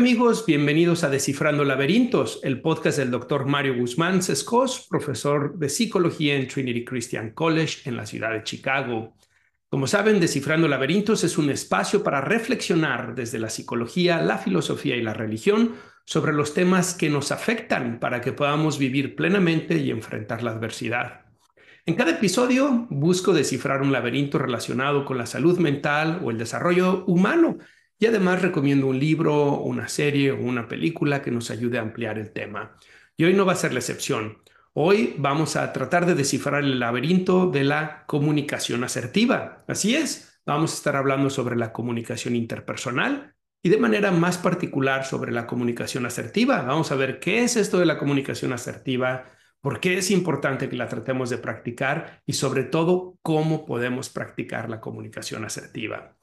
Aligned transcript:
Amigos? 0.00 0.46
Bienvenidos 0.46 1.04
a 1.04 1.10
Descifrando 1.10 1.62
Laberintos, 1.62 2.40
el 2.42 2.62
podcast 2.62 2.96
del 2.96 3.10
doctor 3.10 3.44
Mario 3.44 3.76
Guzmán 3.76 4.22
Sescos, 4.22 4.86
profesor 4.88 5.58
de 5.58 5.68
psicología 5.68 6.36
en 6.36 6.48
Trinity 6.48 6.86
Christian 6.86 7.32
College 7.32 7.82
en 7.84 7.98
la 7.98 8.06
ciudad 8.06 8.32
de 8.32 8.42
Chicago. 8.42 9.14
Como 9.68 9.86
saben, 9.86 10.18
Descifrando 10.18 10.68
Laberintos 10.68 11.22
es 11.22 11.36
un 11.36 11.50
espacio 11.50 12.02
para 12.02 12.22
reflexionar 12.22 13.14
desde 13.14 13.38
la 13.38 13.50
psicología, 13.50 14.22
la 14.22 14.38
filosofía 14.38 14.96
y 14.96 15.02
la 15.02 15.12
religión 15.12 15.74
sobre 16.06 16.32
los 16.32 16.54
temas 16.54 16.94
que 16.94 17.10
nos 17.10 17.30
afectan 17.30 18.00
para 18.00 18.22
que 18.22 18.32
podamos 18.32 18.78
vivir 18.78 19.14
plenamente 19.14 19.76
y 19.76 19.90
enfrentar 19.90 20.42
la 20.42 20.52
adversidad. 20.52 21.26
En 21.84 21.94
cada 21.94 22.12
episodio 22.12 22.86
busco 22.88 23.34
descifrar 23.34 23.82
un 23.82 23.92
laberinto 23.92 24.38
relacionado 24.38 25.04
con 25.04 25.18
la 25.18 25.26
salud 25.26 25.58
mental 25.58 26.22
o 26.24 26.30
el 26.30 26.38
desarrollo 26.38 27.04
humano 27.04 27.58
y 28.00 28.06
además 28.06 28.40
recomiendo 28.40 28.86
un 28.86 28.98
libro, 28.98 29.60
una 29.60 29.86
serie 29.86 30.32
o 30.32 30.40
una 30.40 30.66
película 30.66 31.20
que 31.20 31.30
nos 31.30 31.50
ayude 31.50 31.78
a 31.78 31.82
ampliar 31.82 32.18
el 32.18 32.32
tema. 32.32 32.78
Y 33.14 33.24
hoy 33.24 33.34
no 33.34 33.44
va 33.44 33.52
a 33.52 33.56
ser 33.56 33.74
la 33.74 33.80
excepción. 33.80 34.38
Hoy 34.72 35.14
vamos 35.18 35.56
a 35.56 35.70
tratar 35.74 36.06
de 36.06 36.14
descifrar 36.14 36.64
el 36.64 36.80
laberinto 36.80 37.50
de 37.50 37.62
la 37.62 38.06
comunicación 38.06 38.84
asertiva. 38.84 39.64
Así 39.68 39.94
es, 39.94 40.40
vamos 40.46 40.72
a 40.72 40.76
estar 40.76 40.96
hablando 40.96 41.28
sobre 41.28 41.56
la 41.56 41.74
comunicación 41.74 42.34
interpersonal 42.36 43.34
y 43.62 43.68
de 43.68 43.76
manera 43.76 44.10
más 44.12 44.38
particular 44.38 45.04
sobre 45.04 45.30
la 45.30 45.46
comunicación 45.46 46.06
asertiva. 46.06 46.62
Vamos 46.62 46.92
a 46.92 46.96
ver 46.96 47.20
qué 47.20 47.44
es 47.44 47.56
esto 47.56 47.78
de 47.78 47.84
la 47.84 47.98
comunicación 47.98 48.54
asertiva, 48.54 49.26
por 49.60 49.80
qué 49.80 49.98
es 49.98 50.10
importante 50.10 50.68
que 50.68 50.76
la 50.76 50.88
tratemos 50.88 51.30
de 51.30 51.38
practicar 51.38 52.22
y 52.26 52.32
sobre 52.34 52.64
todo 52.64 53.18
cómo 53.22 53.66
podemos 53.66 54.08
practicar 54.08 54.70
la 54.70 54.80
comunicación 54.80 55.44
asertiva. 55.44 56.16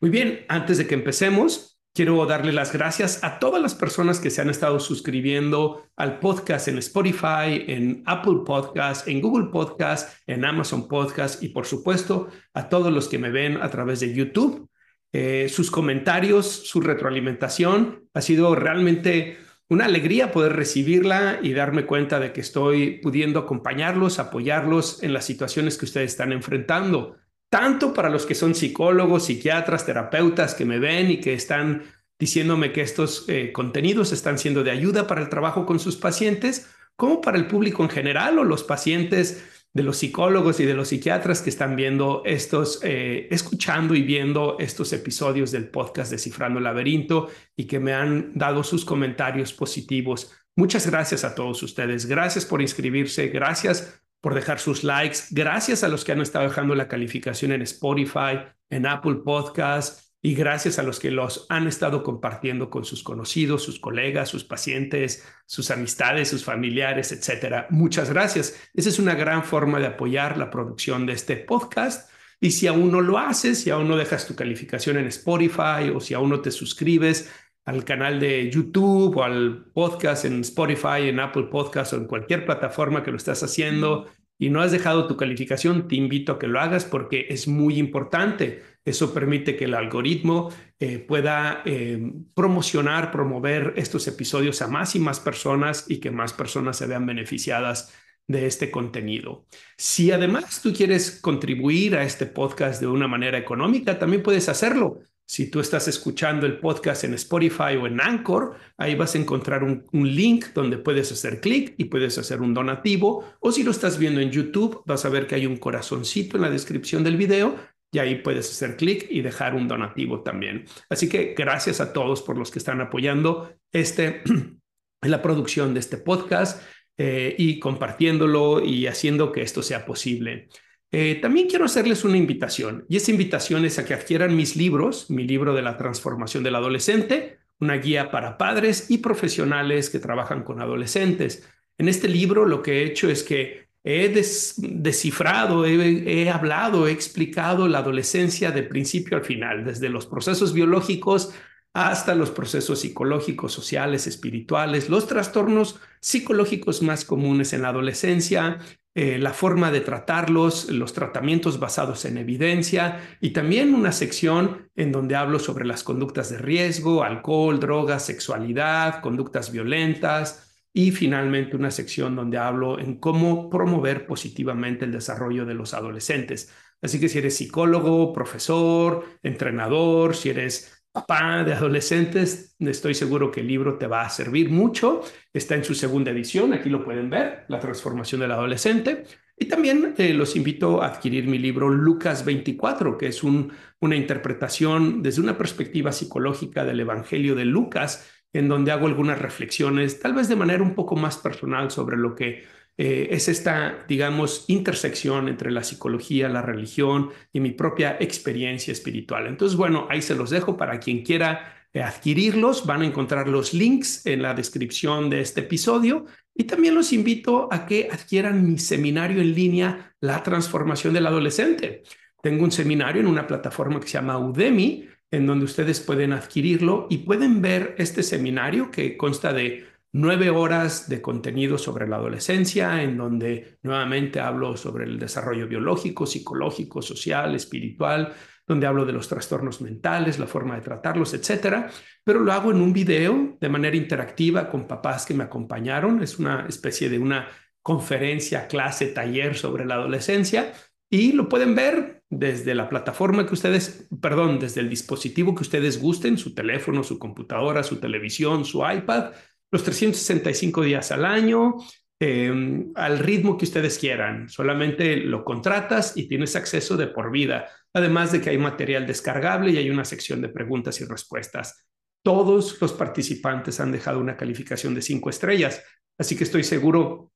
Muy 0.00 0.10
bien, 0.10 0.44
antes 0.48 0.78
de 0.78 0.86
que 0.86 0.94
empecemos, 0.94 1.74
quiero 1.94 2.26
darle 2.26 2.52
las 2.52 2.72
gracias 2.72 3.22
a 3.22 3.38
todas 3.38 3.62
las 3.62 3.74
personas 3.74 4.18
que 4.18 4.30
se 4.30 4.42
han 4.42 4.50
estado 4.50 4.80
suscribiendo 4.80 5.86
al 5.96 6.18
podcast 6.18 6.66
en 6.68 6.78
Spotify, 6.78 7.64
en 7.68 8.02
Apple 8.04 8.40
Podcast, 8.44 9.06
en 9.06 9.20
Google 9.20 9.50
Podcast, 9.50 10.18
en 10.26 10.44
Amazon 10.44 10.88
Podcast 10.88 11.42
y 11.42 11.50
por 11.50 11.66
supuesto 11.66 12.28
a 12.52 12.68
todos 12.68 12.92
los 12.92 13.08
que 13.08 13.18
me 13.18 13.30
ven 13.30 13.62
a 13.62 13.70
través 13.70 14.00
de 14.00 14.12
YouTube. 14.12 14.68
Eh, 15.12 15.48
sus 15.48 15.70
comentarios, 15.70 16.46
su 16.46 16.80
retroalimentación 16.80 18.08
ha 18.12 18.20
sido 18.20 18.56
realmente 18.56 19.38
una 19.74 19.84
alegría 19.84 20.32
poder 20.32 20.54
recibirla 20.54 21.38
y 21.42 21.52
darme 21.52 21.84
cuenta 21.84 22.18
de 22.18 22.32
que 22.32 22.40
estoy 22.40 22.98
pudiendo 23.02 23.40
acompañarlos, 23.40 24.18
apoyarlos 24.18 25.02
en 25.02 25.12
las 25.12 25.24
situaciones 25.24 25.76
que 25.76 25.84
ustedes 25.84 26.12
están 26.12 26.32
enfrentando 26.32 27.16
tanto 27.50 27.94
para 27.94 28.08
los 28.08 28.26
que 28.26 28.34
son 28.34 28.54
psicólogos, 28.54 29.26
psiquiatras, 29.26 29.86
terapeutas 29.86 30.54
que 30.54 30.64
me 30.64 30.80
ven 30.80 31.10
y 31.12 31.20
que 31.20 31.34
están 31.34 31.84
diciéndome 32.18 32.72
que 32.72 32.80
estos 32.80 33.26
eh, 33.28 33.52
contenidos 33.52 34.10
están 34.10 34.38
siendo 34.38 34.64
de 34.64 34.72
ayuda 34.72 35.06
para 35.06 35.20
el 35.20 35.28
trabajo 35.28 35.64
con 35.64 35.78
sus 35.78 35.96
pacientes, 35.96 36.68
como 36.96 37.20
para 37.20 37.38
el 37.38 37.46
público 37.46 37.82
en 37.84 37.90
general 37.90 38.40
o 38.40 38.44
los 38.44 38.64
pacientes 38.64 39.44
de 39.74 39.82
los 39.82 39.98
psicólogos 39.98 40.60
y 40.60 40.64
de 40.64 40.74
los 40.74 40.88
psiquiatras 40.88 41.42
que 41.42 41.50
están 41.50 41.74
viendo 41.74 42.22
estos, 42.24 42.78
eh, 42.84 43.26
escuchando 43.30 43.94
y 43.96 44.02
viendo 44.02 44.56
estos 44.60 44.92
episodios 44.92 45.50
del 45.50 45.68
podcast 45.68 46.12
Descifrando 46.12 46.58
el 46.58 46.64
Laberinto 46.64 47.28
y 47.56 47.66
que 47.66 47.80
me 47.80 47.92
han 47.92 48.32
dado 48.34 48.62
sus 48.62 48.84
comentarios 48.84 49.52
positivos. 49.52 50.32
Muchas 50.54 50.88
gracias 50.88 51.24
a 51.24 51.34
todos 51.34 51.60
ustedes. 51.64 52.06
Gracias 52.06 52.46
por 52.46 52.62
inscribirse. 52.62 53.28
Gracias 53.28 54.00
por 54.20 54.34
dejar 54.34 54.60
sus 54.60 54.84
likes. 54.84 55.18
Gracias 55.32 55.82
a 55.82 55.88
los 55.88 56.04
que 56.04 56.12
han 56.12 56.20
estado 56.20 56.48
dejando 56.48 56.76
la 56.76 56.86
calificación 56.86 57.50
en 57.50 57.62
Spotify, 57.62 58.38
en 58.70 58.86
Apple 58.86 59.16
Podcasts 59.24 60.03
y 60.26 60.34
gracias 60.34 60.78
a 60.78 60.82
los 60.82 61.00
que 61.00 61.10
los 61.10 61.44
han 61.50 61.68
estado 61.68 62.02
compartiendo 62.02 62.70
con 62.70 62.86
sus 62.86 63.02
conocidos, 63.02 63.62
sus 63.62 63.78
colegas, 63.78 64.30
sus 64.30 64.42
pacientes, 64.42 65.22
sus 65.44 65.70
amistades, 65.70 66.28
sus 66.28 66.42
familiares, 66.42 67.12
etcétera. 67.12 67.66
Muchas 67.68 68.08
gracias. 68.08 68.58
Esa 68.72 68.88
es 68.88 68.98
una 68.98 69.14
gran 69.16 69.44
forma 69.44 69.78
de 69.78 69.88
apoyar 69.88 70.38
la 70.38 70.48
producción 70.48 71.04
de 71.04 71.12
este 71.12 71.36
podcast. 71.36 72.10
Y 72.40 72.52
si 72.52 72.66
aún 72.66 72.90
no 72.90 73.02
lo 73.02 73.18
haces, 73.18 73.60
si 73.60 73.68
aún 73.68 73.86
no 73.86 73.98
dejas 73.98 74.26
tu 74.26 74.34
calificación 74.34 74.96
en 74.96 75.08
Spotify 75.08 75.90
o 75.94 76.00
si 76.00 76.14
aún 76.14 76.30
no 76.30 76.40
te 76.40 76.50
suscribes 76.50 77.30
al 77.66 77.84
canal 77.84 78.18
de 78.18 78.50
YouTube 78.50 79.18
o 79.18 79.24
al 79.24 79.66
podcast 79.74 80.24
en 80.24 80.40
Spotify, 80.40 81.02
en 81.02 81.20
Apple 81.20 81.48
Podcast 81.50 81.92
o 81.92 81.96
en 81.96 82.06
cualquier 82.06 82.46
plataforma 82.46 83.02
que 83.02 83.10
lo 83.10 83.18
estás 83.18 83.42
haciendo 83.42 84.06
y 84.38 84.48
no 84.48 84.62
has 84.62 84.72
dejado 84.72 85.06
tu 85.06 85.18
calificación, 85.18 85.86
te 85.86 85.96
invito 85.96 86.32
a 86.32 86.38
que 86.38 86.46
lo 86.46 86.60
hagas 86.60 86.86
porque 86.86 87.26
es 87.28 87.46
muy 87.46 87.78
importante. 87.78 88.62
Eso 88.84 89.14
permite 89.14 89.56
que 89.56 89.64
el 89.64 89.74
algoritmo 89.74 90.50
eh, 90.78 90.98
pueda 90.98 91.62
eh, 91.64 92.12
promocionar, 92.34 93.10
promover 93.10 93.72
estos 93.76 94.06
episodios 94.06 94.60
a 94.60 94.68
más 94.68 94.94
y 94.94 94.98
más 94.98 95.20
personas 95.20 95.86
y 95.88 95.98
que 95.98 96.10
más 96.10 96.32
personas 96.32 96.76
se 96.76 96.86
vean 96.86 97.06
beneficiadas 97.06 97.94
de 98.26 98.46
este 98.46 98.70
contenido. 98.70 99.46
Si 99.76 100.10
además 100.10 100.60
tú 100.62 100.72
quieres 100.72 101.20
contribuir 101.20 101.96
a 101.96 102.04
este 102.04 102.26
podcast 102.26 102.80
de 102.80 102.86
una 102.86 103.08
manera 103.08 103.38
económica, 103.38 103.98
también 103.98 104.22
puedes 104.22 104.48
hacerlo. 104.48 105.00
Si 105.26 105.50
tú 105.50 105.60
estás 105.60 105.88
escuchando 105.88 106.44
el 106.44 106.58
podcast 106.58 107.04
en 107.04 107.14
Spotify 107.14 107.76
o 107.80 107.86
en 107.86 107.98
Anchor, 107.98 108.56
ahí 108.76 108.94
vas 108.94 109.14
a 109.14 109.18
encontrar 109.18 109.64
un, 109.64 109.86
link 109.92 110.48
donde 110.54 110.76
puedes 110.76 111.10
hacer 111.12 111.40
clic 111.40 111.74
y 111.78 111.86
puedes 111.86 112.18
hacer 112.18 112.42
un 112.42 112.52
donativo. 112.52 113.24
O 113.40 113.50
si 113.50 113.62
lo 113.62 113.70
estás 113.70 113.98
viendo 113.98 114.20
en 114.20 114.30
YouTube, 114.30 114.82
vas 114.84 115.06
a 115.06 115.08
ver 115.08 115.26
que 115.26 115.36
hay 115.36 115.46
un 115.46 115.56
corazoncito 115.56 116.36
en 116.36 116.42
la 116.42 116.50
descripción 116.50 117.02
del 117.02 117.16
video 117.16 117.56
y 117.94 118.00
ahí 118.00 118.16
puedes 118.16 118.50
hacer 118.50 118.76
clic 118.76 119.06
y 119.08 119.22
dejar 119.22 119.54
un 119.54 119.68
donativo 119.68 120.22
también. 120.22 120.64
Así 120.90 121.08
que 121.08 121.32
gracias 121.38 121.80
a 121.80 121.92
todos 121.92 122.22
por 122.22 122.36
los 122.36 122.50
que 122.50 122.58
están 122.58 122.80
apoyando 122.80 123.54
este, 123.72 124.22
la 125.02 125.22
producción 125.22 125.74
de 125.74 125.80
este 125.80 125.98
podcast 125.98 126.60
eh, 126.98 127.36
y 127.38 127.60
compartiéndolo 127.60 128.64
y 128.64 128.88
haciendo 128.88 129.30
que 129.30 129.42
esto 129.42 129.62
sea 129.62 129.86
posible. 129.86 130.48
Eh, 130.90 131.20
también 131.22 131.48
quiero 131.48 131.66
hacerles 131.66 132.04
una 132.04 132.16
invitación 132.16 132.84
y 132.88 132.96
esa 132.96 133.12
invitación 133.12 133.64
es 133.64 133.78
a 133.78 133.84
que 133.84 133.94
adquieran 133.94 134.34
mis 134.34 134.56
libros, 134.56 135.08
mi 135.08 135.24
libro 135.24 135.54
de 135.54 135.62
la 135.62 135.76
transformación 135.76 136.42
del 136.42 136.56
adolescente, 136.56 137.38
una 137.60 137.76
guía 137.76 138.10
para 138.10 138.36
padres 138.36 138.90
y 138.90 138.98
profesionales 138.98 139.88
que 139.88 140.00
trabajan 140.00 140.42
con 140.42 140.60
adolescentes. 140.60 141.48
En 141.78 141.88
este 141.88 142.08
libro 142.08 142.44
lo 142.44 142.60
que 142.60 142.82
he 142.82 142.84
hecho 142.86 143.08
es 143.08 143.22
que 143.22 143.63
he 143.84 144.08
descifrado, 144.08 145.66
he, 145.66 146.30
hablado, 146.30 146.88
he 146.88 146.92
explicado 146.92 147.68
la 147.68 147.80
adolescencia 147.80 148.50
de 148.50 148.62
principio 148.62 149.18
al 149.18 149.24
final, 149.24 149.64
desde 149.64 149.90
los 149.90 150.06
procesos 150.06 150.54
biológicos 150.54 151.34
hasta 151.74 152.14
los 152.14 152.30
procesos 152.30 152.80
psicológicos, 152.80 153.52
sociales, 153.52 154.06
espirituales, 154.06 154.88
los 154.88 155.06
trastornos 155.06 155.80
psicológicos 156.00 156.82
más 156.82 157.04
comunes 157.04 157.52
en 157.52 157.62
la 157.62 157.68
adolescencia, 157.68 158.58
eh, 158.94 159.18
la 159.18 159.34
forma 159.34 159.70
de 159.70 159.80
tratarlos, 159.80 160.70
los 160.70 160.94
tratamientos 160.94 161.58
basados 161.58 162.04
en 162.06 162.16
evidencia 162.16 163.00
y 163.20 163.30
también 163.30 163.74
una 163.74 163.92
sección 163.92 164.70
en 164.76 164.92
donde 164.92 165.16
hablo 165.16 165.40
sobre 165.40 165.66
las 165.66 165.82
conductas 165.82 166.30
de 166.30 166.38
riesgo, 166.38 167.02
alcohol, 167.02 167.60
drogas, 167.60 168.06
sexualidad, 168.06 169.02
conductas 169.02 169.50
violentas 169.50 170.53
y 170.76 170.90
finalmente 170.90 171.56
una 171.56 171.70
sección 171.70 172.16
donde 172.16 172.36
hablo 172.36 172.80
en 172.80 172.98
cómo 172.98 173.48
promover 173.48 174.06
positivamente 174.06 174.84
el 174.84 174.92
desarrollo 174.92 175.46
de 175.46 175.54
los 175.54 175.72
adolescentes. 175.72 176.52
Así 176.82 176.98
que 176.98 177.08
si 177.08 177.18
eres 177.18 177.36
psicólogo, 177.36 178.12
profesor, 178.12 179.04
entrenador, 179.22 180.16
si 180.16 180.30
eres 180.30 180.84
papá 180.90 181.44
de 181.44 181.52
adolescentes, 181.54 182.56
estoy 182.58 182.94
seguro 182.94 183.30
que 183.30 183.40
el 183.40 183.46
libro 183.46 183.78
te 183.78 183.86
va 183.86 184.02
a 184.02 184.10
servir 184.10 184.50
mucho. 184.50 185.02
Está 185.32 185.54
en 185.54 185.64
su 185.64 185.74
segunda 185.74 186.10
edición, 186.10 186.52
aquí 186.52 186.68
lo 186.68 186.84
pueden 186.84 187.08
ver, 187.08 187.44
La 187.48 187.60
transformación 187.60 188.20
del 188.20 188.32
adolescente. 188.32 189.04
Y 189.36 189.46
también 189.46 189.94
eh, 189.98 190.12
los 190.12 190.36
invito 190.36 190.82
a 190.82 190.88
adquirir 190.88 191.26
mi 191.26 191.38
libro 191.38 191.68
Lucas 191.68 192.24
24, 192.24 192.98
que 192.98 193.08
es 193.08 193.22
un, 193.22 193.52
una 193.80 193.96
interpretación 193.96 195.02
desde 195.02 195.20
una 195.20 195.38
perspectiva 195.38 195.92
psicológica 195.92 196.64
del 196.64 196.80
Evangelio 196.80 197.34
de 197.34 197.44
Lucas, 197.44 198.08
en 198.34 198.48
donde 198.48 198.72
hago 198.72 198.86
algunas 198.86 199.18
reflexiones, 199.18 200.00
tal 200.00 200.12
vez 200.12 200.28
de 200.28 200.36
manera 200.36 200.62
un 200.62 200.74
poco 200.74 200.96
más 200.96 201.16
personal 201.16 201.70
sobre 201.70 201.96
lo 201.96 202.14
que 202.14 202.44
eh, 202.76 203.08
es 203.12 203.28
esta, 203.28 203.84
digamos, 203.86 204.44
intersección 204.48 205.28
entre 205.28 205.52
la 205.52 205.62
psicología, 205.62 206.28
la 206.28 206.42
religión 206.42 207.10
y 207.32 207.38
mi 207.38 207.52
propia 207.52 207.96
experiencia 208.00 208.72
espiritual. 208.72 209.28
Entonces, 209.28 209.56
bueno, 209.56 209.86
ahí 209.88 210.02
se 210.02 210.16
los 210.16 210.30
dejo 210.30 210.56
para 210.56 210.80
quien 210.80 211.02
quiera 211.02 211.68
eh, 211.72 211.82
adquirirlos. 211.82 212.66
Van 212.66 212.82
a 212.82 212.86
encontrar 212.86 213.28
los 213.28 213.54
links 213.54 214.04
en 214.06 214.22
la 214.22 214.34
descripción 214.34 215.08
de 215.08 215.20
este 215.20 215.42
episodio. 215.42 216.06
Y 216.34 216.44
también 216.44 216.74
los 216.74 216.92
invito 216.92 217.48
a 217.52 217.64
que 217.64 217.88
adquieran 217.92 218.44
mi 218.44 218.58
seminario 218.58 219.20
en 219.20 219.34
línea, 219.34 219.94
La 220.00 220.24
transformación 220.24 220.92
del 220.94 221.06
adolescente. 221.06 221.84
Tengo 222.20 222.42
un 222.42 222.50
seminario 222.50 223.00
en 223.00 223.06
una 223.06 223.26
plataforma 223.26 223.78
que 223.78 223.86
se 223.86 223.92
llama 223.92 224.18
Udemy, 224.18 224.88
en 225.16 225.26
donde 225.26 225.44
ustedes 225.44 225.80
pueden 225.80 226.12
adquirirlo 226.12 226.86
y 226.90 226.98
pueden 226.98 227.40
ver 227.40 227.74
este 227.78 228.02
seminario 228.02 228.70
que 228.70 228.96
consta 228.96 229.32
de 229.32 229.66
nueve 229.92 230.28
horas 230.28 230.88
de 230.88 231.00
contenido 231.00 231.56
sobre 231.56 231.86
la 231.86 231.96
adolescencia, 231.96 232.82
en 232.82 232.96
donde 232.96 233.58
nuevamente 233.62 234.20
hablo 234.20 234.56
sobre 234.56 234.84
el 234.84 234.98
desarrollo 234.98 235.46
biológico, 235.46 236.04
psicológico, 236.04 236.82
social, 236.82 237.34
espiritual, 237.34 238.12
donde 238.46 238.66
hablo 238.66 238.84
de 238.84 238.92
los 238.92 239.08
trastornos 239.08 239.60
mentales, 239.60 240.18
la 240.18 240.26
forma 240.26 240.56
de 240.56 240.62
tratarlos, 240.62 241.14
etcétera. 241.14 241.70
Pero 242.02 242.20
lo 242.20 242.32
hago 242.32 242.50
en 242.50 242.60
un 242.60 242.72
video 242.72 243.38
de 243.40 243.48
manera 243.48 243.76
interactiva 243.76 244.50
con 244.50 244.66
papás 244.66 245.06
que 245.06 245.14
me 245.14 245.24
acompañaron. 245.24 246.02
Es 246.02 246.18
una 246.18 246.44
especie 246.46 246.88
de 246.88 246.98
una 246.98 247.28
conferencia, 247.62 248.46
clase, 248.46 248.88
taller 248.88 249.36
sobre 249.36 249.64
la 249.64 249.74
adolescencia 249.74 250.52
y 250.90 251.12
lo 251.12 251.28
pueden 251.28 251.54
ver 251.54 252.02
desde 252.18 252.54
la 252.54 252.68
plataforma 252.68 253.26
que 253.26 253.34
ustedes, 253.34 253.88
perdón, 254.00 254.38
desde 254.38 254.60
el 254.60 254.68
dispositivo 254.68 255.34
que 255.34 255.42
ustedes 255.42 255.80
gusten, 255.80 256.18
su 256.18 256.34
teléfono, 256.34 256.82
su 256.82 256.98
computadora, 256.98 257.62
su 257.62 257.76
televisión, 257.76 258.44
su 258.44 258.62
iPad 258.66 259.12
los 259.54 259.62
365 259.62 260.62
días 260.62 260.90
al 260.90 261.04
año, 261.04 261.54
em, 262.00 262.72
al 262.74 262.98
ritmo 262.98 263.38
que 263.38 263.44
ustedes 263.44 263.78
quieran. 263.78 264.28
Solamente 264.28 264.96
lo 264.96 265.24
contratas 265.24 265.96
y 265.96 266.08
tienes 266.08 266.34
acceso 266.34 266.76
de 266.76 266.88
por 266.88 267.12
vida. 267.12 267.46
Además 267.72 268.10
de 268.10 268.20
que 268.20 268.30
hay 268.30 268.38
material 268.38 268.84
descargable 268.84 269.52
y 269.52 269.58
hay 269.58 269.70
una 269.70 269.84
sección 269.84 270.20
de 270.20 270.28
preguntas 270.28 270.80
y 270.80 270.86
respuestas. 270.86 271.68
Todos 272.02 272.60
los 272.60 272.72
participantes 272.72 273.60
han 273.60 273.70
dejado 273.70 274.00
una 274.00 274.16
calificación 274.16 274.74
de 274.74 274.82
cinco 274.82 275.08
estrellas, 275.08 275.62
así 275.96 276.16
que 276.16 276.24
estoy 276.24 276.42
seguro 276.42 277.12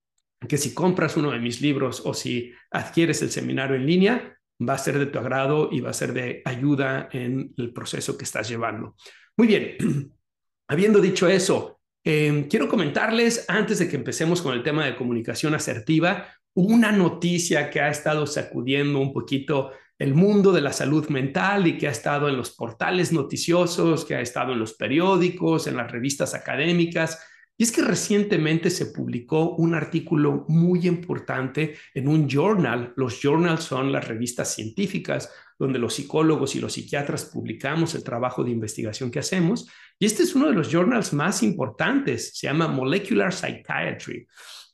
que 0.49 0.59
si 0.59 0.73
compras 0.75 1.17
uno 1.17 1.33
de 1.33 1.41
mis 1.41 1.61
libros 1.61 2.03
o 2.05 2.15
si 2.15 2.53
adquieres 2.71 3.21
el 3.23 3.31
seminario 3.31 3.75
en 3.75 3.85
línea, 3.85 4.38
va 4.61 4.75
a 4.75 4.79
ser 4.79 4.99
de 4.99 5.07
tu 5.07 5.19
agrado 5.19 5.69
y 5.71 5.81
va 5.81 5.91
a 5.91 5.95
ser 5.95 6.13
de 6.13 6.43
ayuda 6.45 7.09
en 7.13 7.53
el 7.57 7.73
proceso 7.73 8.17
que 8.17 8.25
estás 8.25 8.49
llevando. 8.49 8.97
Muy 9.37 9.47
bien, 9.47 9.77
habiendo 10.69 11.01
dicho 11.01 11.29
eso, 11.29 11.79
Em, 12.11 12.49
quiero 12.49 12.71
comentarles, 12.71 13.45
antes 13.49 13.81
de 13.81 13.87
que 13.87 13.97
empecemos 13.97 14.41
con 14.41 14.55
el 14.55 14.63
tema 14.63 14.87
de 14.87 14.97
comunicación 14.97 15.55
asertiva, 15.55 16.27
una 16.55 16.91
noticia 16.91 17.69
que 17.69 17.83
ha 17.83 17.91
estado 17.91 18.27
sacudiendo 18.27 18.99
un 18.99 19.13
poquito 19.13 19.73
el 19.99 20.15
mundo 20.15 20.51
de 20.53 20.63
la 20.63 20.73
salud 20.73 21.07
mental 21.09 21.67
y 21.67 21.77
que 21.77 21.87
ha 21.87 21.91
estado 21.91 22.31
en 22.31 22.39
los 22.39 22.53
portales 22.53 23.13
noticiosos, 23.13 24.07
que 24.07 24.15
ha 24.15 24.23
estado 24.23 24.55
en 24.55 24.59
los 24.59 24.73
periódicos, 24.73 25.67
en 25.67 25.77
las 25.77 25.93
revistas 25.93 26.35
académicas. 26.35 27.23
Y 27.61 27.65
es 27.65 27.73
que 27.73 27.83
recientemente 27.83 28.71
se 28.71 28.87
publicó 28.87 29.57
un 29.57 29.75
artículo 29.75 30.45
muy 30.47 30.87
importante 30.87 31.75
en 31.93 32.07
un 32.07 32.29
journal. 32.29 32.93
Los 32.95 33.21
journals 33.21 33.65
son 33.65 33.91
las 33.91 34.07
revistas 34.07 34.55
científicas 34.55 35.29
donde 35.59 35.81
los 35.81 35.95
psicólogos 35.95 36.55
y 36.55 36.61
los 36.61 36.75
psiquiatras 36.75 37.25
publicamos 37.25 37.97
el 37.97 38.05
trabajo 38.05 38.45
de 38.45 38.53
investigación 38.53 39.11
que 39.11 39.19
hacemos. 39.19 39.69
Y 39.99 40.07
este 40.07 40.23
es 40.23 40.35
uno 40.35 40.49
de 40.49 40.55
los 40.55 40.71
journals 40.71 41.13
más 41.13 41.43
importantes, 41.43 42.37
se 42.37 42.47
llama 42.47 42.69
Molecular 42.69 43.33
Psychiatry. 43.33 44.27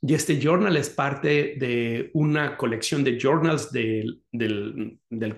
Y 0.07 0.13
este 0.13 0.39
journal 0.39 0.77
es 0.77 0.91
parte 0.91 1.55
de 1.59 2.11
una 2.13 2.59
colección 2.59 3.03
de 3.03 3.19
journals 3.19 3.73
del, 3.73 4.21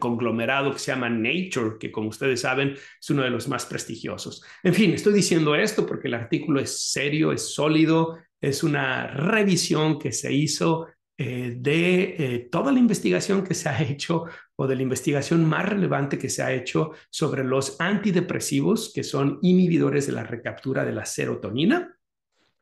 conglomerado 0.01 0.73
que 0.73 0.81
se 0.81 0.91
llama 0.91 1.09
Nature, 1.09 1.77
que 1.79 1.93
como 1.93 2.09
ustedes 2.09 2.41
saben 2.41 2.73
es 2.73 3.11
uno 3.11 3.23
de 3.23 3.31
los 3.31 3.47
más 3.47 3.65
prestigiosos. 3.65 4.43
En 4.65 4.75
fin, 4.75 4.91
estoy 4.91 5.13
diciendo 5.13 5.55
esto 5.55 5.87
porque 5.87 6.09
el 6.09 6.15
artículo 6.15 6.59
es 6.59 6.91
serio, 6.91 7.31
es 7.31 7.55
sólido, 7.55 8.19
es 8.41 8.65
una 8.65 9.07
revisión 9.07 10.01
que 10.01 10.11
se 10.11 10.33
hizo 10.33 10.89
eh, 11.19 11.55
de 11.57 12.17
eh, 12.19 12.49
toda 12.51 12.71
la 12.71 12.79
investigación 12.79 13.43
que 13.43 13.55
se 13.55 13.71
ha 13.71 13.83
hecho 13.83 14.27
o 14.55 14.67
de 14.67 14.77
la 14.77 14.83
investigación 14.83 15.47
más 15.47 15.67
relevante 15.67 16.19
que 16.19 16.29
se 16.29 16.43
ha 16.43 16.53
hecho 16.53 16.93
sobre 17.09 17.43
los 17.43 17.81
antidepresivos, 17.81 18.93
que 18.95 19.03
son 19.03 19.39
inhibidores 19.41 20.07
de 20.07 20.13
la 20.13 20.25
recaptura 20.25 20.85
de 20.85 20.93
la 20.93 21.07
serotonina, 21.07 21.97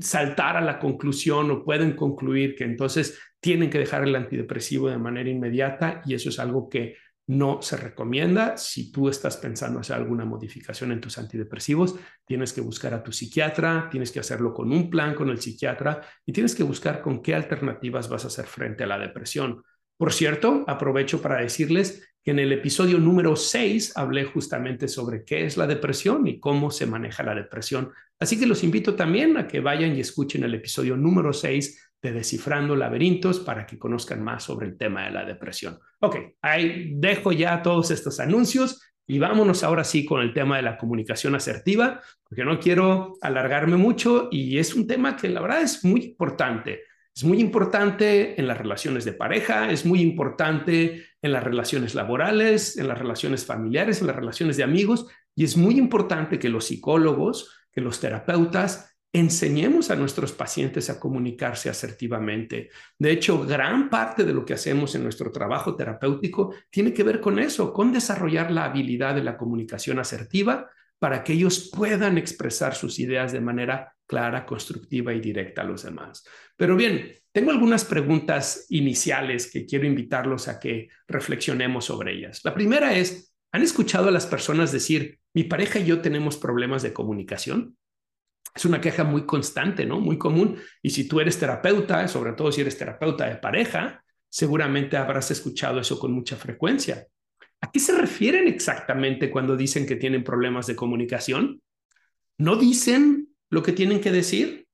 saltar 0.00 0.56
a 0.56 0.60
la 0.60 0.78
conclusión 0.78 1.50
o 1.50 1.64
pueden 1.64 1.94
concluir 1.94 2.54
que 2.54 2.64
entonces 2.64 3.18
tienen 3.40 3.70
que 3.70 3.78
dejar 3.78 4.04
el 4.04 4.14
antidepresivo 4.14 4.88
de 4.88 4.98
manera 4.98 5.28
inmediata 5.28 6.02
y 6.06 6.14
eso 6.14 6.28
es 6.28 6.38
algo 6.38 6.68
que 6.68 6.96
no 7.28 7.60
se 7.62 7.76
recomienda. 7.76 8.56
Si 8.56 8.90
tú 8.90 9.08
estás 9.08 9.36
pensando 9.36 9.78
hacer 9.78 9.96
alguna 9.96 10.24
modificación 10.24 10.92
en 10.92 11.00
tus 11.00 11.18
antidepresivos, 11.18 11.94
tienes 12.24 12.52
que 12.52 12.62
buscar 12.62 12.94
a 12.94 13.02
tu 13.02 13.12
psiquiatra, 13.12 13.88
tienes 13.90 14.10
que 14.10 14.20
hacerlo 14.20 14.52
con 14.52 14.72
un 14.72 14.90
plan 14.90 15.14
con 15.14 15.28
el 15.28 15.40
psiquiatra 15.40 16.00
y 16.24 16.32
tienes 16.32 16.54
que 16.54 16.62
buscar 16.62 17.00
con 17.00 17.22
qué 17.22 17.34
alternativas 17.34 18.08
vas 18.08 18.24
a 18.24 18.28
hacer 18.28 18.46
frente 18.46 18.84
a 18.84 18.86
la 18.86 18.98
depresión. 18.98 19.62
Por 19.98 20.12
cierto, 20.12 20.64
aprovecho 20.66 21.20
para 21.20 21.40
decirles 21.40 22.08
que 22.24 22.30
en 22.30 22.38
el 22.38 22.52
episodio 22.52 22.98
número 22.98 23.36
6 23.36 23.96
hablé 23.96 24.24
justamente 24.24 24.88
sobre 24.88 25.24
qué 25.24 25.44
es 25.44 25.56
la 25.56 25.66
depresión 25.66 26.26
y 26.26 26.40
cómo 26.40 26.70
se 26.70 26.86
maneja 26.86 27.22
la 27.22 27.34
depresión. 27.34 27.92
Así 28.18 28.38
que 28.38 28.46
los 28.46 28.64
invito 28.64 28.94
también 28.94 29.36
a 29.36 29.46
que 29.46 29.60
vayan 29.60 29.94
y 29.96 30.00
escuchen 30.00 30.44
el 30.44 30.54
episodio 30.54 30.96
número 30.96 31.32
6 31.32 31.87
de 32.00 32.12
Descifrando 32.12 32.76
Laberintos 32.76 33.40
para 33.40 33.66
que 33.66 33.78
conozcan 33.78 34.22
más 34.22 34.44
sobre 34.44 34.66
el 34.66 34.76
tema 34.76 35.04
de 35.04 35.10
la 35.10 35.24
depresión. 35.24 35.78
Ok, 36.00 36.16
ahí 36.42 36.92
dejo 36.94 37.32
ya 37.32 37.62
todos 37.62 37.90
estos 37.90 38.20
anuncios 38.20 38.80
y 39.06 39.18
vámonos 39.18 39.64
ahora 39.64 39.84
sí 39.84 40.04
con 40.04 40.20
el 40.20 40.34
tema 40.34 40.56
de 40.56 40.62
la 40.62 40.76
comunicación 40.76 41.34
asertiva, 41.34 42.00
porque 42.28 42.44
no 42.44 42.60
quiero 42.60 43.16
alargarme 43.22 43.76
mucho 43.76 44.28
y 44.30 44.58
es 44.58 44.74
un 44.74 44.86
tema 44.86 45.16
que 45.16 45.28
la 45.28 45.40
verdad 45.40 45.62
es 45.62 45.84
muy 45.84 46.04
importante. 46.04 46.82
Es 47.16 47.24
muy 47.24 47.40
importante 47.40 48.38
en 48.38 48.46
las 48.46 48.58
relaciones 48.58 49.04
de 49.04 49.12
pareja, 49.12 49.72
es 49.72 49.84
muy 49.84 50.02
importante 50.02 51.06
en 51.20 51.32
las 51.32 51.42
relaciones 51.42 51.96
laborales, 51.96 52.76
en 52.76 52.86
las 52.86 52.98
relaciones 52.98 53.44
familiares, 53.44 54.00
en 54.00 54.06
las 54.06 54.14
relaciones 54.14 54.56
de 54.56 54.62
amigos, 54.62 55.08
y 55.34 55.42
es 55.42 55.56
muy 55.56 55.78
importante 55.78 56.38
que 56.38 56.48
los 56.48 56.66
psicólogos, 56.66 57.58
que 57.72 57.80
los 57.80 57.98
terapeutas 57.98 58.97
enseñemos 59.12 59.90
a 59.90 59.96
nuestros 59.96 60.32
pacientes 60.32 60.90
a 60.90 61.00
comunicarse 61.00 61.70
asertivamente. 61.70 62.70
De 62.98 63.10
hecho, 63.10 63.44
gran 63.46 63.88
parte 63.88 64.24
de 64.24 64.34
lo 64.34 64.44
que 64.44 64.54
hacemos 64.54 64.94
en 64.94 65.02
nuestro 65.02 65.32
trabajo 65.32 65.74
terapéutico 65.74 66.54
tiene 66.70 66.92
que 66.92 67.04
ver 67.04 67.20
con 67.20 67.38
eso, 67.38 67.72
con 67.72 67.92
desarrollar 67.92 68.50
la 68.50 68.64
habilidad 68.64 69.14
de 69.14 69.24
la 69.24 69.36
comunicación 69.36 69.98
asertiva 69.98 70.70
para 70.98 71.22
que 71.22 71.32
ellos 71.32 71.70
puedan 71.74 72.18
expresar 72.18 72.74
sus 72.74 72.98
ideas 72.98 73.32
de 73.32 73.40
manera 73.40 73.94
clara, 74.06 74.44
constructiva 74.44 75.14
y 75.14 75.20
directa 75.20 75.62
a 75.62 75.64
los 75.64 75.84
demás. 75.84 76.24
Pero 76.56 76.76
bien, 76.76 77.12
tengo 77.32 77.50
algunas 77.50 77.84
preguntas 77.84 78.66
iniciales 78.70 79.50
que 79.50 79.64
quiero 79.64 79.86
invitarlos 79.86 80.48
a 80.48 80.58
que 80.58 80.88
reflexionemos 81.06 81.84
sobre 81.84 82.14
ellas. 82.14 82.40
La 82.42 82.54
primera 82.54 82.94
es, 82.96 83.32
¿han 83.52 83.62
escuchado 83.62 84.08
a 84.08 84.12
las 84.12 84.26
personas 84.26 84.72
decir, 84.72 85.20
mi 85.34 85.44
pareja 85.44 85.78
y 85.78 85.84
yo 85.84 86.00
tenemos 86.00 86.36
problemas 86.36 86.82
de 86.82 86.92
comunicación? 86.92 87.76
Es 88.54 88.64
una 88.64 88.80
queja 88.80 89.04
muy 89.04 89.24
constante, 89.24 89.86
¿no? 89.86 90.00
Muy 90.00 90.18
común. 90.18 90.56
Y 90.82 90.90
si 90.90 91.06
tú 91.06 91.20
eres 91.20 91.38
terapeuta, 91.38 92.08
sobre 92.08 92.32
todo 92.32 92.50
si 92.50 92.60
eres 92.60 92.76
terapeuta 92.76 93.28
de 93.28 93.36
pareja, 93.36 94.02
seguramente 94.28 94.96
habrás 94.96 95.30
escuchado 95.30 95.80
eso 95.80 95.98
con 95.98 96.12
mucha 96.12 96.36
frecuencia. 96.36 97.06
¿A 97.60 97.70
qué 97.70 97.80
se 97.80 97.96
refieren 97.96 98.46
exactamente 98.46 99.30
cuando 99.30 99.56
dicen 99.56 99.86
que 99.86 99.96
tienen 99.96 100.24
problemas 100.24 100.66
de 100.66 100.76
comunicación? 100.76 101.60
¿No 102.38 102.56
dicen 102.56 103.28
lo 103.50 103.62
que 103.62 103.72
tienen 103.72 104.00
que 104.00 104.12
decir? 104.12 104.66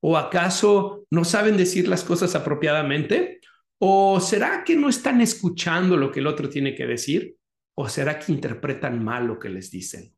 ¿O 0.00 0.16
acaso 0.16 1.06
no 1.10 1.24
saben 1.24 1.56
decir 1.56 1.88
las 1.88 2.04
cosas 2.04 2.34
apropiadamente? 2.34 3.40
¿O 3.78 4.20
será 4.20 4.64
que 4.64 4.76
no 4.76 4.88
están 4.88 5.20
escuchando 5.20 5.96
lo 5.96 6.10
que 6.10 6.20
el 6.20 6.26
otro 6.26 6.48
tiene 6.48 6.74
que 6.74 6.86
decir? 6.86 7.36
¿O 7.74 7.88
será 7.88 8.18
que 8.18 8.32
interpretan 8.32 9.02
mal 9.02 9.26
lo 9.26 9.38
que 9.38 9.48
les 9.48 9.70
dicen? 9.70 10.14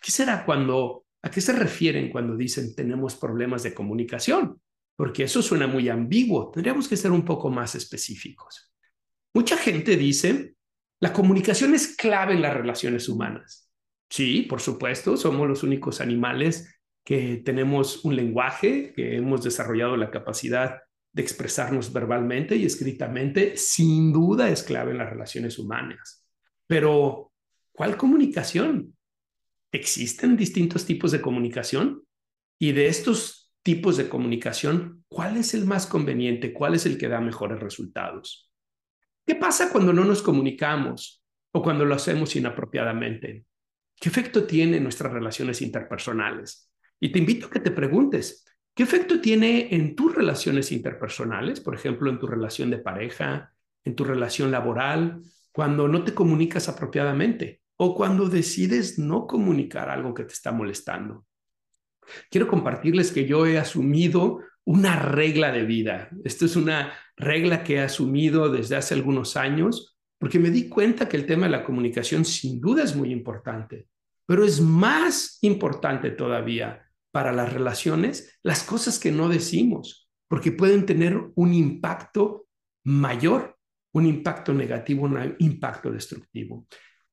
¿Qué 0.00 0.10
será 0.10 0.44
cuando, 0.44 1.05
a 1.26 1.30
qué 1.30 1.40
se 1.40 1.52
refieren 1.52 2.08
cuando 2.08 2.36
dicen 2.36 2.74
tenemos 2.76 3.16
problemas 3.16 3.64
de 3.64 3.74
comunicación? 3.74 4.60
Porque 4.94 5.24
eso 5.24 5.42
suena 5.42 5.66
muy 5.66 5.88
ambiguo. 5.88 6.52
Tendríamos 6.52 6.86
que 6.86 6.96
ser 6.96 7.10
un 7.10 7.24
poco 7.24 7.50
más 7.50 7.74
específicos. 7.74 8.72
Mucha 9.34 9.56
gente 9.56 9.96
dice 9.96 10.54
la 11.00 11.12
comunicación 11.12 11.74
es 11.74 11.96
clave 11.96 12.34
en 12.34 12.42
las 12.42 12.54
relaciones 12.54 13.08
humanas. 13.08 13.70
Sí, 14.08 14.42
por 14.42 14.60
supuesto, 14.60 15.16
somos 15.16 15.46
los 15.48 15.62
únicos 15.62 16.00
animales 16.00 16.72
que 17.04 17.42
tenemos 17.44 18.04
un 18.04 18.16
lenguaje, 18.16 18.92
que 18.94 19.16
hemos 19.16 19.42
desarrollado 19.42 19.96
la 19.96 20.10
capacidad 20.10 20.80
de 21.12 21.22
expresarnos 21.22 21.92
verbalmente 21.92 22.56
y 22.56 22.64
escritamente, 22.64 23.56
sin 23.56 24.12
duda 24.12 24.48
es 24.48 24.62
clave 24.62 24.92
en 24.92 24.98
las 24.98 25.10
relaciones 25.10 25.58
humanas. 25.58 26.24
Pero, 26.66 27.32
¿cuál 27.72 27.96
comunicación? 27.96 28.95
¿Existen 29.72 30.36
distintos 30.36 30.84
tipos 30.86 31.12
de 31.12 31.20
comunicación? 31.20 32.02
Y 32.58 32.72
de 32.72 32.86
estos 32.86 33.52
tipos 33.62 33.96
de 33.96 34.08
comunicación, 34.08 35.04
¿cuál 35.08 35.36
es 35.36 35.52
el 35.52 35.66
más 35.66 35.86
conveniente? 35.86 36.52
¿Cuál 36.52 36.74
es 36.74 36.86
el 36.86 36.96
que 36.96 37.08
da 37.08 37.20
mejores 37.20 37.60
resultados? 37.60 38.50
¿Qué 39.26 39.34
pasa 39.34 39.70
cuando 39.72 39.92
no 39.92 40.04
nos 40.04 40.22
comunicamos 40.22 41.22
o 41.52 41.62
cuando 41.62 41.84
lo 41.84 41.94
hacemos 41.94 42.36
inapropiadamente? 42.36 43.44
¿Qué 44.00 44.08
efecto 44.08 44.44
tiene 44.44 44.76
en 44.76 44.84
nuestras 44.84 45.12
relaciones 45.12 45.60
interpersonales? 45.62 46.70
Y 47.00 47.10
te 47.10 47.18
invito 47.18 47.46
a 47.46 47.50
que 47.50 47.60
te 47.60 47.72
preguntes, 47.72 48.44
¿qué 48.74 48.84
efecto 48.84 49.20
tiene 49.20 49.74
en 49.74 49.96
tus 49.96 50.14
relaciones 50.14 50.70
interpersonales? 50.70 51.60
Por 51.60 51.74
ejemplo, 51.74 52.08
en 52.08 52.18
tu 52.18 52.26
relación 52.26 52.70
de 52.70 52.78
pareja, 52.78 53.52
en 53.84 53.96
tu 53.96 54.04
relación 54.04 54.50
laboral, 54.50 55.22
cuando 55.50 55.88
no 55.88 56.04
te 56.04 56.14
comunicas 56.14 56.68
apropiadamente 56.68 57.62
o 57.76 57.94
cuando 57.94 58.28
decides 58.28 58.98
no 58.98 59.26
comunicar 59.26 59.90
algo 59.90 60.14
que 60.14 60.24
te 60.24 60.32
está 60.32 60.52
molestando. 60.52 61.26
Quiero 62.30 62.46
compartirles 62.46 63.12
que 63.12 63.26
yo 63.26 63.46
he 63.46 63.58
asumido 63.58 64.40
una 64.64 64.96
regla 64.96 65.52
de 65.52 65.64
vida. 65.64 66.08
Esto 66.24 66.44
es 66.44 66.56
una 66.56 66.92
regla 67.16 67.62
que 67.62 67.74
he 67.74 67.80
asumido 67.80 68.50
desde 68.50 68.76
hace 68.76 68.94
algunos 68.94 69.36
años 69.36 69.96
porque 70.18 70.38
me 70.38 70.50
di 70.50 70.68
cuenta 70.68 71.08
que 71.08 71.16
el 71.16 71.26
tema 71.26 71.46
de 71.46 71.52
la 71.52 71.64
comunicación 71.64 72.24
sin 72.24 72.60
duda 72.60 72.82
es 72.82 72.96
muy 72.96 73.12
importante, 73.12 73.86
pero 74.24 74.44
es 74.44 74.60
más 74.60 75.38
importante 75.42 76.10
todavía 76.10 76.82
para 77.12 77.32
las 77.32 77.52
relaciones 77.52 78.38
las 78.42 78.62
cosas 78.62 78.98
que 78.98 79.12
no 79.12 79.28
decimos, 79.28 80.08
porque 80.28 80.52
pueden 80.52 80.86
tener 80.86 81.20
un 81.34 81.54
impacto 81.54 82.46
mayor, 82.84 83.56
un 83.92 84.06
impacto 84.06 84.52
negativo, 84.52 85.04
un 85.04 85.36
impacto 85.38 85.90
destructivo. 85.90 86.66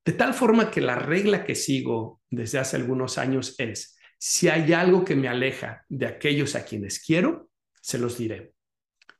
De 0.04 0.12
tal 0.12 0.34
forma 0.34 0.70
que 0.70 0.80
la 0.80 0.96
regla 0.96 1.44
que 1.44 1.54
sigo 1.54 2.20
desde 2.30 2.58
hace 2.58 2.76
algunos 2.76 3.16
años 3.16 3.54
es, 3.58 3.96
si 4.18 4.48
hay 4.48 4.72
algo 4.72 5.04
que 5.04 5.16
me 5.16 5.28
aleja 5.28 5.84
de 5.88 6.06
aquellos 6.06 6.54
a 6.54 6.64
quienes 6.64 6.98
quiero, 7.00 7.50
se 7.80 7.98
los 7.98 8.18
diré. 8.18 8.54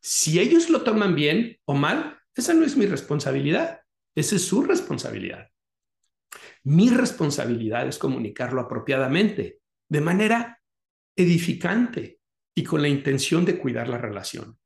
Si 0.00 0.38
ellos 0.38 0.68
lo 0.68 0.82
toman 0.82 1.14
bien 1.14 1.58
o 1.64 1.74
mal, 1.74 2.18
esa 2.34 2.52
no 2.52 2.64
es 2.64 2.76
mi 2.76 2.86
responsabilidad, 2.86 3.80
esa 4.14 4.36
es 4.36 4.42
su 4.42 4.62
responsabilidad. 4.62 5.48
Mi 6.64 6.90
responsabilidad 6.90 7.86
es 7.86 7.98
comunicarlo 7.98 8.60
apropiadamente, 8.60 9.60
de 9.88 10.00
manera 10.00 10.60
edificante 11.16 12.20
y 12.54 12.64
con 12.64 12.82
la 12.82 12.88
intención 12.88 13.44
de 13.44 13.58
cuidar 13.58 13.88
la 13.88 13.98
relación. 13.98 14.58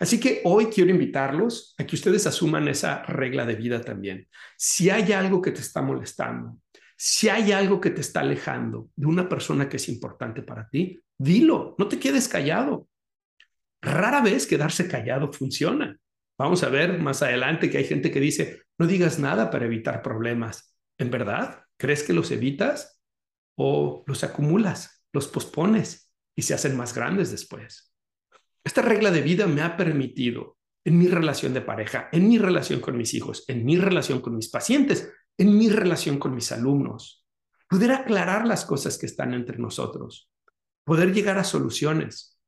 Así 0.00 0.18
que 0.18 0.40
hoy 0.44 0.66
quiero 0.66 0.90
invitarlos 0.90 1.74
a 1.76 1.84
que 1.84 1.94
ustedes 1.94 2.26
asuman 2.26 2.66
esa 2.68 3.02
regla 3.02 3.44
de 3.44 3.54
vida 3.54 3.82
también. 3.82 4.26
Si 4.56 4.88
hay 4.88 5.12
algo 5.12 5.42
que 5.42 5.50
te 5.50 5.60
está 5.60 5.82
molestando, 5.82 6.58
si 6.96 7.28
hay 7.28 7.52
algo 7.52 7.80
que 7.82 7.90
te 7.90 8.00
está 8.00 8.20
alejando 8.20 8.88
de 8.96 9.06
una 9.06 9.28
persona 9.28 9.68
que 9.68 9.76
es 9.76 9.90
importante 9.90 10.42
para 10.42 10.68
ti, 10.70 10.98
dilo, 11.18 11.74
no 11.78 11.86
te 11.86 11.98
quedes 11.98 12.28
callado. 12.28 12.88
Rara 13.82 14.22
vez 14.22 14.46
quedarse 14.46 14.88
callado 14.88 15.30
funciona. 15.34 15.94
Vamos 16.38 16.62
a 16.62 16.70
ver 16.70 16.98
más 16.98 17.22
adelante 17.22 17.68
que 17.68 17.76
hay 17.76 17.84
gente 17.84 18.10
que 18.10 18.20
dice, 18.20 18.62
no 18.78 18.86
digas 18.86 19.18
nada 19.18 19.50
para 19.50 19.66
evitar 19.66 20.00
problemas. 20.00 20.74
¿En 20.96 21.10
verdad? 21.10 21.64
¿Crees 21.76 22.02
que 22.02 22.14
los 22.14 22.30
evitas 22.30 23.02
o 23.58 24.02
los 24.06 24.24
acumulas, 24.24 25.04
los 25.12 25.28
pospones 25.28 26.10
y 26.34 26.42
se 26.42 26.54
hacen 26.54 26.74
más 26.74 26.94
grandes 26.94 27.30
después? 27.30 27.89
Esta 28.62 28.82
regla 28.82 29.10
de 29.10 29.22
vida 29.22 29.46
me 29.46 29.62
ha 29.62 29.76
permitido 29.76 30.58
en 30.84 30.98
mi 30.98 31.08
relación 31.08 31.54
de 31.54 31.60
pareja, 31.60 32.08
en 32.12 32.28
mi 32.28 32.38
relación 32.38 32.80
con 32.80 32.96
mis 32.96 33.14
hijos, 33.14 33.44
en 33.48 33.64
mi 33.64 33.76
relación 33.76 34.20
con 34.20 34.36
mis 34.36 34.48
pacientes, 34.48 35.12
en 35.38 35.56
mi 35.56 35.68
relación 35.68 36.18
con 36.18 36.34
mis 36.34 36.52
alumnos, 36.52 37.24
poder 37.68 37.92
aclarar 37.92 38.46
las 38.46 38.64
cosas 38.64 38.98
que 38.98 39.06
están 39.06 39.32
entre 39.32 39.58
nosotros, 39.58 40.30
poder 40.84 41.14
llegar 41.14 41.38
a 41.38 41.44
soluciones, 41.44 42.38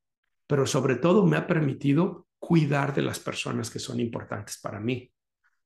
pero 0.46 0.66
sobre 0.66 0.96
todo 0.96 1.24
me 1.24 1.36
ha 1.36 1.46
permitido 1.46 2.26
cuidar 2.38 2.94
de 2.94 3.02
las 3.02 3.20
personas 3.20 3.70
que 3.70 3.78
son 3.78 4.00
importantes 4.00 4.58
para 4.58 4.80
mí. 4.80 5.10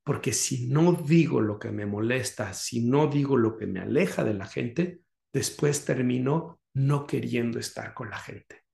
Porque 0.04 0.32
si 0.32 0.68
no 0.68 0.92
digo 0.92 1.40
lo 1.40 1.58
que 1.58 1.72
me 1.72 1.86
molesta, 1.86 2.52
si 2.52 2.86
no 2.86 3.08
digo 3.08 3.36
lo 3.36 3.56
que 3.56 3.66
me 3.66 3.80
aleja 3.80 4.22
de 4.22 4.34
la 4.34 4.46
gente, 4.46 5.00
después 5.32 5.84
termino 5.84 6.60
no 6.74 7.06
queriendo 7.06 7.58
estar 7.58 7.94
con 7.94 8.10
la 8.10 8.18
gente. 8.18 8.65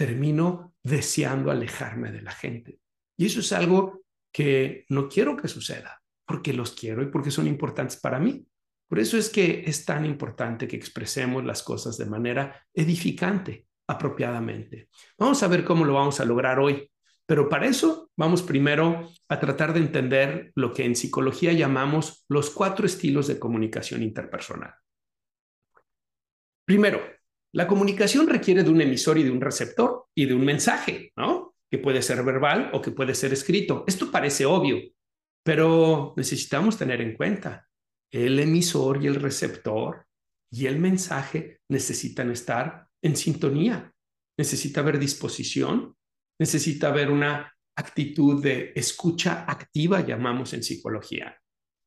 Termino 0.00 0.76
deseando 0.82 1.50
alejarme 1.50 2.10
de 2.10 2.22
la 2.22 2.32
gente. 2.32 2.80
Y 3.18 3.26
eso 3.26 3.40
es 3.40 3.52
algo 3.52 4.00
que 4.32 4.86
no 4.88 5.10
quiero 5.10 5.36
que 5.36 5.46
suceda 5.46 6.02
porque 6.24 6.54
los 6.54 6.72
quiero 6.72 7.02
y 7.02 7.10
porque 7.10 7.30
son 7.30 7.46
importantes 7.46 8.00
para 8.00 8.18
mí. 8.18 8.46
Por 8.88 8.98
eso 8.98 9.18
es 9.18 9.28
que 9.28 9.62
es 9.66 9.84
tan 9.84 10.06
importante 10.06 10.66
que 10.66 10.76
expresemos 10.76 11.44
las 11.44 11.62
cosas 11.62 11.98
de 11.98 12.06
manera 12.06 12.66
edificante, 12.72 13.66
apropiadamente. 13.88 14.88
Vamos 15.18 15.42
a 15.42 15.48
ver 15.48 15.66
cómo 15.66 15.84
lo 15.84 15.92
vamos 15.92 16.18
a 16.18 16.24
lograr 16.24 16.58
hoy, 16.60 16.90
pero 17.26 17.50
para 17.50 17.66
eso 17.66 18.10
vamos 18.16 18.40
primero 18.40 19.06
a 19.28 19.38
tratar 19.38 19.74
de 19.74 19.80
entender 19.80 20.50
lo 20.54 20.72
que 20.72 20.86
en 20.86 20.96
psicología 20.96 21.52
llamamos 21.52 22.24
los 22.26 22.48
cuatro 22.48 22.86
estilos 22.86 23.26
de 23.26 23.38
comunicación 23.38 24.02
interpersonal. 24.02 24.72
Primero, 26.64 27.02
la 27.52 27.66
comunicación 27.66 28.28
requiere 28.28 28.62
de 28.62 28.70
un 28.70 28.80
emisor 28.80 29.18
y 29.18 29.24
de 29.24 29.30
un 29.30 29.40
receptor 29.40 30.06
y 30.14 30.26
de 30.26 30.34
un 30.34 30.44
mensaje, 30.44 31.12
¿no? 31.16 31.54
Que 31.70 31.78
puede 31.78 32.02
ser 32.02 32.22
verbal 32.22 32.70
o 32.72 32.80
que 32.80 32.92
puede 32.92 33.14
ser 33.14 33.32
escrito. 33.32 33.84
Esto 33.86 34.10
parece 34.10 34.46
obvio, 34.46 34.78
pero 35.44 36.14
necesitamos 36.16 36.78
tener 36.78 37.00
en 37.00 37.16
cuenta, 37.16 37.68
el 38.12 38.38
emisor 38.38 39.02
y 39.02 39.06
el 39.06 39.16
receptor 39.16 40.06
y 40.52 40.66
el 40.66 40.78
mensaje 40.78 41.60
necesitan 41.68 42.30
estar 42.30 42.88
en 43.02 43.16
sintonía. 43.16 43.92
Necesita 44.38 44.80
haber 44.80 44.98
disposición, 44.98 45.96
necesita 46.38 46.88
haber 46.88 47.10
una 47.10 47.52
actitud 47.76 48.42
de 48.42 48.72
escucha 48.74 49.44
activa, 49.46 50.04
llamamos 50.04 50.52
en 50.54 50.62
psicología. 50.62 51.36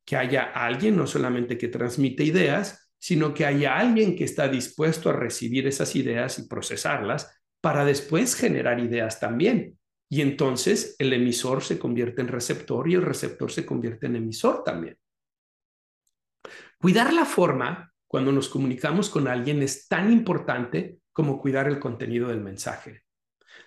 Que 0.05 0.17
haya 0.17 0.43
alguien 0.43 0.97
no 0.97 1.07
solamente 1.07 1.57
que 1.57 1.67
transmite 1.67 2.23
ideas, 2.23 2.82
sino 3.03 3.33
que 3.33 3.45
haya 3.45 3.77
alguien 3.77 4.15
que 4.15 4.23
está 4.23 4.47
dispuesto 4.47 5.09
a 5.09 5.13
recibir 5.13 5.67
esas 5.67 5.93
ideas 5.97 6.39
y 6.39 6.47
procesarlas 6.47 7.37
para 7.59 7.83
después 7.83 8.33
generar 8.33 8.79
ideas 8.79 9.19
también. 9.19 9.77
Y 10.09 10.21
entonces 10.21 10.95
el 10.99 11.11
emisor 11.11 11.61
se 11.63 11.77
convierte 11.77 12.21
en 12.21 12.29
receptor 12.29 12.89
y 12.89 12.93
el 12.93 13.01
receptor 13.01 13.51
se 13.51 13.65
convierte 13.65 14.05
en 14.05 14.15
emisor 14.15 14.63
también. 14.63 14.97
Cuidar 16.77 17.11
la 17.11 17.25
forma 17.25 17.93
cuando 18.07 18.31
nos 18.31 18.47
comunicamos 18.47 19.09
con 19.09 19.27
alguien 19.27 19.61
es 19.61 19.89
tan 19.89 20.09
importante 20.09 20.99
como 21.11 21.41
cuidar 21.41 21.67
el 21.67 21.79
contenido 21.79 22.29
del 22.29 22.39
mensaje. 22.39 23.01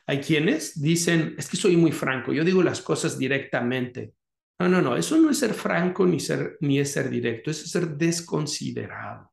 Hay 0.07 0.21
quienes 0.21 0.81
dicen, 0.81 1.35
es 1.37 1.50
que 1.50 1.59
soy 1.59 1.76
muy 1.76 1.93
franco, 1.93 2.33
yo 2.33 2.43
digo 2.43 2.62
las 2.62 2.81
cosas 2.81 3.19
directamente. 3.19 4.14
No, 4.59 4.69
no, 4.69 4.81
no, 4.81 4.97
eso 4.97 5.19
no 5.19 5.31
es 5.31 5.39
ser 5.39 5.53
franco 5.53 6.07
ni, 6.07 6.19
ser, 6.19 6.57
ni 6.61 6.79
es 6.79 6.93
ser 6.93 7.11
directo, 7.11 7.51
es 7.51 7.71
ser 7.71 7.89
desconsiderado. 7.97 9.33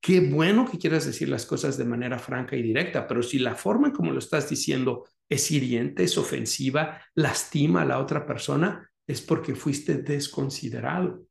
Qué 0.00 0.20
bueno 0.20 0.70
que 0.70 0.78
quieras 0.78 1.06
decir 1.06 1.28
las 1.28 1.44
cosas 1.46 1.76
de 1.76 1.84
manera 1.84 2.18
franca 2.18 2.54
y 2.54 2.62
directa, 2.62 3.06
pero 3.06 3.22
si 3.22 3.38
la 3.38 3.54
forma 3.54 3.88
en 3.88 3.94
como 3.94 4.12
lo 4.12 4.18
estás 4.18 4.48
diciendo 4.48 5.04
es 5.28 5.50
hiriente, 5.50 6.04
es 6.04 6.16
ofensiva, 6.18 7.02
lastima 7.14 7.82
a 7.82 7.84
la 7.84 7.98
otra 7.98 8.24
persona, 8.24 8.88
es 9.06 9.22
porque 9.22 9.54
fuiste 9.54 9.94
desconsiderado. 9.94 11.24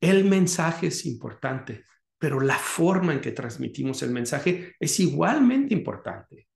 El 0.00 0.24
mensaje 0.24 0.88
es 0.88 1.06
importante, 1.06 1.84
pero 2.18 2.40
la 2.40 2.58
forma 2.58 3.12
en 3.12 3.20
que 3.20 3.32
transmitimos 3.32 4.02
el 4.02 4.10
mensaje 4.10 4.74
es 4.78 5.00
igualmente 5.00 5.72
importante. 5.72 6.48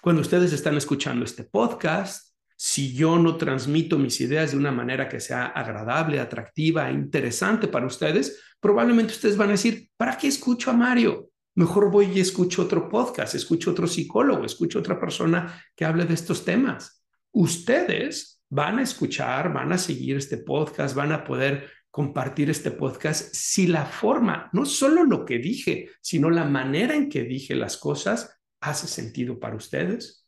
Cuando 0.00 0.22
ustedes 0.22 0.52
están 0.52 0.76
escuchando 0.76 1.24
este 1.24 1.44
podcast, 1.44 2.31
si 2.64 2.94
yo 2.94 3.18
no 3.18 3.38
transmito 3.38 3.98
mis 3.98 4.20
ideas 4.20 4.52
de 4.52 4.56
una 4.56 4.70
manera 4.70 5.08
que 5.08 5.18
sea 5.18 5.46
agradable, 5.46 6.20
atractiva, 6.20 6.92
interesante 6.92 7.66
para 7.66 7.86
ustedes, 7.86 8.40
probablemente 8.60 9.14
ustedes 9.14 9.36
van 9.36 9.48
a 9.48 9.58
decir, 9.58 9.88
¿para 9.96 10.16
qué 10.16 10.28
escucho 10.28 10.70
a 10.70 10.72
Mario? 10.72 11.30
Mejor 11.56 11.90
voy 11.90 12.12
y 12.14 12.20
escucho 12.20 12.62
otro 12.62 12.88
podcast, 12.88 13.34
escucho 13.34 13.72
otro 13.72 13.88
psicólogo, 13.88 14.44
escucho 14.44 14.78
otra 14.78 15.00
persona 15.00 15.60
que 15.74 15.84
hable 15.84 16.04
de 16.04 16.14
estos 16.14 16.44
temas. 16.44 17.04
Ustedes 17.32 18.40
van 18.48 18.78
a 18.78 18.82
escuchar, 18.82 19.52
van 19.52 19.72
a 19.72 19.78
seguir 19.78 20.16
este 20.16 20.36
podcast, 20.36 20.94
van 20.94 21.10
a 21.10 21.24
poder 21.24 21.68
compartir 21.90 22.48
este 22.48 22.70
podcast 22.70 23.34
si 23.34 23.66
la 23.66 23.86
forma, 23.86 24.50
no 24.52 24.66
solo 24.66 25.02
lo 25.02 25.24
que 25.24 25.38
dije, 25.40 25.90
sino 26.00 26.30
la 26.30 26.44
manera 26.44 26.94
en 26.94 27.08
que 27.08 27.24
dije 27.24 27.56
las 27.56 27.76
cosas 27.76 28.38
hace 28.60 28.86
sentido 28.86 29.40
para 29.40 29.56
ustedes 29.56 30.21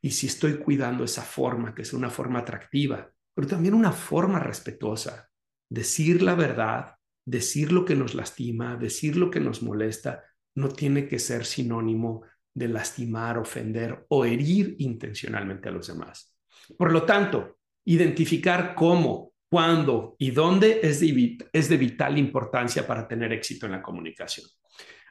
y 0.00 0.10
si 0.10 0.26
estoy 0.26 0.58
cuidando 0.58 1.04
esa 1.04 1.22
forma, 1.22 1.74
que 1.74 1.82
es 1.82 1.92
una 1.92 2.10
forma 2.10 2.40
atractiva, 2.40 3.10
pero 3.34 3.46
también 3.46 3.74
una 3.74 3.92
forma 3.92 4.38
respetuosa. 4.38 5.28
Decir 5.68 6.22
la 6.22 6.34
verdad, 6.34 6.96
decir 7.24 7.72
lo 7.72 7.84
que 7.84 7.94
nos 7.94 8.14
lastima, 8.14 8.76
decir 8.76 9.16
lo 9.16 9.30
que 9.30 9.40
nos 9.40 9.62
molesta, 9.62 10.24
no 10.56 10.68
tiene 10.68 11.06
que 11.06 11.18
ser 11.18 11.44
sinónimo 11.44 12.22
de 12.52 12.68
lastimar, 12.68 13.38
ofender 13.38 14.04
o 14.08 14.24
herir 14.24 14.76
intencionalmente 14.78 15.68
a 15.68 15.72
los 15.72 15.86
demás. 15.86 16.36
Por 16.76 16.92
lo 16.92 17.04
tanto, 17.04 17.58
identificar 17.84 18.74
cómo, 18.74 19.32
cuándo 19.48 20.16
y 20.18 20.30
dónde 20.30 20.80
es 20.82 21.00
de, 21.00 21.38
es 21.52 21.68
de 21.68 21.76
vital 21.76 22.18
importancia 22.18 22.86
para 22.86 23.06
tener 23.06 23.32
éxito 23.32 23.66
en 23.66 23.72
la 23.72 23.82
comunicación. 23.82 24.46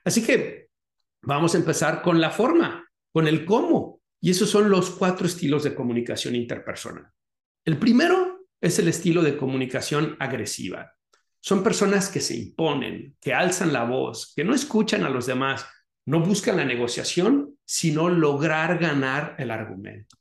Así 0.04 0.24
que 0.24 0.70
vamos 1.22 1.56
a 1.56 1.58
empezar 1.58 2.02
con 2.02 2.20
la 2.20 2.30
forma, 2.30 2.88
con 3.12 3.28
el 3.28 3.46
cómo. 3.46 3.89
Y 4.22 4.32
esos 4.32 4.50
son 4.50 4.70
los 4.70 4.90
cuatro 4.92 5.26
estilos 5.26 5.64
de 5.64 5.76
comunicación 5.76 6.36
interpersonal. 6.36 7.08
El 7.66 7.78
primero 7.78 8.48
es 8.62 8.80
el 8.80 8.88
estilo 8.88 9.22
de 9.22 9.38
comunicación 9.38 10.18
agresiva. 10.20 10.94
Son 11.40 11.64
personas 11.64 12.10
que 12.10 12.20
se 12.20 12.36
imponen, 12.36 13.16
que 13.22 13.34
alzan 13.34 13.72
la 13.72 13.86
voz, 13.86 14.34
que 14.36 14.44
no 14.44 14.54
escuchan 14.54 15.04
a 15.04 15.10
los 15.10 15.26
demás, 15.26 15.66
no 16.06 16.20
buscan 16.20 16.58
la 16.58 16.66
negociación, 16.66 17.56
sino 17.64 18.10
lograr 18.10 18.78
ganar 18.78 19.36
el 19.38 19.52
argumento. 19.52 20.18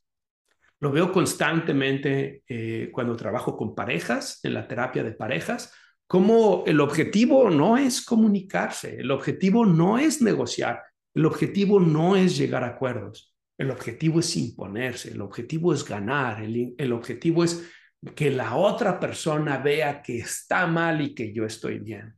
Lo 0.79 0.91
veo 0.91 1.11
constantemente 1.11 2.43
eh, 2.47 2.89
cuando 2.93 3.17
trabajo 3.17 3.57
con 3.57 3.75
parejas, 3.75 4.39
en 4.43 4.53
la 4.53 4.67
terapia 4.67 5.03
de 5.03 5.11
parejas, 5.11 5.73
como 6.07 6.63
el 6.65 6.79
objetivo 6.79 7.49
no 7.49 7.77
es 7.77 8.03
comunicarse, 8.03 8.99
el 8.99 9.11
objetivo 9.11 9.65
no 9.65 9.99
es 9.99 10.21
negociar, 10.21 10.81
el 11.13 11.25
objetivo 11.25 11.79
no 11.79 12.15
es 12.15 12.37
llegar 12.37 12.63
a 12.63 12.69
acuerdos. 12.69 13.28
El 13.59 13.71
objetivo 13.71 14.21
es 14.21 14.37
imponerse, 14.37 15.11
el 15.11 15.19
objetivo 15.19 15.73
es 15.73 15.83
ganar, 15.83 16.41
el, 16.41 16.93
objetivo 16.93 17.43
es 17.43 17.69
que 18.15 18.31
la 18.31 18.55
otra 18.55 18.97
persona 19.01 19.57
vea 19.57 20.01
que 20.01 20.19
está 20.19 20.65
mal 20.65 21.01
y 21.01 21.13
que 21.13 21.33
yo 21.33 21.43
estoy 21.43 21.79
bien. 21.79 22.15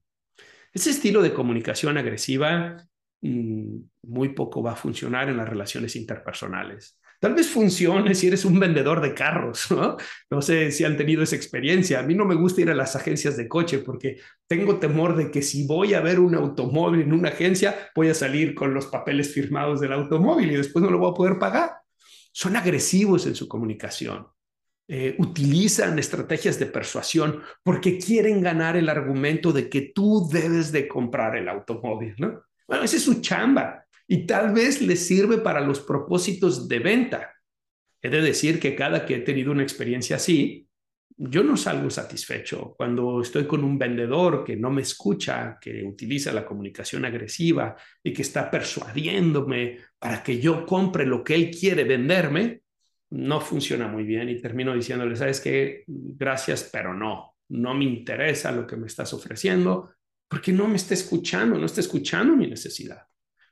Ese 0.72 0.92
estilo 0.92 1.20
de 1.24 1.34
comunicación 1.34 1.98
agresiva 1.98 2.78
mm, 3.22 3.76
muy 4.04 4.30
poco 4.30 4.62
va 4.62 4.74
a 4.74 4.76
funcionar 4.76 5.30
en 5.30 5.38
las 5.38 5.50
relaciones 5.50 5.96
interpersonales. 5.96 7.01
Tal 7.22 7.36
vez 7.36 7.50
funcione 7.50 8.16
si 8.16 8.26
eres 8.26 8.46
un 8.46 8.60
vendedor 8.60 9.00
de 9.00 9.14
carros, 9.14 9.70
¿no? 9.70 9.96
No 10.32 10.42
sé 10.42 10.72
si 10.72 10.86
han 10.86 10.98
tenido 10.98 11.22
esa 11.22 11.36
experiencia. 11.36 12.00
A 12.00 12.04
mí 12.04 12.16
no 12.16 12.26
me 12.26 12.34
gusta 12.34 12.62
ir 12.62 12.72
a 12.72 12.76
las 12.76 12.96
agencias 12.96 13.38
de 13.38 13.48
coche 13.48 13.78
porque 13.78 14.18
tengo 14.48 14.80
temor 14.80 15.16
de 15.16 15.30
que 15.30 15.44
si 15.44 15.68
voy 15.68 15.94
a 15.94 16.02
ver 16.02 16.20
un 16.20 16.34
automóvil 16.34 17.02
en 17.02 17.14
una 17.14 17.30
agencia, 17.30 17.92
voy 17.96 18.10
a 18.10 18.16
salir 18.16 18.56
con 18.56 18.74
los 18.74 18.88
papeles 18.88 19.32
firmados 19.32 19.80
del 19.80 19.94
automóvil 19.94 20.52
y 20.52 20.56
después 20.56 20.84
no 20.84 20.90
lo 20.90 20.98
voy 20.98 21.12
a 21.12 21.14
poder 21.14 21.38
pagar. 21.38 21.74
Son 22.32 22.56
agresivos 22.56 23.28
en 23.28 23.36
su 23.36 23.48
comunicación. 23.48 24.26
Eh, 24.88 25.16
utilizan 25.20 26.00
estrategias 26.00 26.58
de 26.58 26.66
persuasión 26.66 27.44
porque 27.62 28.00
quieren 28.00 28.42
ganar 28.42 28.76
el 28.78 28.90
argumento 28.90 29.54
de 29.54 29.70
que 29.70 29.92
tú 29.94 30.28
debes 30.28 30.72
de 30.72 30.88
comprar 30.88 31.36
el 31.36 31.48
automóvil, 31.50 32.16
¿no? 32.18 32.42
Bueno, 32.68 32.84
esa 32.84 32.98
es 32.98 33.04
su 33.04 33.22
chamba 33.22 33.86
y 34.08 34.26
tal 34.26 34.54
vez 34.54 34.82
les 34.82 35.06
sirve 35.06 35.38
para 35.38 35.62
los 35.62 35.80
propósitos 35.80 36.68
de 36.68 36.80
venta. 36.80 37.34
He 38.02 38.10
de 38.10 38.22
decir 38.22 38.60
que 38.60 38.76
cada 38.76 39.06
que 39.06 39.16
he 39.16 39.20
tenido 39.20 39.52
una 39.52 39.64
experiencia 39.64 40.16
así, 40.16 40.68
yo 41.18 41.44
no 41.44 41.56
salgo 41.56 41.90
satisfecho. 41.90 42.74
Cuando 42.76 43.22
estoy 43.22 43.46
con 43.46 43.64
un 43.64 43.78
vendedor 43.78 44.44
que 44.44 44.56
no 44.56 44.72
me 44.72 44.82
escucha, 44.82 45.58
que 45.62 45.84
utiliza 45.84 46.32
la 46.32 46.46
comunicación 46.46 47.06
agresiva 47.06 47.76
y 48.04 48.12
que 48.12 48.24
está 48.24 48.50
persuadiéndome 48.50 49.78
para 50.00 50.24
que 50.24 50.40
yo 50.40 50.66
compre 50.66 51.06
lo 51.06 51.24
que 51.24 51.36
él 51.36 51.52
quiere 51.52 51.84
venderme, 51.84 52.62
no 53.12 53.40
funciona 53.40 53.88
muy 53.88 54.04
bien 54.04 54.30
y 54.30 54.42
termino 54.42 54.74
diciéndole, 54.74 55.16
sabes 55.16 55.42
qué, 55.42 55.84
gracias, 55.86 56.70
pero 56.72 56.94
no, 56.94 57.36
no 57.50 57.74
me 57.76 57.84
interesa 57.84 58.52
lo 58.52 58.66
que 58.66 58.78
me 58.78 58.88
estás 58.88 59.14
ofreciendo 59.14 59.94
porque 60.28 60.54
no 60.54 60.66
me 60.68 60.78
está 60.78 60.94
escuchando, 60.94 61.60
no 61.60 61.66
está 61.66 61.82
escuchando 61.82 62.36
mi 62.38 62.48
necesidad. 62.48 63.06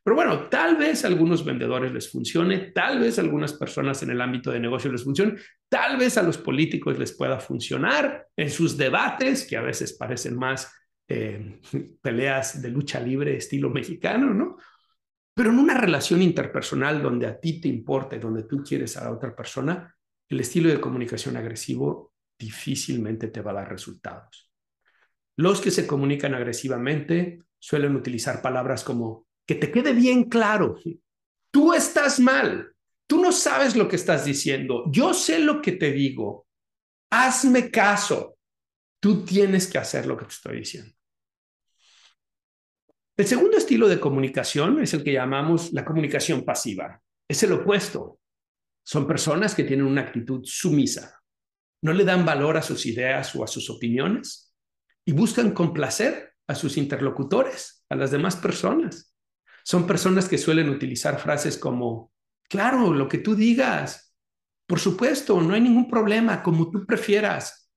Pero 0.10 0.16
bueno, 0.16 0.50
tal 0.50 0.76
vez 0.76 1.04
a 1.04 1.08
algunos 1.08 1.46
vendedores 1.46 1.92
les 1.92 2.10
funcione, 2.10 2.72
tal 2.72 2.98
vez 2.98 3.20
a 3.20 3.22
algunas 3.22 3.54
personas 3.54 4.02
en 4.02 4.10
el 4.10 4.20
ámbito 4.20 4.50
de 4.50 4.60
negocio 4.60 4.92
les 4.92 5.04
funcione, 5.04 5.36
tal 5.70 5.98
vez 5.98 6.18
a 6.18 6.24
los 6.24 6.40
políticos 6.40 6.98
les 6.98 7.16
pueda 7.16 7.40
funcionar 7.40 8.26
en 8.36 8.50
sus 8.50 8.76
debates, 8.76 9.46
que 9.46 9.56
a 9.56 9.62
veces 9.62 9.94
parecen 9.94 10.36
más 10.36 10.74
eh, 11.08 11.62
peleas 12.02 12.60
de 12.60 12.72
lucha 12.72 13.00
libre 13.00 13.38
estilo 13.38 13.70
mexicano, 13.70 14.34
¿no? 14.34 14.58
Pero 15.36 15.52
en 15.52 15.60
una 15.60 15.76
relación 15.76 16.24
interpersonal 16.24 17.04
donde 17.04 17.28
a 17.28 17.40
ti 17.40 17.62
te 17.62 17.68
importa 17.68 18.16
y 18.16 18.20
donde 18.20 18.46
tú 18.46 18.64
quieres 18.64 18.98
a 18.98 19.04
la 19.04 19.12
otra 19.12 19.36
persona, 19.36 19.96
el 20.28 20.40
estilo 20.40 20.70
de 20.70 20.82
comunicación 20.82 21.38
agresivo 21.38 22.14
difícilmente 22.36 23.28
te 23.28 23.42
va 23.42 23.52
a 23.52 23.62
dar 23.62 23.70
resultados. 23.70 24.52
Los 25.38 25.62
que 25.62 25.70
se 25.70 25.86
comunican 25.86 26.34
agresivamente 26.34 27.44
suelen 27.60 27.96
utilizar 27.96 28.42
palabras 28.42 28.84
como 28.84 29.29
que 29.50 29.56
te 29.56 29.72
quede 29.72 29.94
bien 29.94 30.26
claro, 30.26 30.78
tú 31.50 31.74
estás 31.74 32.20
mal, 32.20 32.72
tú 33.08 33.20
no 33.20 33.32
sabes 33.32 33.76
lo 33.76 33.88
que 33.88 33.96
estás 33.96 34.24
diciendo, 34.24 34.84
yo 34.92 35.12
sé 35.12 35.40
lo 35.40 35.60
que 35.60 35.72
te 35.72 35.92
digo, 35.92 36.46
hazme 37.10 37.72
caso, 37.72 38.38
tú 39.00 39.26
tienes 39.26 39.66
que 39.66 39.80
hacer 39.80 40.06
lo 40.06 40.16
que 40.16 40.26
te 40.26 40.34
estoy 40.34 40.58
diciendo. 40.60 40.94
El 43.18 43.26
segundo 43.26 43.58
estilo 43.58 43.88
de 43.88 44.00
comunicación 44.00 44.84
es 44.84 44.94
el 44.94 45.04
que 45.04 45.14
llamamos 45.14 45.74
la 45.74 45.84
comunicación 45.84 46.46
pasiva. 46.46 47.02
Es 47.28 47.42
el 47.42 47.54
opuesto. 47.54 48.20
Son 48.86 49.08
personas 49.08 49.56
que 49.56 49.64
tienen 49.64 49.88
una 49.88 50.02
actitud 50.02 50.42
sumisa. 50.44 51.20
No 51.82 51.92
le 51.92 52.04
dan 52.06 52.24
valor 52.24 52.56
a 52.56 52.62
sus 52.62 52.86
ideas 52.86 53.36
o 53.36 53.44
a 53.44 53.48
sus 53.48 53.68
opiniones 53.72 54.54
y 55.06 55.12
buscan 55.12 55.56
complacer 55.56 56.36
a 56.48 56.54
sus 56.54 56.78
interlocutores, 56.78 57.84
a 57.90 57.96
las 57.96 58.12
demás 58.12 58.36
personas. 58.36 59.09
Son 59.70 59.86
personas 59.86 60.28
que 60.28 60.40
suelen 60.40 60.68
utilizar 60.68 61.20
frases 61.20 61.56
como, 61.56 62.12
claro, 62.50 62.92
lo 62.92 63.08
que 63.08 63.20
tú 63.20 63.36
digas, 63.36 64.16
por 64.66 64.80
supuesto, 64.80 65.40
no 65.42 65.54
hay 65.54 65.62
ningún 65.62 65.88
problema, 65.88 66.42
como 66.42 66.72
tú 66.72 66.88
prefieras, 66.88 67.72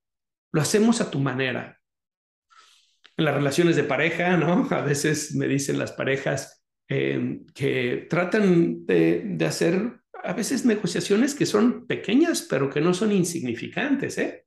lo 0.53 0.63
hacemos 0.63 1.03
a 1.03 1.11
tu 1.11 1.19
manera. 1.19 1.79
En 3.15 3.27
las 3.27 3.35
relaciones 3.35 3.77
de 3.77 3.85
pareja, 3.85 4.39
¿no? 4.39 4.67
A 4.71 4.81
veces 4.81 5.35
me 5.35 5.47
dicen 5.47 5.79
las 5.79 5.93
parejas 5.93 6.65
eh, 6.89 7.43
que 7.53 8.07
tratan 8.09 8.87
de, 8.87 9.25
de 9.27 9.45
hacer 9.45 10.01
a 10.25 10.33
veces 10.33 10.65
negociaciones 10.65 11.35
que 11.35 11.45
son 11.45 11.87
pequeñas, 11.87 12.47
pero 12.49 12.71
que 12.71 12.81
no 12.81 12.95
son 12.95 13.13
insignificantes, 13.13 14.17
¿eh? 14.17 14.47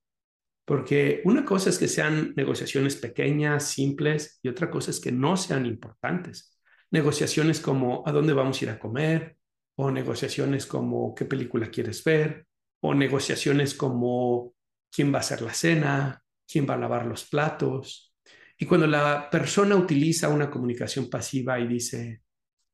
Porque 0.65 1.21
una 1.25 1.45
cosa 1.45 1.69
es 1.69 1.77
que 1.77 1.87
sean 1.87 2.33
negociaciones 2.35 2.95
pequeñas, 2.95 3.67
simples, 3.67 4.39
y 4.41 4.49
otra 4.49 4.71
cosa 4.71 4.89
es 4.89 4.99
que 4.99 5.11
no 5.11 5.37
sean 5.37 5.67
importantes 5.67 6.54
negociaciones 6.91 7.59
como 7.59 8.03
a 8.05 8.11
dónde 8.11 8.33
vamos 8.33 8.61
a 8.61 8.65
ir 8.65 8.69
a 8.71 8.79
comer, 8.79 9.37
o 9.77 9.91
negociaciones 9.91 10.65
como 10.65 11.13
qué 11.13 11.25
película 11.25 11.69
quieres 11.69 12.03
ver, 12.03 12.47
o 12.81 12.93
negociaciones 12.93 13.73
como 13.73 14.53
quién 14.91 15.13
va 15.13 15.17
a 15.17 15.21
hacer 15.21 15.41
la 15.41 15.53
cena, 15.53 16.23
quién 16.47 16.67
va 16.69 16.75
a 16.75 16.77
lavar 16.77 17.05
los 17.05 17.25
platos. 17.25 18.13
Y 18.57 18.65
cuando 18.65 18.87
la 18.87 19.29
persona 19.29 19.75
utiliza 19.75 20.29
una 20.29 20.49
comunicación 20.49 21.09
pasiva 21.09 21.59
y 21.59 21.67
dice, 21.67 22.21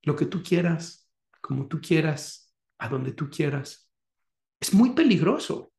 lo 0.04 0.16
que 0.16 0.26
tú 0.26 0.44
quieras, 0.44 1.10
como 1.42 1.68
tú 1.68 1.82
quieras, 1.82 2.54
a 2.78 2.88
donde 2.88 3.14
tú 3.14 3.30
quieras. 3.30 3.92
Es 4.60 4.74
muy 4.74 4.92
peligroso. 4.92 5.74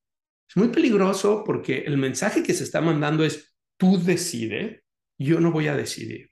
Es 0.49 0.57
muy 0.57 0.68
peligroso 0.68 1.45
porque 1.45 1.79
el 1.79 1.97
mensaje 1.97 2.42
que 2.42 2.55
se 2.55 2.64
está 2.64 2.81
mandando 2.81 3.25
es, 3.25 3.57
tú 3.77 3.99
decide, 4.03 4.85
yo 5.18 5.40
no 5.40 5.53
voy 5.53 5.68
a 5.68 5.77
decidir. 5.77 6.32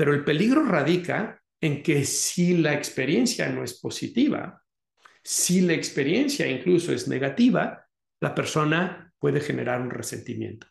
Pero 0.00 0.14
el 0.14 0.24
peligro 0.24 0.64
radica 0.64 1.42
en 1.60 1.82
que 1.82 2.06
si 2.06 2.56
la 2.56 2.72
experiencia 2.72 3.50
no 3.50 3.62
es 3.62 3.78
positiva, 3.78 4.62
si 5.22 5.60
la 5.60 5.74
experiencia 5.74 6.46
incluso 6.46 6.90
es 6.94 7.06
negativa, 7.06 7.84
la 8.18 8.34
persona 8.34 9.12
puede 9.18 9.42
generar 9.42 9.78
un 9.82 9.90
resentimiento, 9.90 10.66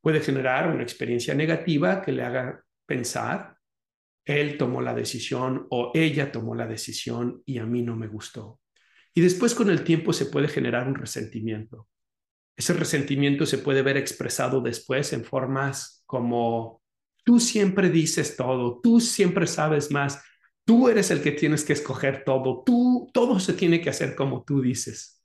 puede 0.00 0.20
generar 0.20 0.72
una 0.72 0.84
experiencia 0.84 1.34
negativa 1.34 2.00
que 2.00 2.12
le 2.12 2.22
haga 2.22 2.64
pensar, 2.86 3.56
él 4.24 4.56
tomó 4.56 4.80
la 4.80 4.94
decisión 4.94 5.66
o 5.70 5.90
ella 5.92 6.30
tomó 6.30 6.54
la 6.54 6.68
decisión 6.68 7.42
y 7.44 7.58
a 7.58 7.66
mí 7.66 7.82
no 7.82 7.96
me 7.96 8.06
gustó. 8.06 8.60
Y 9.12 9.20
después 9.20 9.56
con 9.56 9.68
el 9.68 9.82
tiempo 9.82 10.12
se 10.12 10.26
puede 10.26 10.46
generar 10.46 10.86
un 10.86 10.94
resentimiento. 10.94 11.88
Ese 12.56 12.72
resentimiento 12.74 13.46
se 13.46 13.58
puede 13.58 13.82
ver 13.82 13.96
expresado 13.96 14.60
después 14.60 15.12
en 15.12 15.24
formas 15.24 16.04
como 16.06 16.79
tú 17.24 17.40
siempre 17.40 17.90
dices 17.90 18.36
todo, 18.36 18.80
tú 18.82 19.00
siempre 19.00 19.46
sabes 19.46 19.90
más, 19.90 20.22
tú 20.64 20.88
eres 20.88 21.10
el 21.10 21.22
que 21.22 21.32
tienes 21.32 21.64
que 21.64 21.72
escoger 21.72 22.24
todo, 22.24 22.62
tú, 22.64 23.10
todo 23.12 23.40
se 23.40 23.54
tiene 23.54 23.80
que 23.80 23.90
hacer 23.90 24.14
como 24.14 24.44
tú 24.44 24.60
dices. 24.60 25.22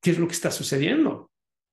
¿Qué 0.00 0.10
es 0.10 0.18
lo 0.18 0.26
que 0.26 0.34
está 0.34 0.50
sucediendo? 0.50 1.30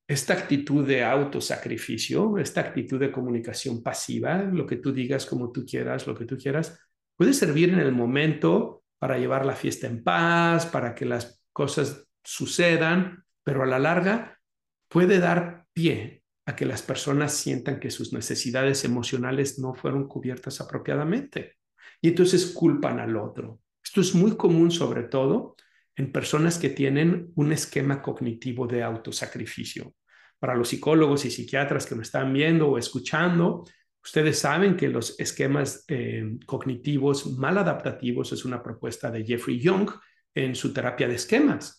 Esta 0.08 0.34
actitud 0.34 0.88
de 0.88 1.04
autosacrificio, 1.04 2.38
esta 2.38 2.62
actitud 2.62 3.00
de 3.00 3.12
comunicación 3.12 3.84
pasiva, 3.84 4.44
lo 4.44 4.66
que 4.66 4.78
tú 4.78 4.92
digas 4.92 5.26
como 5.26 5.52
tú 5.52 5.66
quieras, 5.66 6.08
lo 6.08 6.16
que 6.16 6.26
tú 6.26 6.38
quieras, 6.38 6.80
puede 7.16 7.34
servir 7.34 7.70
en 7.70 7.80
el 7.80 7.92
momento 7.92 8.84
para 8.98 9.18
llevar 9.18 9.46
la 9.46 9.56
fiesta 9.56 9.88
en 9.88 10.04
paz, 10.04 10.66
para 10.66 10.94
que 10.96 11.06
las 11.06 11.42
cosas 11.52 12.08
sucedan, 12.24 13.24
pero 13.44 13.64
a 13.64 13.66
la 13.66 13.80
larga 13.80 14.40
puede 14.88 15.20
dar 15.20 15.66
pie 15.74 16.19
a 16.50 16.56
que 16.56 16.66
las 16.66 16.82
personas 16.82 17.36
sientan 17.36 17.80
que 17.80 17.92
sus 17.92 18.12
necesidades 18.12 18.84
emocionales 18.84 19.60
no 19.60 19.76
fueron 19.76 20.08
cubiertas 20.08 20.60
apropiadamente 20.60 21.58
y 22.02 22.08
entonces 22.08 22.48
culpan 22.48 23.00
al 23.00 23.16
otro. 23.18 23.60
Esto 23.84 24.02
es 24.02 24.16
muy 24.16 24.36
común 24.36 24.72
sobre 24.72 25.04
todo 25.04 25.56
en 25.96 26.12
personas 26.12 26.58
que 26.58 26.70
tienen 26.70 27.32
un 27.36 27.52
esquema 27.52 28.02
cognitivo 28.02 28.66
de 28.66 28.82
autosacrificio. 28.82 29.94
Para 30.40 30.56
los 30.56 30.70
psicólogos 30.70 31.24
y 31.26 31.30
psiquiatras 31.30 31.86
que 31.86 31.94
me 31.94 32.02
están 32.02 32.34
viendo 32.34 32.70
o 32.70 32.80
escuchando, 32.80 33.66
ustedes 34.04 34.40
saben 34.40 34.76
que 34.76 34.88
los 34.88 35.20
esquemas 35.20 35.86
eh, 35.88 36.40
cognitivos 36.48 37.38
maladaptativos 37.38 38.32
es 38.32 38.44
una 38.44 38.64
propuesta 38.64 39.12
de 39.12 39.24
Jeffrey 39.24 39.60
Young 39.60 39.92
en 40.34 40.56
su 40.56 40.74
terapia 40.74 41.08
de 41.08 41.16
esquemas. 41.16 41.79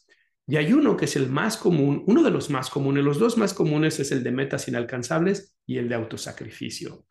Y 0.51 0.57
hay 0.57 0.73
uno 0.73 0.97
que 0.97 1.05
es 1.05 1.15
el 1.15 1.29
más 1.29 1.57
común, 1.57 2.03
uno 2.09 2.25
de 2.25 2.33
los 2.33 2.51
más 2.51 2.71
comunes, 2.71 3.05
los 3.05 3.21
dos 3.21 3.39
más 3.39 3.55
comunes 3.55 4.01
es 4.01 4.11
el 4.11 4.25
de 4.25 4.33
metas 4.33 4.67
inalcanzables 4.67 5.57
y 5.65 5.79
el 5.79 5.89
de 5.89 5.95
autosacrificio. 5.95 7.07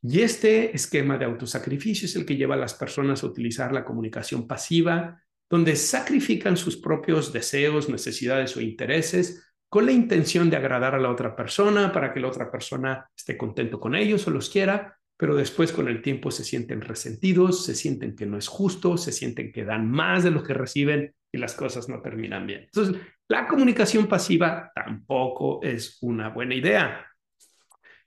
Y 0.00 0.22
este 0.22 0.74
esquema 0.74 1.18
de 1.18 1.26
autosacrificio 1.26 2.06
es 2.06 2.16
el 2.16 2.24
que 2.24 2.36
lleva 2.36 2.54
a 2.54 2.58
las 2.58 2.72
personas 2.72 3.22
a 3.22 3.26
utilizar 3.26 3.70
la 3.70 3.84
comunicación 3.84 4.46
pasiva, 4.46 5.22
donde 5.50 5.76
sacrifican 5.76 6.56
sus 6.56 6.78
propios 6.78 7.34
deseos, 7.34 7.90
necesidades 7.90 8.56
o 8.56 8.62
intereses 8.62 9.52
con 9.68 9.84
la 9.84 9.92
intención 9.92 10.48
de 10.48 10.56
agradar 10.56 10.94
a 10.94 11.00
la 11.00 11.10
otra 11.10 11.36
persona 11.36 11.92
para 11.92 12.14
que 12.14 12.20
la 12.20 12.28
otra 12.28 12.50
persona 12.50 13.10
esté 13.14 13.36
contento 13.36 13.78
con 13.78 13.94
ellos 13.94 14.26
o 14.26 14.30
los 14.30 14.48
quiera, 14.48 14.96
pero 15.18 15.36
después 15.36 15.70
con 15.72 15.86
el 15.86 16.00
tiempo 16.00 16.30
se 16.30 16.44
sienten 16.44 16.80
resentidos, 16.80 17.62
se 17.62 17.74
sienten 17.74 18.16
que 18.16 18.24
no 18.24 18.38
es 18.38 18.48
justo, 18.48 18.96
se 18.96 19.12
sienten 19.12 19.52
que 19.52 19.66
dan 19.66 19.90
más 19.90 20.24
de 20.24 20.30
lo 20.30 20.42
que 20.42 20.54
reciben 20.54 21.14
y 21.32 21.38
las 21.38 21.54
cosas 21.54 21.88
no 21.88 22.00
terminan 22.02 22.46
bien. 22.46 22.62
Entonces, 22.62 22.96
la 23.28 23.46
comunicación 23.46 24.06
pasiva 24.06 24.72
tampoco 24.74 25.60
es 25.62 25.98
una 26.00 26.30
buena 26.30 26.54
idea. 26.54 27.06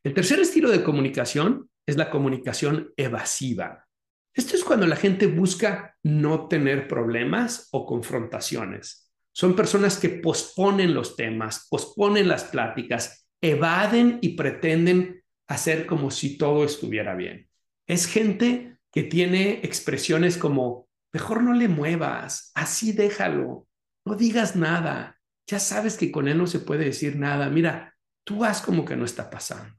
El 0.03 0.13
tercer 0.13 0.39
estilo 0.39 0.69
de 0.69 0.83
comunicación 0.83 1.69
es 1.85 1.97
la 1.97 2.09
comunicación 2.09 2.91
evasiva. 2.97 3.85
Esto 4.33 4.55
es 4.55 4.63
cuando 4.63 4.87
la 4.87 4.95
gente 4.95 5.27
busca 5.27 5.95
no 6.03 6.47
tener 6.47 6.87
problemas 6.87 7.69
o 7.71 7.85
confrontaciones. 7.85 9.11
Son 9.31 9.55
personas 9.55 9.97
que 9.97 10.09
posponen 10.09 10.93
los 10.93 11.15
temas, 11.15 11.67
posponen 11.69 12.27
las 12.27 12.43
pláticas, 12.45 13.27
evaden 13.41 14.19
y 14.21 14.29
pretenden 14.29 15.23
hacer 15.47 15.85
como 15.85 16.11
si 16.11 16.37
todo 16.37 16.63
estuviera 16.63 17.15
bien. 17.15 17.47
Es 17.87 18.07
gente 18.07 18.77
que 18.91 19.03
tiene 19.03 19.59
expresiones 19.63 20.37
como, 20.37 20.87
mejor 21.13 21.43
no 21.43 21.53
le 21.53 21.67
muevas, 21.67 22.51
así 22.55 22.91
déjalo, 22.91 23.67
no 24.05 24.15
digas 24.15 24.55
nada, 24.55 25.19
ya 25.47 25.59
sabes 25.59 25.97
que 25.97 26.11
con 26.11 26.27
él 26.27 26.37
no 26.37 26.47
se 26.47 26.59
puede 26.59 26.85
decir 26.85 27.15
nada, 27.15 27.49
mira, 27.49 27.95
tú 28.25 28.43
haz 28.43 28.61
como 28.61 28.83
que 28.83 28.95
no 28.95 29.05
está 29.05 29.29
pasando. 29.29 29.75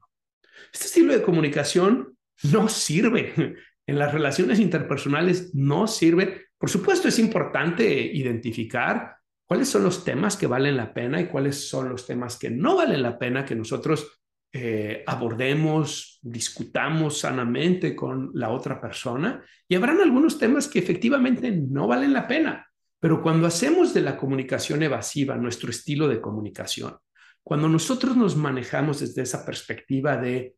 Este 0.71 0.85
estilo 0.85 1.13
de 1.13 1.21
comunicación 1.21 2.17
no 2.43 2.69
sirve. 2.69 3.55
En 3.87 3.99
las 3.99 4.11
relaciones 4.11 4.59
interpersonales 4.59 5.53
no 5.53 5.85
sirve. 5.85 6.47
Por 6.57 6.71
supuesto, 6.71 7.07
es 7.07 7.19
importante 7.19 7.85
identificar 7.87 9.17
cuáles 9.47 9.69
son 9.69 9.83
los 9.83 10.03
temas 10.03 10.35
que 10.35 10.47
valen 10.47 10.75
la 10.75 10.91
pena 10.91 11.21
y 11.21 11.27
cuáles 11.27 11.69
son 11.69 11.89
los 11.89 12.07
temas 12.07 12.39
que 12.39 12.49
no 12.49 12.77
valen 12.77 13.03
la 13.03 13.19
pena 13.19 13.45
que 13.45 13.53
nosotros 13.53 14.23
eh, 14.57 15.03
abordemos, 15.05 16.17
discutamos 16.21 17.19
sanamente 17.19 17.93
con 17.93 18.31
la 18.33 18.51
otra 18.51 18.79
persona. 18.79 19.43
Y 19.67 19.75
habrán 19.75 19.99
algunos 19.99 20.39
temas 20.39 20.69
que 20.69 20.79
efectivamente 20.79 21.51
no 21.51 21.87
valen 21.87 22.13
la 22.13 22.25
pena. 22.25 22.65
Pero 22.97 23.21
cuando 23.21 23.47
hacemos 23.47 23.93
de 23.93 23.99
la 23.99 24.15
comunicación 24.15 24.81
evasiva 24.81 25.35
nuestro 25.35 25.69
estilo 25.71 26.07
de 26.07 26.21
comunicación, 26.21 26.95
cuando 27.43 27.67
nosotros 27.67 28.15
nos 28.15 28.37
manejamos 28.37 29.01
desde 29.01 29.23
esa 29.23 29.45
perspectiva 29.45 30.15
de 30.15 30.55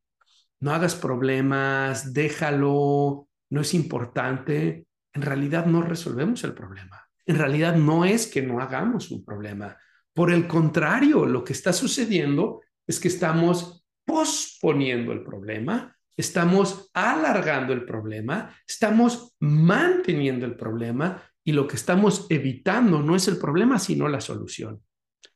no 0.59 0.75
hagas 0.75 0.93
problemas, 0.93 2.13
déjalo, 2.13 3.27
no 3.49 3.61
es 3.61 3.73
importante, 3.73 4.85
en 5.11 5.21
realidad 5.23 5.65
no 5.65 5.81
resolvemos 5.81 6.43
el 6.43 6.53
problema. 6.53 7.03
En 7.25 7.37
realidad 7.37 7.75
no 7.75 8.05
es 8.05 8.27
que 8.27 8.43
no 8.43 8.59
hagamos 8.59 9.09
un 9.09 9.25
problema. 9.25 9.75
Por 10.13 10.31
el 10.31 10.47
contrario, 10.47 11.25
lo 11.25 11.43
que 11.43 11.53
está 11.53 11.73
sucediendo 11.73 12.61
es 12.85 12.99
que 12.99 13.07
estamos 13.07 13.86
posponiendo 14.07 15.11
el 15.11 15.21
problema, 15.21 15.93
estamos 16.15 16.89
alargando 16.93 17.73
el 17.73 17.83
problema, 17.83 18.55
estamos 18.65 19.35
manteniendo 19.41 20.45
el 20.45 20.55
problema 20.55 21.21
y 21.43 21.51
lo 21.51 21.67
que 21.67 21.75
estamos 21.75 22.25
evitando 22.29 23.01
no 23.01 23.17
es 23.17 23.27
el 23.27 23.37
problema, 23.37 23.77
sino 23.79 24.07
la 24.07 24.21
solución. 24.21 24.81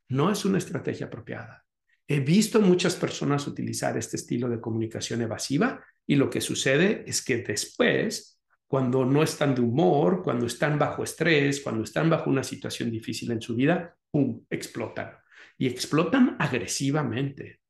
No 0.08 0.32
es 0.32 0.46
una 0.46 0.58
estrategia 0.58 1.08
apropiada. 1.08 1.64
He 2.08 2.22
visto 2.22 2.62
muchas 2.62 2.96
personas 2.96 3.46
utilizar 3.46 3.98
este 3.98 4.18
estilo 4.18 4.50
de 4.50 4.60
comunicación 4.60 5.22
evasiva 5.22 5.84
y 6.08 6.16
lo 6.16 6.30
que 6.30 6.42
sucede 6.42 7.04
es 7.08 7.24
que 7.24 7.38
después, 7.38 8.42
cuando 8.68 9.06
no 9.06 9.22
están 9.22 9.54
de 9.54 9.62
humor, 9.62 10.24
cuando 10.24 10.46
están 10.46 10.80
bajo 10.80 11.04
estrés, 11.04 11.62
cuando 11.62 11.84
están 11.84 12.10
bajo 12.10 12.30
una 12.30 12.44
situación 12.44 12.90
difícil 12.90 13.32
en 13.32 13.42
su 13.42 13.56
vida, 13.56 13.96
¡pum!, 14.10 14.44
explotan. 14.50 15.12
Y 15.58 15.68
explotan 15.68 16.36
agresivamente, 16.40 17.61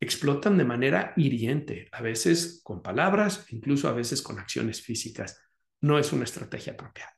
explotan 0.00 0.58
de 0.58 0.64
manera 0.64 1.12
hiriente, 1.16 1.88
a 1.92 2.02
veces 2.02 2.60
con 2.62 2.82
palabras, 2.82 3.46
incluso 3.50 3.88
a 3.88 3.92
veces 3.92 4.22
con 4.22 4.38
acciones 4.38 4.82
físicas. 4.82 5.40
No 5.80 5.98
es 5.98 6.12
una 6.12 6.24
estrategia 6.24 6.74
apropiada. 6.74 7.16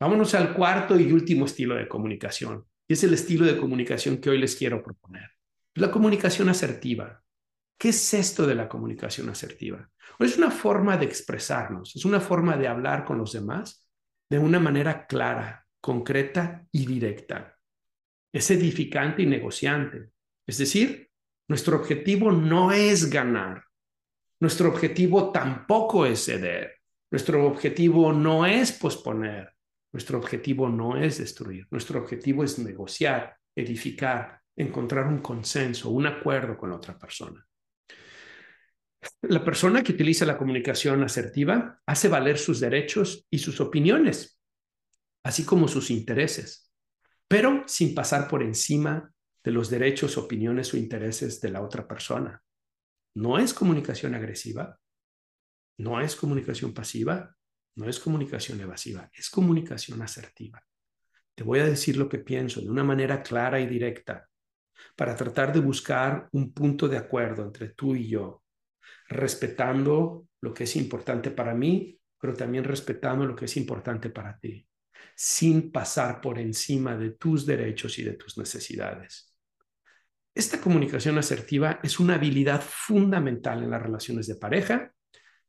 Vámonos 0.00 0.34
al 0.34 0.54
cuarto 0.54 0.98
y 0.98 1.12
último 1.12 1.46
estilo 1.46 1.74
de 1.74 1.88
comunicación, 1.88 2.64
y 2.86 2.92
es 2.92 3.04
el 3.04 3.14
estilo 3.14 3.44
de 3.44 3.58
comunicación 3.58 4.18
que 4.18 4.30
hoy 4.30 4.38
les 4.38 4.56
quiero 4.56 4.82
proponer. 4.82 5.30
La 5.74 5.90
comunicación 5.90 6.48
asertiva. 6.48 7.22
¿Qué 7.76 7.90
es 7.90 8.14
esto 8.14 8.46
de 8.46 8.54
la 8.54 8.68
comunicación 8.68 9.28
asertiva? 9.28 9.90
es 10.20 10.36
una 10.36 10.50
forma 10.50 10.96
de 10.96 11.04
expresarnos, 11.04 11.94
es 11.94 12.04
una 12.04 12.20
forma 12.20 12.56
de 12.56 12.66
hablar 12.66 13.04
con 13.04 13.18
los 13.18 13.32
demás 13.32 13.88
de 14.28 14.38
una 14.38 14.58
manera 14.58 15.06
clara, 15.06 15.66
concreta 15.80 16.66
y 16.72 16.86
directa. 16.86 17.56
Es 18.32 18.50
edificante 18.50 19.22
y 19.22 19.26
negociante. 19.26 20.10
Es 20.46 20.58
decir, 20.58 21.07
nuestro 21.48 21.78
objetivo 21.78 22.30
no 22.30 22.72
es 22.72 23.10
ganar. 23.10 23.64
Nuestro 24.40 24.68
objetivo 24.68 25.32
tampoco 25.32 26.06
es 26.06 26.26
ceder. 26.26 26.76
Nuestro 27.10 27.46
objetivo 27.46 28.12
no 28.12 28.46
es 28.46 28.72
posponer. 28.72 29.52
Nuestro 29.90 30.18
objetivo 30.18 30.68
no 30.68 30.96
es 30.96 31.18
destruir. 31.18 31.66
Nuestro 31.70 32.00
objetivo 32.00 32.44
es 32.44 32.58
negociar, 32.58 33.36
edificar, 33.56 34.40
encontrar 34.54 35.06
un 35.06 35.18
consenso, 35.18 35.90
un 35.90 36.06
acuerdo 36.06 36.56
con 36.56 36.72
otra 36.72 36.98
persona. 36.98 37.44
La 39.22 39.42
persona 39.42 39.82
que 39.82 39.92
utiliza 39.92 40.26
la 40.26 40.36
comunicación 40.36 41.02
asertiva 41.02 41.80
hace 41.86 42.08
valer 42.08 42.36
sus 42.36 42.60
derechos 42.60 43.26
y 43.30 43.38
sus 43.38 43.60
opiniones, 43.60 44.38
así 45.22 45.44
como 45.44 45.66
sus 45.68 45.90
intereses, 45.90 46.70
pero 47.26 47.62
sin 47.66 47.94
pasar 47.94 48.28
por 48.28 48.42
encima 48.42 49.12
de 49.48 49.54
los 49.54 49.70
derechos, 49.70 50.18
opiniones 50.18 50.74
o 50.74 50.76
intereses 50.76 51.40
de 51.40 51.48
la 51.48 51.62
otra 51.62 51.88
persona. 51.88 52.42
No 53.14 53.38
es 53.38 53.54
comunicación 53.54 54.14
agresiva, 54.14 54.78
no 55.78 56.02
es 56.02 56.16
comunicación 56.16 56.74
pasiva, 56.74 57.34
no 57.76 57.88
es 57.88 57.98
comunicación 57.98 58.60
evasiva, 58.60 59.10
es 59.10 59.30
comunicación 59.30 60.02
asertiva. 60.02 60.62
Te 61.34 61.44
voy 61.44 61.60
a 61.60 61.64
decir 61.64 61.96
lo 61.96 62.10
que 62.10 62.18
pienso 62.18 62.60
de 62.60 62.68
una 62.68 62.84
manera 62.84 63.22
clara 63.22 63.58
y 63.58 63.66
directa 63.66 64.28
para 64.94 65.16
tratar 65.16 65.50
de 65.54 65.60
buscar 65.60 66.28
un 66.32 66.52
punto 66.52 66.86
de 66.86 66.98
acuerdo 66.98 67.42
entre 67.42 67.70
tú 67.70 67.96
y 67.96 68.06
yo, 68.06 68.42
respetando 69.08 70.26
lo 70.42 70.52
que 70.52 70.64
es 70.64 70.76
importante 70.76 71.30
para 71.30 71.54
mí, 71.54 71.98
pero 72.20 72.34
también 72.34 72.64
respetando 72.64 73.24
lo 73.24 73.34
que 73.34 73.46
es 73.46 73.56
importante 73.56 74.10
para 74.10 74.38
ti, 74.38 74.68
sin 75.16 75.72
pasar 75.72 76.20
por 76.20 76.38
encima 76.38 76.98
de 76.98 77.12
tus 77.12 77.46
derechos 77.46 77.98
y 77.98 78.02
de 78.02 78.12
tus 78.12 78.36
necesidades. 78.36 79.27
Esta 80.38 80.60
comunicación 80.60 81.18
asertiva 81.18 81.80
es 81.82 81.98
una 81.98 82.14
habilidad 82.14 82.62
fundamental 82.62 83.60
en 83.64 83.70
las 83.70 83.82
relaciones 83.82 84.28
de 84.28 84.36
pareja, 84.36 84.92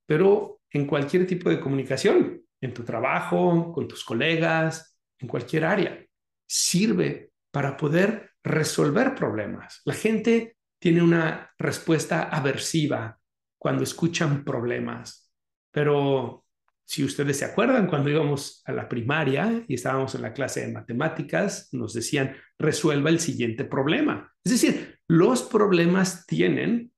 pero 0.04 0.62
en 0.72 0.88
cualquier 0.88 1.28
tipo 1.28 1.48
de 1.52 1.60
comunicación, 1.60 2.42
en 2.60 2.74
tu 2.74 2.84
trabajo, 2.84 3.72
con 3.72 3.88
tus 3.88 4.04
colegas, 4.04 4.98
en 5.20 5.28
cualquier 5.28 5.66
área. 5.66 6.04
Sirve 6.44 7.34
para 7.52 7.78
poder 7.78 8.32
resolver 8.44 9.14
problemas. 9.14 9.84
La 9.86 9.94
gente 9.94 10.58
tiene 10.80 11.04
una 11.04 11.52
respuesta 11.60 12.24
aversiva 12.24 13.16
cuando 13.60 13.84
escuchan 13.84 14.44
problemas, 14.44 15.32
pero 15.70 16.46
si 16.90 17.04
ustedes 17.04 17.38
se 17.38 17.46
acuerdan, 17.46 17.86
cuando 17.86 18.10
íbamos 18.10 18.64
a 18.66 18.72
la 18.72 18.90
primaria 18.90 19.64
y 19.68 19.76
estábamos 19.76 20.16
en 20.16 20.24
la 20.24 20.34
clase 20.34 20.62
de 20.62 20.74
matemáticas, 20.74 21.70
nos 21.72 21.94
decían, 21.94 22.36
resuelva 22.58 23.12
el 23.12 23.20
siguiente 23.20 23.64
problema. 23.64 24.34
Es 24.44 24.54
decir, 24.54 24.98
los 25.08 25.44
problemas 25.44 26.26
tienen 26.26 26.92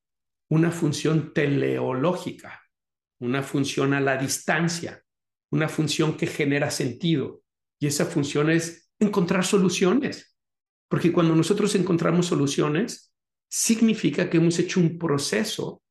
una 0.49 0.71
función 0.71 1.33
teleológica, 1.33 2.61
una 3.19 3.43
función 3.43 3.93
a 3.93 3.99
la 3.99 4.15
distancia, 4.15 5.03
una 5.51 5.67
función 5.67 6.15
que 6.15 6.27
genera 6.27 6.71
sentido. 6.71 7.43
Y 7.77 7.87
esa 7.87 8.05
función 8.05 8.49
es 8.49 8.93
encontrar 8.97 9.43
soluciones. 9.43 10.37
Porque 10.89 11.11
cuando 11.11 11.35
nosotros 11.35 11.75
encontramos 11.75 12.27
soluciones, 12.27 13.13
significa 13.49 14.29
que 14.29 14.37
hemos 14.37 14.57
hecho 14.57 14.79
un 14.79 14.97
proceso 14.97 15.83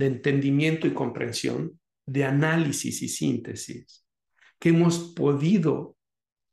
de 0.00 0.06
entendimiento 0.06 0.88
y 0.88 0.94
comprensión 0.94 1.79
de 2.10 2.24
análisis 2.24 3.02
y 3.02 3.08
síntesis, 3.08 4.04
que 4.58 4.70
hemos 4.70 5.14
podido 5.14 5.96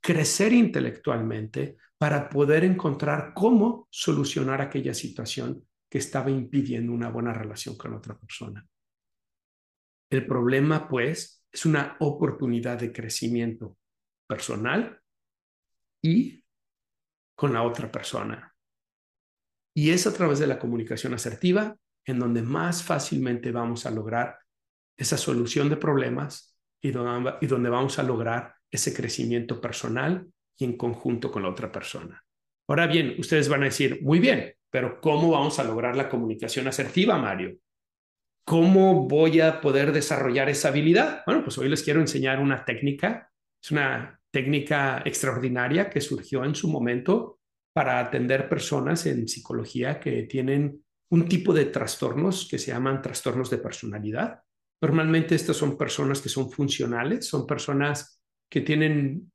crecer 0.00 0.52
intelectualmente 0.52 1.76
para 1.98 2.28
poder 2.28 2.62
encontrar 2.62 3.32
cómo 3.34 3.88
solucionar 3.90 4.60
aquella 4.60 4.94
situación 4.94 5.66
que 5.90 5.98
estaba 5.98 6.30
impidiendo 6.30 6.92
una 6.92 7.10
buena 7.10 7.32
relación 7.32 7.76
con 7.76 7.92
otra 7.94 8.16
persona. 8.16 8.64
El 10.08 10.26
problema, 10.26 10.88
pues, 10.88 11.44
es 11.50 11.66
una 11.66 11.96
oportunidad 11.98 12.78
de 12.78 12.92
crecimiento 12.92 13.76
personal 14.28 15.00
y 16.00 16.44
con 17.34 17.52
la 17.52 17.64
otra 17.64 17.90
persona. 17.90 18.54
Y 19.74 19.90
es 19.90 20.06
a 20.06 20.14
través 20.14 20.38
de 20.38 20.46
la 20.46 20.60
comunicación 20.60 21.14
asertiva 21.14 21.76
en 22.04 22.20
donde 22.20 22.42
más 22.42 22.84
fácilmente 22.84 23.50
vamos 23.50 23.86
a 23.86 23.90
lograr 23.90 24.38
esa 24.98 25.16
solución 25.16 25.70
de 25.70 25.76
problemas 25.76 26.58
y 26.82 26.90
donde, 26.90 27.70
vamos 27.70 27.98
a 27.98 28.02
lograr 28.02 28.54
ese 28.70 28.92
crecimiento 28.92 29.60
personal 29.60 30.26
y 30.58 30.64
en 30.64 30.76
conjunto 30.76 31.30
con 31.30 31.42
la 31.42 31.48
otra 31.48 31.72
persona. 31.72 32.22
Ahora 32.68 32.86
bien, 32.86 33.14
ustedes 33.18 33.48
van 33.48 33.62
a 33.62 33.66
decir, 33.66 34.00
muy 34.02 34.18
bien, 34.18 34.54
pero 34.70 35.00
¿cómo 35.00 35.30
vamos 35.30 35.58
a 35.58 35.64
lograr 35.64 35.96
la 35.96 36.08
comunicación 36.08 36.66
asertiva, 36.68 37.16
Mario? 37.16 37.56
¿Cómo 38.44 39.08
voy 39.08 39.40
a 39.40 39.60
poder 39.60 39.92
desarrollar 39.92 40.48
esa 40.48 40.68
habilidad? 40.68 41.22
Bueno, 41.26 41.44
pues 41.44 41.56
hoy 41.58 41.68
les 41.68 41.82
quiero 41.82 42.00
enseñar 42.00 42.40
una 42.40 42.64
técnica. 42.64 43.30
Es 43.62 43.70
una 43.70 44.20
técnica 44.30 45.02
extraordinaria 45.04 45.88
que 45.88 46.00
surgió 46.00 46.44
en 46.44 46.54
su 46.54 46.68
momento 46.68 47.38
para 47.72 48.00
atender 48.00 48.48
personas 48.48 49.06
en 49.06 49.28
psicología 49.28 50.00
que 50.00 50.24
tienen 50.24 50.84
un 51.10 51.28
tipo 51.28 51.54
de 51.54 51.66
trastornos 51.66 52.48
que 52.50 52.58
se 52.58 52.72
llaman 52.72 53.00
trastornos 53.00 53.50
de 53.50 53.58
personalidad. 53.58 54.42
Normalmente 54.80 55.34
estas 55.34 55.56
son 55.56 55.76
personas 55.76 56.20
que 56.20 56.28
son 56.28 56.50
funcionales, 56.50 57.26
son 57.26 57.46
personas 57.46 58.22
que 58.48 58.60
tienen 58.60 59.30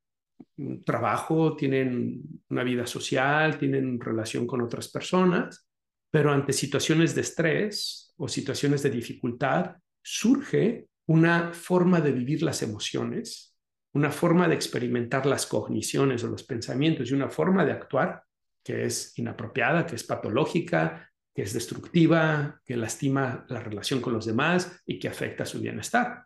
trabajo, 0.86 1.56
tienen 1.56 2.22
una 2.50 2.64
vida 2.64 2.86
social, 2.86 3.58
tienen 3.58 4.00
relación 4.00 4.48
con 4.48 4.62
otras 4.62 4.90
personas, 4.90 5.68
pero 6.10 6.32
ante 6.32 6.54
situaciones 6.54 7.16
de 7.16 7.22
estrés 7.22 8.14
o 8.18 8.28
situaciones 8.28 8.84
de 8.84 8.90
dificultad 8.90 9.76
surge 10.02 10.88
una 11.08 11.54
forma 11.54 12.00
de 12.00 12.12
vivir 12.12 12.44
las 12.44 12.62
emociones, 12.62 13.58
una 13.94 14.12
forma 14.12 14.48
de 14.48 14.56
experimentar 14.56 15.26
las 15.26 15.46
cogniciones 15.46 16.24
o 16.24 16.28
los 16.28 16.44
pensamientos 16.44 17.10
y 17.10 17.14
una 17.14 17.30
forma 17.30 17.66
de 17.66 17.74
actuar 17.74 18.24
que 18.64 18.86
es 18.86 19.18
inapropiada, 19.20 19.86
que 19.86 19.96
es 19.96 20.04
patológica, 20.04 21.12
que 21.34 21.42
es 21.42 21.54
destructiva, 21.54 22.62
que 22.66 22.78
lastima 22.78 23.46
la 23.50 23.60
relación 23.60 24.02
con 24.02 24.14
los 24.14 24.26
demás 24.26 24.82
y 24.86 25.00
que 25.00 25.08
afecta 25.08 25.46
su 25.46 25.60
bienestar. 25.60 26.26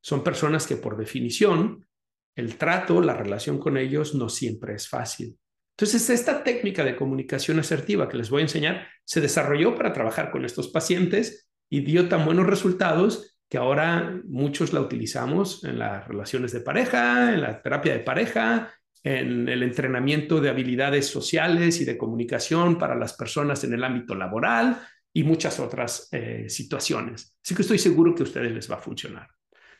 Son 0.00 0.24
personas 0.24 0.66
que 0.66 0.76
por 0.76 0.96
definición 0.96 1.86
el 2.34 2.56
trato, 2.56 3.00
la 3.00 3.14
relación 3.14 3.58
con 3.58 3.76
ellos 3.76 4.14
no 4.14 4.28
siempre 4.28 4.74
es 4.74 4.88
fácil. 4.88 5.36
Entonces, 5.76 6.10
esta 6.10 6.42
técnica 6.42 6.84
de 6.84 6.96
comunicación 6.96 7.58
asertiva 7.60 8.08
que 8.08 8.16
les 8.16 8.30
voy 8.30 8.40
a 8.40 8.46
enseñar 8.46 8.88
se 9.04 9.20
desarrolló 9.20 9.74
para 9.74 9.92
trabajar 9.92 10.30
con 10.30 10.44
estos 10.44 10.68
pacientes 10.68 11.48
y 11.70 11.80
dio 11.80 12.08
tan 12.08 12.24
buenos 12.24 12.46
resultados 12.46 13.38
que 13.48 13.58
ahora 13.58 14.20
muchos 14.24 14.72
la 14.72 14.80
utilizamos 14.80 15.64
en 15.64 15.78
las 15.78 16.06
relaciones 16.06 16.52
de 16.52 16.60
pareja, 16.60 17.32
en 17.32 17.40
la 17.40 17.62
terapia 17.62 17.92
de 17.92 18.00
pareja, 18.00 18.72
en 19.16 19.48
el 19.48 19.62
entrenamiento 19.62 20.38
de 20.38 20.50
habilidades 20.50 21.06
sociales 21.06 21.80
y 21.80 21.86
de 21.86 21.96
comunicación 21.96 22.76
para 22.76 22.94
las 22.94 23.14
personas 23.14 23.64
en 23.64 23.72
el 23.72 23.82
ámbito 23.82 24.14
laboral 24.14 24.82
y 25.14 25.24
muchas 25.24 25.58
otras 25.60 26.08
eh, 26.12 26.44
situaciones. 26.48 27.34
Así 27.42 27.54
que 27.54 27.62
estoy 27.62 27.78
seguro 27.78 28.14
que 28.14 28.22
a 28.22 28.26
ustedes 28.26 28.52
les 28.52 28.70
va 28.70 28.74
a 28.74 28.82
funcionar. 28.82 29.26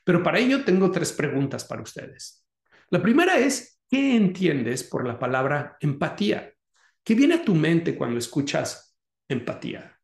Pero 0.03 0.23
para 0.23 0.39
ello 0.39 0.65
tengo 0.65 0.91
tres 0.91 1.13
preguntas 1.13 1.67
para 1.67 1.83
ustedes. 1.83 2.47
La 2.89 3.03
primera 3.03 3.39
es, 3.39 3.83
¿qué 3.91 4.17
entiendes 4.17 4.83
por 4.83 5.07
la 5.07 5.19
palabra 5.19 5.77
empatía? 5.81 6.51
¿Qué 7.05 7.15
viene 7.15 7.35
a 7.35 7.45
tu 7.45 7.55
mente 7.55 7.95
cuando 7.95 8.19
escuchas 8.19 8.97
empatía? 9.29 10.01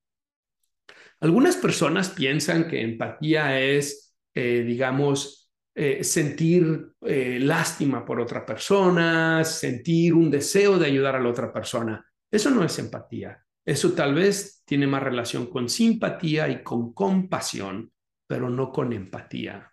Algunas 1.21 1.57
personas 1.57 2.11
piensan 2.11 2.69
que 2.69 2.83
empatía 2.83 3.59
es, 3.59 4.15
eh, 4.35 4.63
digamos, 4.67 5.44
eh, 5.77 6.05
sentir 6.05 6.93
eh, 7.01 7.39
lástima 7.41 8.05
por 8.05 8.21
otra 8.21 8.47
persona, 8.47 9.43
sentir 9.45 10.15
un 10.15 10.31
deseo 10.31 10.79
de 10.79 10.87
ayudar 10.87 11.17
a 11.17 11.21
la 11.21 11.29
otra 11.29 11.53
persona. 11.53 12.05
Eso 12.31 12.51
no 12.51 12.63
es 12.65 12.79
empatía. 12.79 13.45
Eso 13.65 13.93
tal 13.93 14.15
vez 14.15 14.63
tiene 14.65 14.87
más 14.87 15.03
relación 15.03 15.47
con 15.47 15.69
simpatía 15.69 16.49
y 16.49 16.63
con 16.63 16.93
compasión, 16.93 17.91
pero 18.27 18.49
no 18.49 18.71
con 18.71 18.93
empatía. 18.93 19.73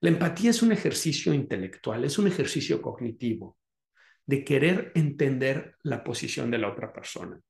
La 0.00 0.08
empatía 0.08 0.50
es 0.50 0.62
un 0.62 0.72
ejercicio 0.72 1.34
intelectual, 1.34 2.04
es 2.04 2.18
un 2.18 2.28
ejercicio 2.28 2.80
cognitivo 2.80 3.58
de 4.24 4.44
querer 4.44 4.92
entender 4.94 5.76
la 5.82 6.02
posición 6.02 6.50
de 6.50 6.58
la 6.58 6.68
otra 6.70 6.92
persona. 6.92 7.40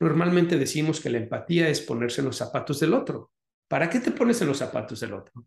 Normalmente 0.00 0.58
decimos 0.58 1.00
que 1.00 1.10
la 1.10 1.18
empatía 1.18 1.68
es 1.68 1.80
ponerse 1.80 2.20
en 2.22 2.26
los 2.26 2.36
zapatos 2.36 2.80
del 2.80 2.92
otro. 2.92 3.30
¿Para 3.68 3.88
qué 3.88 4.00
te 4.00 4.10
pones 4.10 4.40
en 4.40 4.48
los 4.48 4.58
zapatos 4.58 5.00
del 5.00 5.14
otro? 5.14 5.46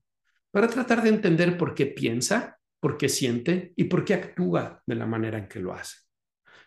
Para 0.52 0.68
tratar 0.68 1.04
de 1.04 1.10
entender 1.10 1.58
por 1.58 1.74
qué 1.76 1.88
piensa, 1.88 2.58
por 2.80 2.98
qué 2.98 3.10
siente 3.10 3.74
y 3.76 3.86
por 3.86 4.06
qué 4.06 4.14
actúa 4.14 4.82
de 4.86 4.96
la 4.96 5.06
manera 5.06 5.38
en 5.38 5.48
que 5.48 5.60
lo 5.60 5.74
hace. 5.74 5.98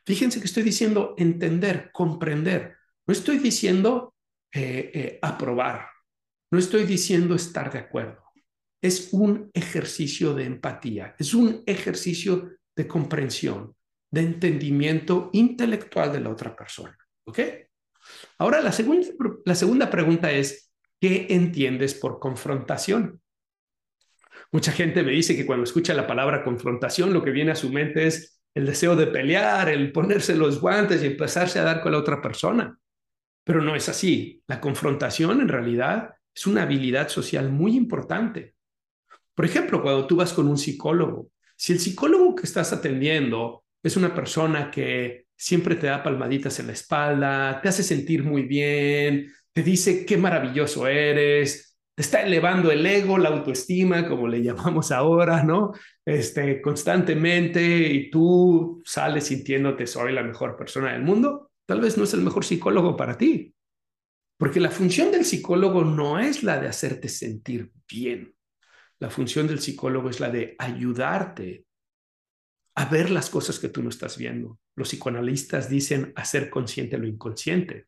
Fíjense 0.05 0.40
que 0.40 0.47
estoy 0.47 0.62
diciendo 0.62 1.14
entender, 1.16 1.90
comprender. 1.92 2.77
No 3.07 3.12
estoy 3.12 3.38
diciendo 3.38 4.14
eh, 4.53 4.90
eh, 4.95 5.18
aprobar. 5.23 5.87
No 6.51 6.59
estoy 6.59 6.85
diciendo 6.85 7.35
estar 7.35 7.73
de 7.73 7.79
acuerdo. 7.79 8.23
Es 8.83 9.12
un 9.12 9.51
ejercicio 9.55 10.35
de 10.35 10.45
empatía, 10.45 11.14
es 11.18 11.35
un 11.35 11.62
ejercicio 11.66 12.51
de 12.77 12.88
comprensión, 12.88 13.77
de 14.11 14.23
entendimiento 14.23 15.31
intelectual 15.33 16.12
de 16.12 16.21
la 16.21 16.31
otra 16.31 16.55
persona. 16.55 16.97
¿Ok? 17.25 17.38
Ahora, 18.38 18.61
la 18.61 18.75
la 19.45 19.55
segunda 19.55 19.88
pregunta 19.88 20.33
es, 20.33 20.73
¿qué 21.01 21.29
entiendes 21.31 21.95
por 21.95 22.18
confrontación? 22.18 23.21
Mucha 24.53 24.71
gente 24.73 25.03
me 25.03 25.12
dice 25.12 25.35
que 25.35 25.47
cuando 25.47 25.65
escucha 25.65 25.95
la 25.95 26.07
palabra 26.07 26.45
confrontación, 26.45 27.12
lo 27.12 27.25
que 27.25 27.31
viene 27.31 27.53
a 27.53 27.57
su 27.57 27.73
mente 27.73 28.07
es 28.07 28.43
el 28.55 28.67
deseo 28.67 28.95
de 28.95 29.07
pelear, 29.07 29.71
el 29.71 29.93
ponerse 29.93 30.37
los 30.37 30.61
guantes 30.61 31.03
y 31.03 31.07
empezarse 31.07 31.59
a 31.59 31.65
dar 31.65 31.81
con 31.81 31.93
la 31.93 31.99
otra 31.99 32.21
persona. 32.21 32.79
Pero 33.45 33.62
no 33.62 33.75
es 33.75 33.88
así. 33.88 34.43
La 34.47 34.61
confrontación 34.61 35.41
en 35.41 35.49
realidad 35.49 36.11
es 36.35 36.47
una 36.47 36.62
habilidad 36.62 37.09
social 37.09 37.51
muy 37.51 37.77
importante. 37.77 38.55
Por 39.35 39.47
ejemplo, 39.47 39.83
cuando 39.83 40.07
tú 40.07 40.17
vas 40.17 40.35
con 40.35 40.47
un 40.47 40.59
psicólogo, 40.59 41.31
si 41.57 41.73
el 41.73 41.81
psicólogo 41.81 42.35
que 42.35 42.45
estás 42.45 42.75
atendiendo 42.75 43.65
es 43.83 43.97
una 43.97 44.15
persona 44.15 44.71
que 44.71 45.27
siempre 45.35 45.77
te 45.77 45.87
da 45.87 46.03
palmaditas 46.03 46.61
en 46.61 46.67
la 46.67 46.75
espalda, 46.75 47.61
te 47.62 47.69
hace 47.71 47.83
sentir 47.83 48.23
muy 48.23 48.43
bien, 48.43 49.33
te 49.53 49.62
dice 49.62 50.05
qué 50.05 50.17
maravilloso 50.17 50.87
eres, 50.87 51.71
está 51.96 52.22
elevando 52.22 52.70
el 52.70 52.85
ego, 52.85 53.18
la 53.18 53.31
autoestima, 53.31 54.09
como 54.09 54.28
le 54.28 54.42
llamamos 54.42 54.90
ahora, 54.92 55.42
¿no? 55.42 55.72
Este, 56.05 56.61
constantemente 56.61 57.62
y 57.62 58.11
tú 58.11 58.83
sales 58.85 59.26
sintiéndote 59.26 59.87
soy 59.87 60.12
la 60.12 60.22
mejor 60.22 60.57
persona 60.57 60.92
del 60.92 61.02
mundo, 61.02 61.50
tal 61.66 61.81
vez 61.81 61.96
no 61.96 62.05
es 62.05 62.14
el 62.14 62.22
mejor 62.22 62.44
psicólogo 62.44 62.96
para 62.96 63.16
ti. 63.16 63.55
Porque 64.38 64.59
la 64.59 64.70
función 64.70 65.12
del 65.12 65.24
psicólogo 65.24 65.85
no 65.85 66.18
es 66.18 66.42
la 66.42 66.59
de 66.59 66.66
hacerte 66.66 67.09
sentir 67.09 67.70
bien. 67.88 68.35
La 68.98 69.09
función 69.09 69.46
del 69.46 69.61
psicólogo 69.61 70.11
es 70.11 70.18
la 70.18 70.31
de 70.31 70.57
ayudarte 70.59 71.64
a 72.74 72.87
ver 72.87 73.11
las 73.11 73.31
cosas 73.31 73.59
que 73.59 73.68
tú 73.68 73.83
no 73.83 73.90
estás 73.90 74.16
viendo. 74.16 74.59
Los 74.74 74.88
psicoanalistas 74.88 75.68
dicen 75.68 76.12
hacer 76.16 76.50
consciente 76.50 76.98
lo 76.98 77.07
inconsciente. 77.07 77.87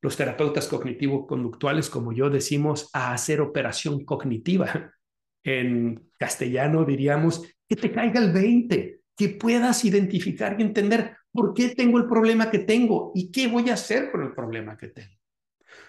Los 0.00 0.16
terapeutas 0.16 0.68
cognitivo-conductuales, 0.68 1.90
como 1.90 2.12
yo, 2.12 2.30
decimos 2.30 2.88
a 2.92 3.12
hacer 3.12 3.40
operación 3.40 4.04
cognitiva. 4.04 4.92
En 5.44 6.10
castellano 6.18 6.84
diríamos 6.84 7.42
que 7.66 7.76
te 7.76 7.92
caiga 7.92 8.20
el 8.20 8.32
20, 8.32 9.00
que 9.16 9.28
puedas 9.30 9.84
identificar 9.84 10.56
y 10.58 10.62
entender 10.62 11.16
por 11.32 11.54
qué 11.54 11.74
tengo 11.74 11.96
el 11.96 12.06
problema 12.06 12.50
que 12.50 12.58
tengo 12.58 13.12
y 13.14 13.30
qué 13.30 13.46
voy 13.46 13.70
a 13.70 13.74
hacer 13.74 14.10
con 14.10 14.22
el 14.24 14.34
problema 14.34 14.76
que 14.76 14.88
tengo. 14.88 15.14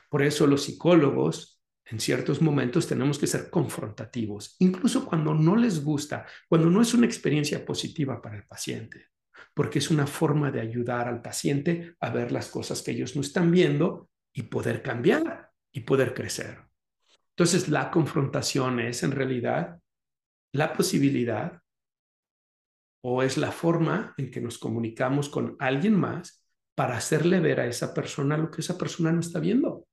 Por 0.08 0.22
eso 0.22 0.48
los 0.48 0.64
psicólogos 0.64 1.60
en 1.86 2.00
ciertos 2.00 2.42
momentos 2.42 2.88
tenemos 2.88 3.18
que 3.18 3.28
ser 3.28 3.50
confrontativos, 3.50 4.56
incluso 4.60 5.06
cuando 5.06 5.34
no 5.34 5.56
les 5.56 5.84
gusta, 5.84 6.26
cuando 6.48 6.70
no 6.70 6.82
es 6.82 6.94
una 6.94 7.08
experiencia 7.08 7.66
positiva 7.66 8.22
para 8.22 8.38
el 8.38 8.46
paciente 8.46 9.08
porque 9.54 9.80
es 9.80 9.92
una 9.92 10.08
forma 10.08 10.52
de 10.52 10.62
ayudar 10.62 11.08
al 11.08 11.22
paciente 11.22 11.96
a 12.00 12.10
ver 12.10 12.32
las 12.32 12.50
cosas 12.50 12.82
que 12.82 12.92
ellos 12.92 13.16
no 13.16 13.22
están 13.22 13.52
viendo 13.52 14.10
y 14.34 14.44
poder 14.44 14.82
cambiar 14.82 15.52
y 15.72 15.82
poder 15.82 16.14
crecer. 16.14 16.60
Entonces, 17.32 17.70
la 17.70 17.90
confrontación 17.92 18.80
es 18.80 19.04
en 19.04 19.12
realidad 19.12 19.80
la 20.52 20.74
posibilidad 20.74 21.62
o 23.02 23.24
es 23.24 23.38
la 23.38 23.52
forma 23.52 24.14
en 24.18 24.30
que 24.30 24.42
nos 24.42 24.58
comunicamos 24.58 25.30
con 25.30 25.56
alguien 25.60 25.96
más 25.96 26.46
para 26.76 26.98
hacerle 26.98 27.40
ver 27.40 27.60
a 27.60 27.68
esa 27.68 27.94
persona 27.94 28.38
lo 28.38 28.52
que 28.52 28.62
esa 28.62 28.78
persona 28.78 29.12
no 29.12 29.20
está 29.20 29.40
viendo, 29.40 29.88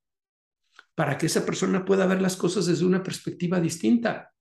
para 0.94 1.18
que 1.18 1.26
esa 1.26 1.44
persona 1.44 1.84
pueda 1.84 2.06
ver 2.06 2.20
las 2.20 2.36
cosas 2.36 2.66
desde 2.66 2.84
una 2.84 3.02
perspectiva 3.02 3.60
distinta 3.60 4.32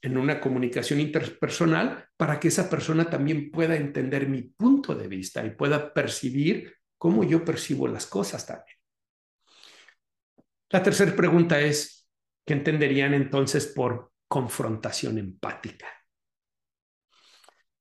en 0.00 0.16
una 0.16 0.40
comunicación 0.40 1.00
interpersonal 1.00 2.06
para 2.16 2.38
que 2.38 2.48
esa 2.48 2.70
persona 2.70 3.10
también 3.10 3.50
pueda 3.50 3.76
entender 3.76 4.28
mi 4.28 4.42
punto 4.42 4.94
de 4.94 5.08
vista 5.08 5.44
y 5.44 5.50
pueda 5.50 5.92
percibir 5.92 6.74
cómo 6.96 7.24
yo 7.24 7.44
percibo 7.44 7.88
las 7.88 8.06
cosas 8.06 8.46
también. 8.46 8.76
La 10.70 10.82
tercera 10.82 11.14
pregunta 11.16 11.60
es, 11.60 12.08
¿qué 12.44 12.54
entenderían 12.54 13.14
entonces 13.14 13.66
por 13.66 14.12
confrontación 14.28 15.18
empática? 15.18 15.86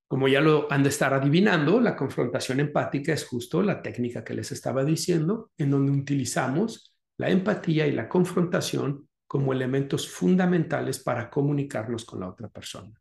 Como 0.07 0.29
ya 0.29 0.39
lo 0.39 0.71
han 0.71 0.83
de 0.83 0.89
estar 0.89 1.13
adivinando, 1.13 1.81
la 1.81 1.95
confrontación 1.95 2.61
empática 2.61 3.11
es 3.11 3.25
justo 3.25 3.61
la 3.61 3.81
técnica 3.81 4.23
que 4.23 4.33
les 4.33 4.53
estaba 4.53 4.85
diciendo, 4.85 5.51
en 5.57 5.71
donde 5.71 5.91
utilizamos 5.91 6.97
la 7.17 7.29
empatía 7.29 7.87
y 7.87 7.91
la 7.91 8.07
confrontación 8.07 9.06
como 9.27 9.53
elementos 9.53 10.09
fundamentales 10.09 10.99
para 10.99 11.29
comunicarnos 11.29 12.05
con 12.05 12.21
la 12.21 12.29
otra 12.29 12.47
persona. 12.47 12.99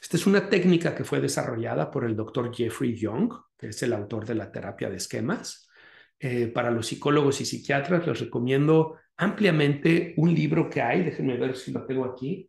Esta 0.00 0.16
es 0.16 0.26
una 0.26 0.48
técnica 0.48 0.94
que 0.94 1.04
fue 1.04 1.20
desarrollada 1.20 1.90
por 1.90 2.04
el 2.04 2.16
doctor 2.16 2.54
Jeffrey 2.54 2.94
Young, 2.96 3.32
que 3.56 3.68
es 3.68 3.82
el 3.82 3.92
autor 3.92 4.24
de 4.24 4.34
la 4.34 4.50
terapia 4.50 4.88
de 4.88 4.96
esquemas. 4.96 5.68
Eh, 6.20 6.48
para 6.48 6.70
los 6.70 6.86
psicólogos 6.86 7.40
y 7.40 7.44
psiquiatras 7.44 8.06
les 8.06 8.20
recomiendo 8.20 8.96
ampliamente 9.16 10.14
un 10.16 10.34
libro 10.34 10.70
que 10.70 10.80
hay, 10.80 11.04
déjenme 11.04 11.36
ver 11.36 11.56
si 11.56 11.72
lo 11.72 11.84
tengo 11.84 12.04
aquí. 12.04 12.48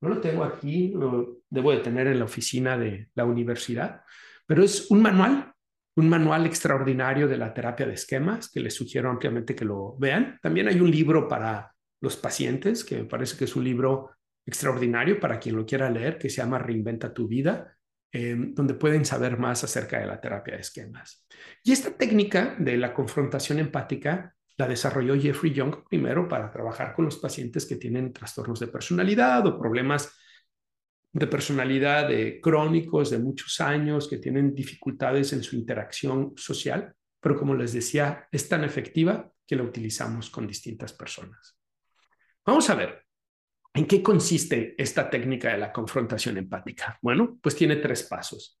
No 0.00 0.10
lo 0.10 0.20
tengo 0.20 0.44
aquí, 0.44 0.92
lo 0.94 1.38
debo 1.48 1.72
de 1.72 1.78
tener 1.78 2.06
en 2.06 2.18
la 2.18 2.24
oficina 2.24 2.76
de 2.76 3.08
la 3.14 3.24
universidad, 3.24 4.02
pero 4.46 4.62
es 4.62 4.90
un 4.90 5.00
manual, 5.00 5.52
un 5.96 6.08
manual 6.08 6.44
extraordinario 6.46 7.26
de 7.28 7.38
la 7.38 7.54
terapia 7.54 7.86
de 7.86 7.94
esquemas 7.94 8.50
que 8.50 8.60
les 8.60 8.74
sugiero 8.74 9.10
ampliamente 9.10 9.54
que 9.54 9.64
lo 9.64 9.96
vean. 9.98 10.38
También 10.42 10.68
hay 10.68 10.80
un 10.80 10.90
libro 10.90 11.26
para 11.26 11.74
los 12.00 12.16
pacientes, 12.16 12.84
que 12.84 12.98
me 12.98 13.04
parece 13.04 13.36
que 13.36 13.44
es 13.44 13.56
un 13.56 13.64
libro 13.64 14.10
extraordinario 14.44 15.18
para 15.18 15.40
quien 15.40 15.56
lo 15.56 15.66
quiera 15.66 15.90
leer, 15.90 16.18
que 16.18 16.30
se 16.30 16.36
llama 16.36 16.58
Reinventa 16.58 17.12
tu 17.12 17.26
vida, 17.26 17.76
em, 18.12 18.54
donde 18.54 18.74
pueden 18.74 19.04
saber 19.04 19.38
más 19.38 19.64
acerca 19.64 19.98
de 19.98 20.06
la 20.06 20.20
terapia 20.20 20.54
de 20.54 20.60
esquemas. 20.60 21.26
Y 21.62 21.72
esta 21.72 21.90
técnica 21.90 22.56
de 22.58 22.76
la 22.76 22.94
confrontación 22.94 23.58
empática 23.58 24.34
la 24.56 24.68
desarrolló 24.68 25.20
Jeffrey 25.20 25.52
Young 25.52 25.84
primero 25.88 26.28
para 26.28 26.50
trabajar 26.50 26.94
con 26.94 27.04
los 27.04 27.18
pacientes 27.18 27.66
que 27.66 27.76
tienen 27.76 28.12
trastornos 28.12 28.60
de 28.60 28.68
personalidad 28.68 29.46
o 29.46 29.58
problemas 29.58 30.16
de 31.12 31.26
personalidad 31.26 32.08
de 32.08 32.40
crónicos 32.40 33.10
de 33.10 33.18
muchos 33.18 33.60
años, 33.60 34.06
que 34.08 34.18
tienen 34.18 34.54
dificultades 34.54 35.32
en 35.32 35.42
su 35.42 35.56
interacción 35.56 36.34
social, 36.36 36.94
pero 37.20 37.38
como 37.38 37.54
les 37.54 37.72
decía, 37.72 38.28
es 38.30 38.48
tan 38.48 38.64
efectiva 38.64 39.32
que 39.46 39.56
la 39.56 39.62
utilizamos 39.62 40.28
con 40.28 40.46
distintas 40.46 40.92
personas. 40.92 41.55
Vamos 42.46 42.70
a 42.70 42.76
ver, 42.76 43.04
¿en 43.74 43.86
qué 43.86 44.00
consiste 44.00 44.80
esta 44.80 45.10
técnica 45.10 45.50
de 45.50 45.58
la 45.58 45.72
confrontación 45.72 46.38
empática? 46.38 46.96
Bueno, 47.02 47.38
pues 47.42 47.56
tiene 47.56 47.76
tres 47.76 48.04
pasos. 48.04 48.60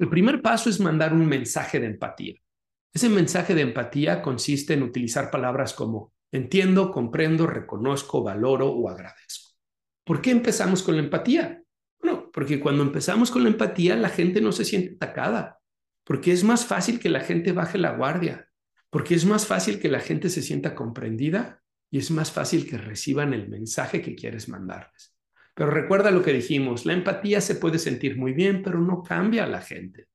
El 0.00 0.08
primer 0.08 0.40
paso 0.40 0.70
es 0.70 0.80
mandar 0.80 1.12
un 1.12 1.26
mensaje 1.26 1.78
de 1.78 1.84
empatía. 1.84 2.34
Ese 2.90 3.10
mensaje 3.10 3.54
de 3.54 3.60
empatía 3.60 4.22
consiste 4.22 4.72
en 4.72 4.82
utilizar 4.82 5.30
palabras 5.30 5.74
como 5.74 6.14
entiendo, 6.32 6.90
comprendo, 6.90 7.46
reconozco, 7.46 8.22
valoro 8.22 8.70
o 8.70 8.88
agradezco. 8.88 9.50
¿Por 10.06 10.22
qué 10.22 10.30
empezamos 10.30 10.82
con 10.82 10.96
la 10.96 11.02
empatía? 11.02 11.62
Bueno, 12.00 12.30
porque 12.32 12.60
cuando 12.60 12.82
empezamos 12.82 13.30
con 13.30 13.42
la 13.42 13.50
empatía 13.50 13.94
la 13.94 14.08
gente 14.08 14.40
no 14.40 14.52
se 14.52 14.64
siente 14.64 14.94
atacada, 14.94 15.60
porque 16.02 16.32
es 16.32 16.44
más 16.44 16.64
fácil 16.64 16.98
que 16.98 17.10
la 17.10 17.20
gente 17.20 17.52
baje 17.52 17.76
la 17.76 17.92
guardia, 17.92 18.48
porque 18.88 19.14
es 19.14 19.26
más 19.26 19.46
fácil 19.46 19.80
que 19.80 19.90
la 19.90 20.00
gente 20.00 20.30
se 20.30 20.40
sienta 20.40 20.74
comprendida 20.74 21.62
y 21.90 21.98
es 21.98 22.10
más 22.10 22.32
fácil 22.32 22.66
que 22.66 22.78
reciban 22.78 23.34
el 23.34 23.50
mensaje 23.50 24.00
que 24.00 24.14
quieres 24.14 24.48
mandarles. 24.48 25.09
Pero 25.60 25.72
recuerda 25.72 26.10
lo 26.10 26.22
que 26.22 26.32
dijimos, 26.32 26.86
la 26.86 26.94
empatía 26.94 27.38
se 27.42 27.56
puede 27.56 27.78
sentir 27.78 28.16
muy 28.16 28.32
bien, 28.32 28.62
pero 28.62 28.80
no 28.80 29.02
cambia 29.02 29.44
a 29.44 29.46
la 29.46 29.60
gente. 29.60 30.06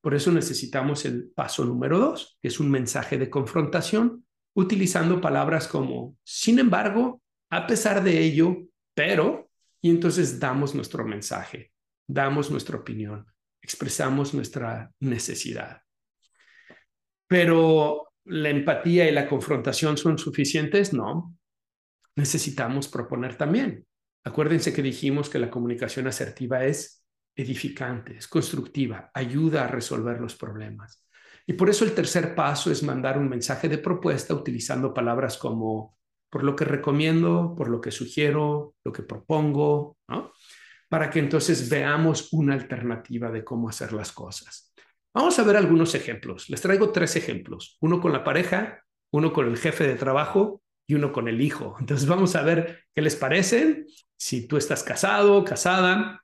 Por 0.00 0.14
eso 0.14 0.32
necesitamos 0.32 1.04
el 1.04 1.28
paso 1.28 1.62
número 1.66 1.98
dos, 1.98 2.38
que 2.40 2.48
es 2.48 2.58
un 2.58 2.70
mensaje 2.70 3.18
de 3.18 3.28
confrontación, 3.28 4.24
utilizando 4.54 5.20
palabras 5.20 5.68
como, 5.68 6.16
sin 6.24 6.58
embargo, 6.58 7.20
a 7.50 7.66
pesar 7.66 8.02
de 8.02 8.18
ello, 8.18 8.62
pero, 8.94 9.50
y 9.82 9.90
entonces 9.90 10.40
damos 10.40 10.74
nuestro 10.74 11.04
mensaje, 11.04 11.70
damos 12.06 12.50
nuestra 12.50 12.78
opinión, 12.78 13.26
expresamos 13.60 14.32
nuestra 14.32 14.90
necesidad. 15.00 15.82
Pero 17.26 18.14
la 18.24 18.48
empatía 18.48 19.06
y 19.06 19.12
la 19.12 19.28
confrontación 19.28 19.98
son 19.98 20.16
suficientes, 20.16 20.94
no. 20.94 21.36
Necesitamos 22.16 22.88
proponer 22.88 23.36
también. 23.36 23.84
Acuérdense 24.24 24.72
que 24.72 24.82
dijimos 24.82 25.28
que 25.28 25.38
la 25.38 25.50
comunicación 25.50 26.06
asertiva 26.06 26.64
es 26.64 27.04
edificante, 27.34 28.16
es 28.16 28.28
constructiva, 28.28 29.10
ayuda 29.14 29.64
a 29.64 29.68
resolver 29.68 30.20
los 30.20 30.36
problemas. 30.36 31.06
Y 31.46 31.54
por 31.54 31.68
eso 31.68 31.84
el 31.84 31.92
tercer 31.92 32.34
paso 32.34 32.70
es 32.70 32.82
mandar 32.82 33.18
un 33.18 33.28
mensaje 33.28 33.68
de 33.68 33.78
propuesta 33.78 34.34
utilizando 34.34 34.94
palabras 34.94 35.36
como 35.38 35.98
por 36.30 36.44
lo 36.44 36.54
que 36.54 36.64
recomiendo, 36.64 37.54
por 37.56 37.68
lo 37.68 37.80
que 37.80 37.90
sugiero, 37.90 38.74
lo 38.84 38.92
que 38.92 39.02
propongo, 39.02 39.98
para 40.88 41.10
que 41.10 41.18
entonces 41.18 41.68
veamos 41.68 42.32
una 42.32 42.54
alternativa 42.54 43.30
de 43.30 43.44
cómo 43.44 43.68
hacer 43.68 43.92
las 43.92 44.12
cosas. 44.12 44.72
Vamos 45.12 45.38
a 45.38 45.42
ver 45.42 45.56
algunos 45.56 45.94
ejemplos. 45.94 46.48
Les 46.48 46.60
traigo 46.60 46.90
tres 46.90 47.16
ejemplos, 47.16 47.76
uno 47.80 48.00
con 48.00 48.12
la 48.12 48.24
pareja, 48.24 48.82
uno 49.10 49.32
con 49.32 49.46
el 49.46 49.58
jefe 49.58 49.86
de 49.86 49.96
trabajo 49.96 50.61
y 50.92 50.94
uno 50.94 51.10
con 51.10 51.26
el 51.26 51.40
hijo. 51.40 51.76
Entonces 51.80 52.06
vamos 52.06 52.36
a 52.36 52.42
ver 52.42 52.84
qué 52.94 53.00
les 53.00 53.16
parecen. 53.16 53.86
Si 54.14 54.46
tú 54.46 54.58
estás 54.58 54.84
casado, 54.84 55.42
casada, 55.42 56.22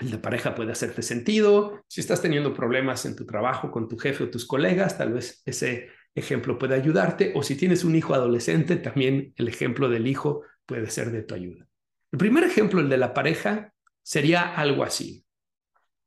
el 0.00 0.10
de 0.10 0.18
pareja 0.18 0.56
puede 0.56 0.72
hacerte 0.72 1.02
sentido. 1.02 1.84
Si 1.86 2.00
estás 2.00 2.20
teniendo 2.20 2.52
problemas 2.52 3.06
en 3.06 3.14
tu 3.14 3.24
trabajo 3.24 3.70
con 3.70 3.88
tu 3.88 3.96
jefe 3.96 4.24
o 4.24 4.30
tus 4.30 4.44
colegas, 4.44 4.98
tal 4.98 5.12
vez 5.12 5.40
ese 5.46 5.90
ejemplo 6.16 6.58
puede 6.58 6.74
ayudarte 6.74 7.32
o 7.36 7.44
si 7.44 7.54
tienes 7.54 7.84
un 7.84 7.94
hijo 7.94 8.12
adolescente, 8.12 8.74
también 8.74 9.32
el 9.36 9.46
ejemplo 9.46 9.88
del 9.88 10.08
hijo 10.08 10.42
puede 10.66 10.90
ser 10.90 11.12
de 11.12 11.22
tu 11.22 11.36
ayuda. 11.36 11.68
El 12.10 12.18
primer 12.18 12.42
ejemplo, 12.42 12.80
el 12.80 12.88
de 12.88 12.98
la 12.98 13.14
pareja, 13.14 13.72
sería 14.02 14.52
algo 14.56 14.82
así. 14.82 15.24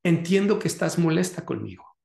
Entiendo 0.03 0.59
que 0.59 0.67
estás 0.67 0.99
molesta 0.99 1.45
conmigo 1.45 1.95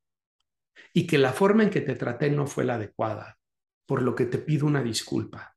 y 0.95 1.09
que 1.09 1.19
la 1.19 1.33
forma 1.33 1.65
en 1.65 1.71
que 1.71 1.81
te 1.81 1.97
traté 1.97 2.31
no 2.31 2.47
fue 2.47 2.65
la 2.65 2.77
adecuada, 2.77 3.39
por 3.87 4.03
lo 4.03 4.15
que 4.15 4.27
te 4.27 4.39
pido 4.39 4.67
una 4.67 4.85
disculpa. 4.85 5.57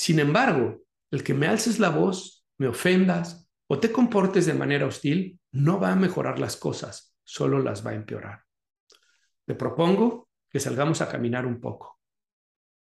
Sin 0.00 0.18
embargo, 0.18 0.82
el 1.10 1.22
que 1.22 1.34
me 1.34 1.46
alces 1.46 1.78
la 1.78 1.90
voz, 1.90 2.46
me 2.56 2.68
ofendas 2.68 3.46
o 3.66 3.78
te 3.78 3.92
comportes 3.92 4.46
de 4.46 4.54
manera 4.54 4.86
hostil 4.86 5.38
no 5.52 5.78
va 5.78 5.92
a 5.92 5.94
mejorar 5.94 6.38
las 6.38 6.56
cosas, 6.56 7.14
solo 7.22 7.58
las 7.58 7.86
va 7.86 7.90
a 7.90 7.96
empeorar. 7.96 8.44
Te 9.44 9.54
propongo 9.54 10.30
que 10.48 10.58
salgamos 10.58 11.02
a 11.02 11.08
caminar 11.10 11.44
un 11.44 11.60
poco, 11.60 12.00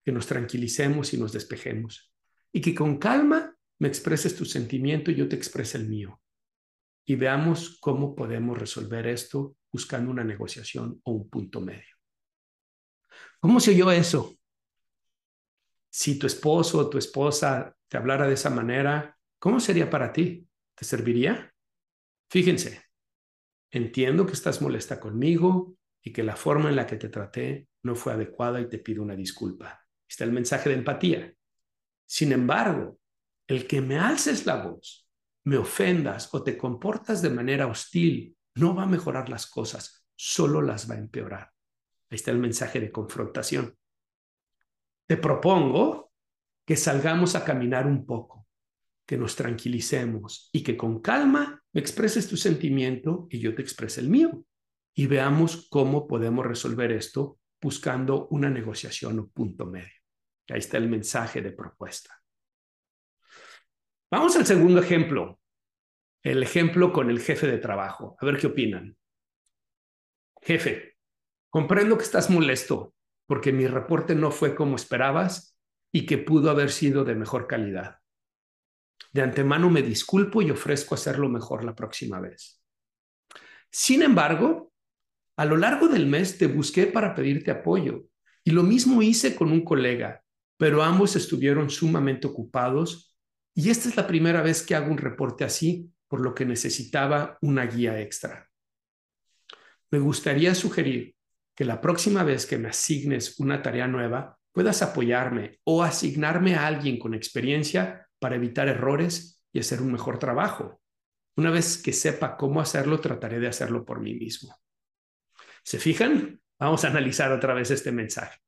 que 0.04 0.10
nos 0.10 0.26
tranquilicemos 0.26 1.14
y 1.14 1.18
nos 1.18 1.32
despejemos 1.32 2.12
y 2.50 2.60
que 2.60 2.74
con 2.74 2.98
calma 2.98 3.56
me 3.78 3.86
expreses 3.86 4.34
tu 4.34 4.44
sentimiento 4.44 5.12
y 5.12 5.14
yo 5.14 5.28
te 5.28 5.36
exprese 5.36 5.78
el 5.78 5.88
mío. 5.88 6.20
Y 7.06 7.14
veamos 7.14 7.78
cómo 7.80 8.16
podemos 8.16 8.58
resolver 8.58 9.06
esto 9.06 9.54
buscando 9.70 10.10
una 10.10 10.24
negociación 10.24 11.00
o 11.04 11.12
un 11.12 11.30
punto 11.30 11.60
medio. 11.60 11.94
¿Cómo 13.38 13.60
se 13.60 13.70
oyó 13.70 13.92
eso? 13.92 14.34
Si 15.96 16.18
tu 16.18 16.26
esposo 16.26 16.80
o 16.80 16.90
tu 16.90 16.98
esposa 16.98 17.76
te 17.86 17.96
hablara 17.96 18.26
de 18.26 18.34
esa 18.34 18.50
manera, 18.50 19.16
¿cómo 19.38 19.60
sería 19.60 19.88
para 19.88 20.12
ti? 20.12 20.44
¿Te 20.74 20.84
serviría? 20.84 21.54
Fíjense, 22.28 22.82
entiendo 23.70 24.26
que 24.26 24.32
estás 24.32 24.60
molesta 24.60 24.98
conmigo 24.98 25.76
y 26.02 26.12
que 26.12 26.24
la 26.24 26.34
forma 26.34 26.68
en 26.68 26.74
la 26.74 26.88
que 26.88 26.96
te 26.96 27.10
traté 27.10 27.68
no 27.84 27.94
fue 27.94 28.12
adecuada 28.12 28.60
y 28.60 28.68
te 28.68 28.80
pido 28.80 29.04
una 29.04 29.14
disculpa. 29.14 29.86
Está 30.08 30.24
el 30.24 30.32
mensaje 30.32 30.68
de 30.68 30.74
empatía. 30.74 31.32
Sin 32.04 32.32
embargo, 32.32 32.98
el 33.46 33.68
que 33.68 33.80
me 33.80 33.96
alces 33.96 34.46
la 34.46 34.64
voz, 34.64 35.08
me 35.44 35.58
ofendas 35.58 36.34
o 36.34 36.42
te 36.42 36.58
comportas 36.58 37.22
de 37.22 37.30
manera 37.30 37.68
hostil, 37.68 38.36
no 38.56 38.74
va 38.74 38.82
a 38.82 38.86
mejorar 38.86 39.28
las 39.28 39.46
cosas, 39.46 40.04
solo 40.16 40.60
las 40.60 40.90
va 40.90 40.96
a 40.96 40.98
empeorar. 40.98 41.52
Ahí 42.10 42.16
está 42.16 42.32
el 42.32 42.38
mensaje 42.38 42.80
de 42.80 42.90
confrontación. 42.90 43.76
Te 45.06 45.16
propongo 45.16 46.12
que 46.66 46.76
salgamos 46.76 47.34
a 47.34 47.44
caminar 47.44 47.86
un 47.86 48.06
poco, 48.06 48.46
que 49.06 49.18
nos 49.18 49.36
tranquilicemos 49.36 50.48
y 50.52 50.62
que 50.62 50.76
con 50.76 51.00
calma 51.00 51.62
me 51.72 51.80
expreses 51.80 52.26
tu 52.26 52.36
sentimiento 52.36 53.26
y 53.30 53.38
yo 53.38 53.54
te 53.54 53.62
exprese 53.62 54.00
el 54.00 54.08
mío. 54.08 54.44
Y 54.94 55.06
veamos 55.06 55.68
cómo 55.70 56.06
podemos 56.06 56.46
resolver 56.46 56.92
esto 56.92 57.38
buscando 57.60 58.28
una 58.28 58.48
negociación 58.48 59.18
o 59.18 59.28
punto 59.28 59.66
medio. 59.66 59.92
Ahí 60.48 60.58
está 60.58 60.78
el 60.78 60.88
mensaje 60.88 61.42
de 61.42 61.50
propuesta. 61.50 62.22
Vamos 64.10 64.36
al 64.36 64.46
segundo 64.46 64.80
ejemplo, 64.80 65.40
el 66.22 66.42
ejemplo 66.42 66.92
con 66.92 67.10
el 67.10 67.20
jefe 67.20 67.46
de 67.46 67.58
trabajo. 67.58 68.16
A 68.20 68.26
ver 68.26 68.38
qué 68.38 68.46
opinan. 68.46 68.96
Jefe, 70.40 70.96
comprendo 71.50 71.96
que 71.96 72.04
estás 72.04 72.30
molesto 72.30 72.93
porque 73.26 73.52
mi 73.52 73.66
reporte 73.66 74.14
no 74.14 74.30
fue 74.30 74.54
como 74.54 74.76
esperabas 74.76 75.56
y 75.92 76.06
que 76.06 76.18
pudo 76.18 76.50
haber 76.50 76.70
sido 76.70 77.04
de 77.04 77.14
mejor 77.14 77.46
calidad. 77.46 77.98
De 79.12 79.22
antemano 79.22 79.70
me 79.70 79.82
disculpo 79.82 80.42
y 80.42 80.50
ofrezco 80.50 80.94
hacerlo 80.94 81.28
mejor 81.28 81.64
la 81.64 81.74
próxima 81.74 82.20
vez. 82.20 82.60
Sin 83.70 84.02
embargo, 84.02 84.72
a 85.36 85.44
lo 85.44 85.56
largo 85.56 85.88
del 85.88 86.06
mes 86.06 86.38
te 86.38 86.46
busqué 86.46 86.86
para 86.86 87.14
pedirte 87.14 87.50
apoyo 87.50 88.04
y 88.44 88.50
lo 88.50 88.62
mismo 88.62 89.02
hice 89.02 89.34
con 89.34 89.50
un 89.50 89.64
colega, 89.64 90.22
pero 90.56 90.82
ambos 90.82 91.16
estuvieron 91.16 91.70
sumamente 91.70 92.26
ocupados 92.26 93.16
y 93.54 93.70
esta 93.70 93.88
es 93.88 93.96
la 93.96 94.06
primera 94.06 94.42
vez 94.42 94.62
que 94.62 94.74
hago 94.74 94.90
un 94.90 94.98
reporte 94.98 95.44
así, 95.44 95.90
por 96.08 96.20
lo 96.20 96.34
que 96.34 96.44
necesitaba 96.44 97.38
una 97.40 97.66
guía 97.66 98.00
extra. 98.00 98.50
Me 99.90 99.98
gustaría 100.00 100.54
sugerir 100.54 101.13
que 101.54 101.64
la 101.64 101.80
próxima 101.80 102.22
vez 102.24 102.46
que 102.46 102.58
me 102.58 102.68
asignes 102.68 103.38
una 103.38 103.62
tarea 103.62 103.86
nueva, 103.86 104.38
puedas 104.52 104.82
apoyarme 104.82 105.60
o 105.64 105.82
asignarme 105.82 106.54
a 106.54 106.66
alguien 106.66 106.98
con 106.98 107.14
experiencia 107.14 108.08
para 108.18 108.36
evitar 108.36 108.68
errores 108.68 109.44
y 109.52 109.60
hacer 109.60 109.82
un 109.82 109.92
mejor 109.92 110.18
trabajo. 110.18 110.80
Una 111.36 111.50
vez 111.50 111.82
que 111.82 111.92
sepa 111.92 112.36
cómo 112.36 112.60
hacerlo, 112.60 113.00
trataré 113.00 113.40
de 113.40 113.48
hacerlo 113.48 113.84
por 113.84 114.00
mí 114.00 114.14
mismo. 114.14 114.56
¿Se 115.64 115.78
fijan? 115.78 116.40
Vamos 116.58 116.84
a 116.84 116.88
analizar 116.88 117.32
otra 117.32 117.54
vez 117.54 117.70
este 117.70 117.90
mensaje. 117.90 118.38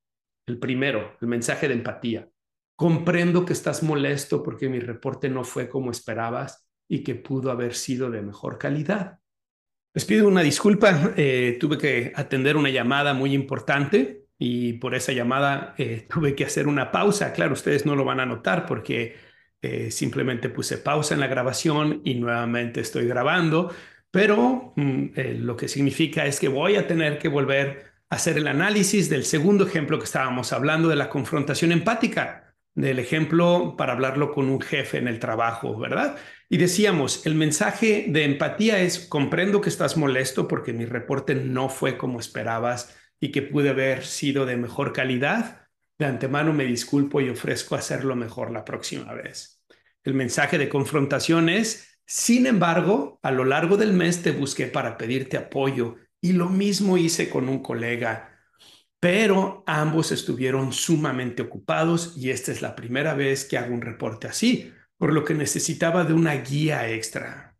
El 0.46 0.59
primero, 0.59 1.16
el 1.20 1.28
mensaje 1.28 1.66
de 1.66 1.74
empatía. 1.74 2.28
Comprendo 2.76 3.44
que 3.44 3.52
estás 3.52 3.82
molesto 3.82 4.42
porque 4.42 4.68
mi 4.68 4.78
reporte 4.78 5.28
no 5.28 5.42
fue 5.42 5.68
como 5.68 5.90
esperabas 5.90 6.68
y 6.88 7.02
que 7.02 7.16
pudo 7.16 7.50
haber 7.50 7.74
sido 7.74 8.11
de 8.11 8.22
mejor 8.22 8.59
calidad. 8.59 9.18
Les 9.97 10.05
pido 10.05 10.28
una 10.28 10.42
disculpa, 10.42 11.14
eh, 11.16 11.57
tuve 11.59 11.78
que 11.78 12.12
atender 12.14 12.59
una 12.59 12.68
llamada 12.68 13.14
muy 13.14 13.32
importante 13.32 14.26
y 14.38 14.74
por 14.74 14.94
esa 14.94 15.12
llamada 15.12 15.74
eh, 15.78 16.07
tuve 16.11 16.34
que 16.34 16.44
hacer 16.44 16.68
una 16.68 16.92
pausa. 16.92 17.32
Claro, 17.32 17.55
ustedes 17.55 17.86
no 17.86 17.97
lo 17.97 18.05
van 18.05 18.20
a 18.20 18.26
notar 18.26 18.66
porque 18.66 19.16
eh, 19.62 19.90
simplemente 19.90 20.51
puse 20.51 20.76
pausa 20.76 21.14
en 21.14 21.20
la 21.20 21.28
grabación 21.28 22.03
y 22.05 22.14
nuevamente 22.16 22.82
estoy 22.82 23.07
grabando, 23.07 23.74
pero 24.11 24.74
mm, 24.76 25.07
lo 25.38 25.57
que 25.57 25.66
significa 25.66 26.26
es 26.26 26.40
que 26.40 26.49
voy 26.49 26.76
a 26.76 26.86
tener 26.86 27.18
que 27.18 27.28
volver 27.28 27.86
a 28.11 28.16
hacer 28.16 28.36
el 28.36 28.49
análisis 28.49 29.09
del 29.09 29.24
segundo 29.24 29.66
ejemplo 29.66 29.99
que 29.99 30.05
estábamos 30.05 30.53
hablando 30.53 30.90
de 30.90 30.97
la 30.97 31.09
confrontación 31.09 31.72
empática 31.72 32.45
del 32.77 32.99
ejemplo 32.99 33.74
para 33.77 33.95
hablarlo 33.95 34.33
con 34.33 34.51
un 34.51 34.61
jefe 34.61 34.99
en 34.99 35.09
el 35.09 35.18
trabajo, 35.18 35.79
¿verdad? 35.79 36.16
Y 36.49 36.59
decíamos, 36.59 37.24
el 37.27 37.35
mensaje 37.35 38.05
de 38.09 38.24
empatía 38.24 38.81
es, 38.81 39.01
comprendo 39.01 39.62
que 39.62 39.70
estás 39.70 39.97
molesto 39.97 40.47
porque 40.47 40.74
mi 40.74 40.85
reporte 40.85 41.35
no 41.35 41.70
fue 41.70 41.97
como 41.97 42.20
esperabas 42.20 42.95
y 43.18 43.33
que 43.33 43.41
pude 43.41 43.70
haber 43.70 44.05
sido 44.05 44.45
de 44.45 44.59
mejor 44.59 44.93
calidad. 44.93 45.66
De 45.99 46.05
antemano 46.05 46.53
me 46.53 46.66
disculpo 46.66 47.22
y 47.22 47.31
ofrezco 47.31 47.74
hacerlo 47.74 48.14
mejor 48.14 48.53
la 48.53 48.64
próxima 48.64 49.14
vez. 49.14 49.64
El 50.05 50.12
mensaje 50.12 50.59
de 50.59 50.68
confrontación 50.68 51.49
es, 51.49 51.99
sin 52.05 52.47
embargo, 52.47 53.18
a 53.22 53.31
lo 53.31 53.45
largo 53.47 53.79
del 53.79 53.95
mes 53.95 54.22
te 54.22 54.33
busqué 54.33 54.66
para 54.66 54.99
pedirte 54.99 55.39
apoyo 55.39 55.97
y 56.20 56.35
lo 56.35 56.51
mismo 56.51 56.99
hice 56.99 57.31
con 57.31 57.49
un 57.49 57.62
colega 57.62 58.36
pero 59.07 59.62
ambos 59.68 60.11
estuvieron 60.11 60.72
sumamente 60.72 61.42
ocupados 61.42 62.14
y 62.16 62.30
esta 62.30 62.50
es 62.50 62.61
la 62.61 62.74
primera 62.74 63.14
vez 63.14 63.44
que 63.44 63.57
hago 63.57 63.72
un 63.72 63.80
reporte 63.80 64.26
así, 64.26 64.72
por 64.96 65.12
lo 65.12 65.24
que 65.24 65.32
necesitaba 65.32 66.02
de 66.02 66.12
una 66.12 66.34
guía 66.34 66.90
extra. 66.90 67.57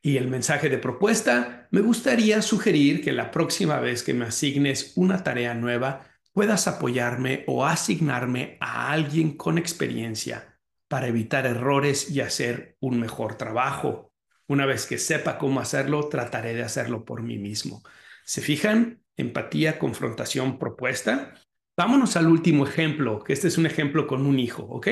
Y 0.00 0.18
el 0.18 0.28
mensaje 0.28 0.68
de 0.68 0.78
propuesta, 0.78 1.66
me 1.72 1.80
gustaría 1.80 2.42
sugerir 2.42 3.02
que 3.02 3.10
la 3.10 3.32
próxima 3.32 3.80
vez 3.80 4.04
que 4.04 4.14
me 4.14 4.26
asignes 4.26 4.92
una 4.94 5.24
tarea 5.24 5.52
nueva, 5.52 6.06
puedas 6.32 6.68
apoyarme 6.68 7.42
o 7.48 7.66
asignarme 7.66 8.56
a 8.60 8.92
alguien 8.92 9.36
con 9.36 9.58
experiencia 9.58 10.60
para 10.86 11.08
evitar 11.08 11.44
errores 11.44 12.08
y 12.08 12.20
hacer 12.20 12.76
un 12.78 13.00
mejor 13.00 13.36
trabajo. 13.36 14.12
Una 14.46 14.64
vez 14.64 14.86
que 14.86 14.98
sepa 14.98 15.38
cómo 15.38 15.58
hacerlo, 15.58 16.08
trataré 16.08 16.54
de 16.54 16.62
hacerlo 16.62 17.04
por 17.04 17.24
mí 17.24 17.36
mismo. 17.36 17.82
¿Se 18.24 18.40
fijan? 18.40 19.02
Empatía, 19.16 19.78
confrontación, 19.78 20.58
propuesta. 20.58 21.34
Vámonos 21.76 22.16
al 22.16 22.28
último 22.28 22.66
ejemplo, 22.66 23.22
que 23.22 23.32
este 23.32 23.48
es 23.48 23.58
un 23.58 23.66
ejemplo 23.66 24.06
con 24.06 24.26
un 24.26 24.38
hijo, 24.38 24.62
¿ok? 24.62 24.88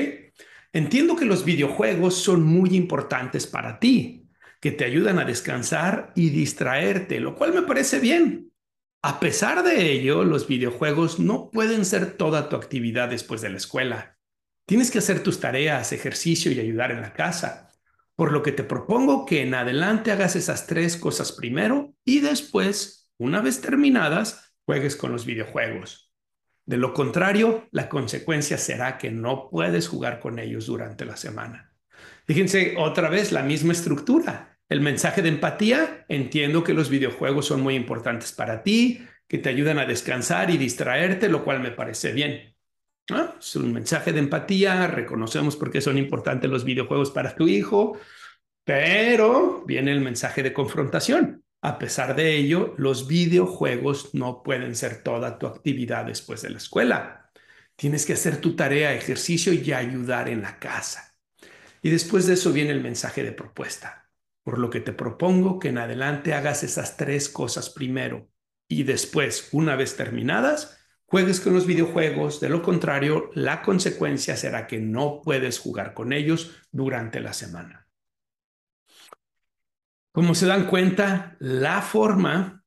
Entiendo 0.73 1.15
que 1.15 1.25
los 1.25 1.45
videojuegos 1.45 2.15
son 2.15 2.43
muy 2.43 2.75
importantes 2.75 3.47
para 3.47 3.79
ti, 3.79 4.29
que 4.59 4.71
te 4.71 4.83
ayudan 4.85 5.19
a 5.19 5.25
descansar 5.25 6.11
y 6.15 6.29
distraerte, 6.29 7.19
lo 7.19 7.35
cual 7.35 7.53
me 7.53 7.61
parece 7.61 7.99
bien. 7.99 8.51
A 9.01 9.19
pesar 9.19 9.63
de 9.63 9.91
ello, 9.91 10.23
los 10.23 10.47
videojuegos 10.47 11.19
no 11.19 11.51
pueden 11.51 11.85
ser 11.85 12.17
toda 12.17 12.49
tu 12.49 12.55
actividad 12.55 13.09
después 13.09 13.41
de 13.41 13.49
la 13.49 13.57
escuela. 13.57 14.17
Tienes 14.65 14.89
que 14.89 14.97
hacer 14.97 15.21
tus 15.21 15.39
tareas, 15.39 15.91
ejercicio 15.91 16.51
y 16.51 16.59
ayudar 16.59 16.91
en 16.91 17.01
la 17.01 17.13
casa. 17.13 17.69
Por 18.15 18.31
lo 18.31 18.41
que 18.41 18.51
te 18.51 18.63
propongo 18.63 19.25
que 19.25 19.43
en 19.43 19.53
adelante 19.53 20.11
hagas 20.11 20.35
esas 20.35 20.65
tres 20.65 20.97
cosas 20.97 21.31
primero 21.31 21.93
y 22.03 22.21
después 22.21 23.04
una 23.17 23.41
vez 23.41 23.61
terminadas, 23.61 24.55
juegues 24.65 24.95
con 24.95 25.11
los 25.11 25.25
videojuegos. 25.25 26.13
De 26.65 26.77
lo 26.77 26.93
contrario, 26.93 27.67
la 27.71 27.89
consecuencia 27.89 28.57
será 28.57 28.97
que 28.97 29.11
no 29.11 29.49
puedes 29.49 29.87
jugar 29.87 30.19
con 30.19 30.39
ellos 30.39 30.65
durante 30.65 31.05
la 31.05 31.15
semana. 31.15 31.73
Fíjense 32.25 32.75
otra 32.77 33.09
vez 33.09 33.31
la 33.31 33.43
misma 33.43 33.73
estructura. 33.73 34.57
El 34.67 34.81
mensaje 34.81 35.21
de 35.21 35.29
empatía, 35.29 36.05
entiendo 36.09 36.63
que 36.63 36.73
los 36.73 36.89
videojuegos 36.89 37.45
son 37.45 37.61
muy 37.61 37.75
importantes 37.75 38.31
para 38.31 38.63
ti, 38.63 39.05
que 39.27 39.37
te 39.37 39.49
ayudan 39.49 39.77
a 39.77 39.85
descansar 39.85 40.49
y 40.49 40.57
distraerte, 40.57 41.29
lo 41.29 41.43
cual 41.43 41.59
me 41.59 41.71
parece 41.71 42.11
bien. 42.13 42.55
Es 43.39 43.55
un 43.55 43.71
mensaje 43.71 44.11
de 44.11 44.19
empatía, 44.19 44.87
reconocemos 44.87 45.55
por 45.55 45.69
qué 45.69 45.81
son 45.81 45.99
importantes 45.99 46.49
los 46.49 46.63
videojuegos 46.63 47.11
para 47.11 47.35
tu 47.35 47.47
hijo, 47.47 47.99
pero 48.63 49.63
viene 49.67 49.91
el 49.91 50.01
mensaje 50.01 50.41
de 50.41 50.53
confrontación. 50.53 51.44
A 51.65 51.79
pesar 51.79 52.15
de 52.15 52.35
ello, 52.35 52.75
los 52.77 53.07
videojuegos 53.07 54.13
no 54.13 54.43
pueden 54.43 54.75
ser 54.75 55.01
toda 55.01 55.39
tu 55.39 55.47
actividad 55.47 56.05
después 56.05 56.43
de 56.43 56.51
la 56.51 56.59
escuela. 56.59 57.31
Tienes 57.75 58.05
que 58.05 58.13
hacer 58.13 58.37
tu 58.37 58.55
tarea, 58.55 58.93
ejercicio 58.93 59.51
y 59.51 59.73
ayudar 59.73 60.29
en 60.29 60.43
la 60.43 60.59
casa. 60.59 61.15
Y 61.81 61.89
después 61.89 62.27
de 62.27 62.35
eso 62.35 62.53
viene 62.53 62.69
el 62.69 62.83
mensaje 62.83 63.23
de 63.23 63.31
propuesta. 63.31 64.11
Por 64.43 64.59
lo 64.59 64.69
que 64.69 64.79
te 64.79 64.93
propongo 64.93 65.57
que 65.57 65.69
en 65.69 65.79
adelante 65.79 66.35
hagas 66.35 66.61
esas 66.61 66.97
tres 66.97 67.29
cosas 67.29 67.71
primero 67.71 68.29
y 68.67 68.83
después, 68.83 69.49
una 69.51 69.75
vez 69.75 69.97
terminadas, 69.97 70.77
juegues 71.07 71.39
con 71.39 71.55
los 71.55 71.65
videojuegos. 71.65 72.39
De 72.39 72.49
lo 72.49 72.61
contrario, 72.61 73.31
la 73.33 73.63
consecuencia 73.63 74.37
será 74.37 74.67
que 74.67 74.77
no 74.77 75.19
puedes 75.23 75.57
jugar 75.57 75.95
con 75.95 76.13
ellos 76.13 76.51
durante 76.71 77.21
la 77.21 77.33
semana. 77.33 77.84
Como 80.15 80.33
se 80.33 80.45
dan 80.45 80.67
cuenta, 80.67 81.35
la 81.39 81.81
forma 81.81 82.63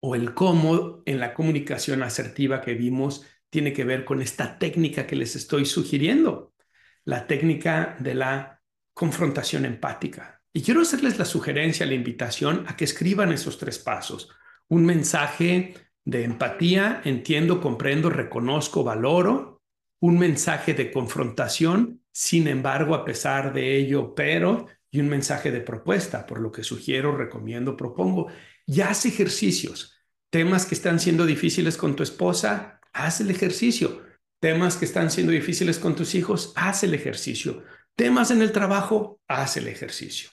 o 0.00 0.16
el 0.16 0.34
cómo 0.34 1.00
en 1.06 1.20
la 1.20 1.32
comunicación 1.32 2.02
asertiva 2.02 2.60
que 2.60 2.74
vimos 2.74 3.24
tiene 3.50 3.72
que 3.72 3.84
ver 3.84 4.04
con 4.04 4.20
esta 4.20 4.58
técnica 4.58 5.06
que 5.06 5.14
les 5.14 5.36
estoy 5.36 5.64
sugiriendo, 5.64 6.54
la 7.04 7.28
técnica 7.28 7.96
de 8.00 8.16
la 8.16 8.60
confrontación 8.92 9.64
empática. 9.64 10.42
Y 10.52 10.62
quiero 10.62 10.80
hacerles 10.80 11.20
la 11.20 11.24
sugerencia, 11.24 11.86
la 11.86 11.94
invitación 11.94 12.64
a 12.66 12.76
que 12.76 12.82
escriban 12.82 13.30
esos 13.30 13.56
tres 13.56 13.78
pasos. 13.78 14.28
Un 14.66 14.84
mensaje 14.86 15.74
de 16.04 16.24
empatía, 16.24 17.00
entiendo, 17.04 17.60
comprendo, 17.60 18.10
reconozco, 18.10 18.82
valoro. 18.82 19.62
Un 20.00 20.18
mensaje 20.18 20.74
de 20.74 20.90
confrontación, 20.90 22.02
sin 22.10 22.48
embargo, 22.48 22.96
a 22.96 23.04
pesar 23.04 23.52
de 23.52 23.76
ello, 23.76 24.16
pero, 24.16 24.66
y 24.90 25.00
un 25.00 25.08
mensaje 25.08 25.50
de 25.50 25.60
propuesta, 25.60 26.26
por 26.26 26.40
lo 26.40 26.50
que 26.50 26.62
sugiero, 26.62 27.16
recomiendo, 27.16 27.76
propongo. 27.76 28.28
Y 28.66 28.80
haz 28.80 29.06
ejercicios. 29.06 29.98
Temas 30.30 30.66
que 30.66 30.74
están 30.74 31.00
siendo 31.00 31.26
difíciles 31.26 31.76
con 31.76 31.96
tu 31.96 32.02
esposa, 32.02 32.80
haz 32.92 33.20
el 33.20 33.30
ejercicio. 33.30 34.02
Temas 34.40 34.76
que 34.76 34.84
están 34.84 35.10
siendo 35.10 35.32
difíciles 35.32 35.78
con 35.78 35.96
tus 35.96 36.14
hijos, 36.14 36.52
haz 36.56 36.84
el 36.84 36.94
ejercicio. 36.94 37.64
Temas 37.96 38.30
en 38.30 38.42
el 38.42 38.52
trabajo, 38.52 39.20
haz 39.26 39.56
el 39.56 39.68
ejercicio. 39.68 40.30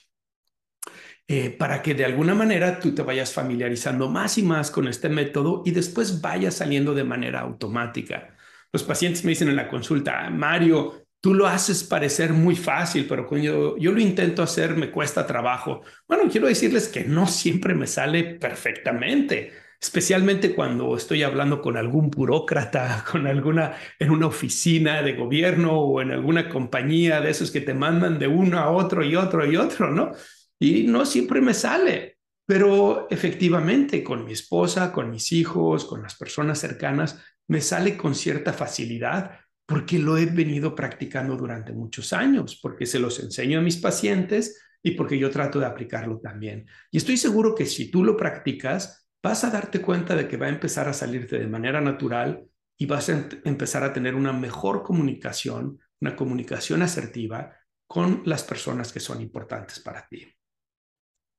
Eh, 1.28 1.50
para 1.50 1.82
que 1.82 1.94
de 1.94 2.04
alguna 2.04 2.34
manera 2.36 2.78
tú 2.78 2.94
te 2.94 3.02
vayas 3.02 3.32
familiarizando 3.32 4.08
más 4.08 4.38
y 4.38 4.44
más 4.44 4.70
con 4.70 4.86
este 4.86 5.08
método 5.08 5.62
y 5.66 5.72
después 5.72 6.20
vaya 6.20 6.52
saliendo 6.52 6.94
de 6.94 7.02
manera 7.02 7.40
automática. 7.40 8.36
Los 8.72 8.84
pacientes 8.84 9.24
me 9.24 9.30
dicen 9.30 9.48
en 9.48 9.56
la 9.56 9.68
consulta, 9.68 10.30
Mario, 10.30 11.05
tú 11.20 11.34
lo 11.34 11.46
haces 11.46 11.84
parecer 11.84 12.32
muy 12.32 12.56
fácil, 12.56 13.06
pero 13.08 13.26
cuando 13.26 13.76
yo 13.78 13.92
lo 13.92 14.00
intento 14.00 14.42
hacer 14.42 14.76
me 14.76 14.90
cuesta 14.90 15.26
trabajo. 15.26 15.82
Bueno, 16.06 16.24
quiero 16.30 16.46
decirles 16.46 16.88
que 16.88 17.04
no 17.04 17.26
siempre 17.26 17.74
me 17.74 17.86
sale 17.86 18.36
perfectamente 18.36 19.52
especialmente 19.80 20.54
cuando 20.54 20.96
estoy 20.96 21.22
hablando 21.22 21.60
con 21.60 21.76
algún 21.76 22.10
burócrata, 22.10 23.04
con 23.10 23.26
alguna 23.26 23.76
en 23.98 24.10
una 24.10 24.26
oficina 24.26 25.02
de 25.02 25.14
gobierno 25.14 25.78
o 25.78 26.00
en 26.00 26.10
alguna 26.10 26.48
compañía 26.48 27.20
de 27.20 27.30
esos 27.30 27.50
que 27.50 27.60
te 27.60 27.74
mandan 27.74 28.18
de 28.18 28.26
uno 28.26 28.58
a 28.58 28.70
otro 28.70 29.04
y 29.04 29.16
otro 29.16 29.50
y 29.50 29.56
otro, 29.56 29.90
¿no? 29.90 30.12
Y 30.58 30.84
no 30.84 31.04
siempre 31.04 31.40
me 31.40 31.54
sale, 31.54 32.18
pero 32.46 33.08
efectivamente 33.10 34.02
con 34.02 34.24
mi 34.24 34.32
esposa, 34.32 34.92
con 34.92 35.10
mis 35.10 35.32
hijos, 35.32 35.84
con 35.84 36.02
las 36.02 36.16
personas 36.16 36.58
cercanas, 36.58 37.22
me 37.48 37.60
sale 37.60 37.96
con 37.96 38.14
cierta 38.14 38.52
facilidad 38.52 39.38
porque 39.66 39.98
lo 39.98 40.16
he 40.16 40.26
venido 40.26 40.74
practicando 40.74 41.36
durante 41.36 41.72
muchos 41.72 42.12
años, 42.12 42.58
porque 42.62 42.86
se 42.86 43.00
los 43.00 43.18
enseño 43.18 43.58
a 43.58 43.62
mis 43.62 43.76
pacientes 43.76 44.62
y 44.82 44.92
porque 44.92 45.18
yo 45.18 45.30
trato 45.30 45.58
de 45.58 45.66
aplicarlo 45.66 46.20
también. 46.20 46.66
Y 46.92 46.98
estoy 46.98 47.16
seguro 47.16 47.54
que 47.54 47.66
si 47.66 47.90
tú 47.90 48.04
lo 48.04 48.16
practicas, 48.16 49.08
vas 49.20 49.42
a 49.42 49.50
darte 49.50 49.80
cuenta 49.82 50.14
de 50.14 50.28
que 50.28 50.36
va 50.36 50.46
a 50.46 50.50
empezar 50.50 50.88
a 50.88 50.92
salirte 50.92 51.38
de 51.38 51.48
manera 51.48 51.80
natural 51.80 52.44
y 52.78 52.86
vas 52.86 53.08
a 53.08 53.28
empezar 53.44 53.82
a 53.82 53.92
tener 53.92 54.14
una 54.14 54.32
mejor 54.32 54.84
comunicación, 54.84 55.80
una 56.00 56.14
comunicación 56.14 56.82
asertiva 56.82 57.52
con 57.88 58.22
las 58.24 58.44
personas 58.44 58.92
que 58.92 59.00
son 59.00 59.20
importantes 59.20 59.80
para 59.80 60.06
ti. 60.06 60.32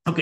Ok, 0.05 0.19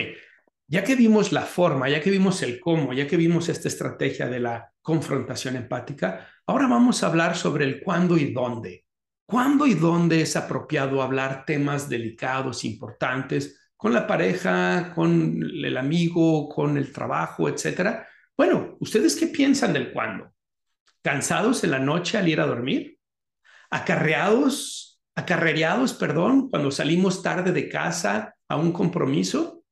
ya 0.67 0.83
que 0.83 0.95
vimos 0.95 1.31
la 1.31 1.43
forma, 1.43 1.89
ya 1.89 2.01
que 2.01 2.11
vimos 2.11 2.41
el 2.43 2.59
cómo, 2.59 2.93
ya 2.93 3.07
que 3.07 3.17
vimos 3.17 3.49
esta 3.49 3.67
estrategia 3.67 4.27
de 4.27 4.39
la 4.39 4.71
confrontación 4.81 5.55
empática, 5.55 6.27
ahora 6.47 6.67
vamos 6.67 7.03
a 7.03 7.07
hablar 7.07 7.35
sobre 7.35 7.65
el 7.65 7.81
cuándo 7.81 8.17
y 8.17 8.33
dónde. 8.33 8.85
¿Cuándo 9.25 9.65
y 9.65 9.73
dónde 9.73 10.21
es 10.21 10.35
apropiado 10.35 11.01
hablar 11.01 11.45
temas 11.45 11.89
delicados, 11.89 12.63
importantes, 12.63 13.65
con 13.85 13.93
la 13.93 14.07
pareja, 14.07 14.93
con 14.95 15.43
el 15.43 15.77
amigo, 15.77 16.49
con 16.49 16.77
el 16.77 16.91
trabajo, 16.91 17.49
etcétera. 17.49 18.07
Bueno, 18.35 18.77
¿ustedes 18.79 19.15
qué 19.15 19.27
piensan 19.27 19.73
del 19.73 19.93
cuándo? 19.93 20.33
¿Cansados 21.01 21.63
en 21.63 21.71
la 21.71 21.79
noche 21.79 22.17
al 22.17 22.27
ir 22.27 22.41
a 22.41 22.47
dormir? 22.47 22.97
¿Acarreados, 23.69 25.01
acarreados, 25.13 25.93
perdón, 25.93 26.49
cuando 26.49 26.71
salimos 26.71 27.21
tarde 27.21 27.51
de 27.51 27.69
casa 27.69 28.35
a 28.47 28.55
un 28.55 28.71
compromiso? 28.71 29.63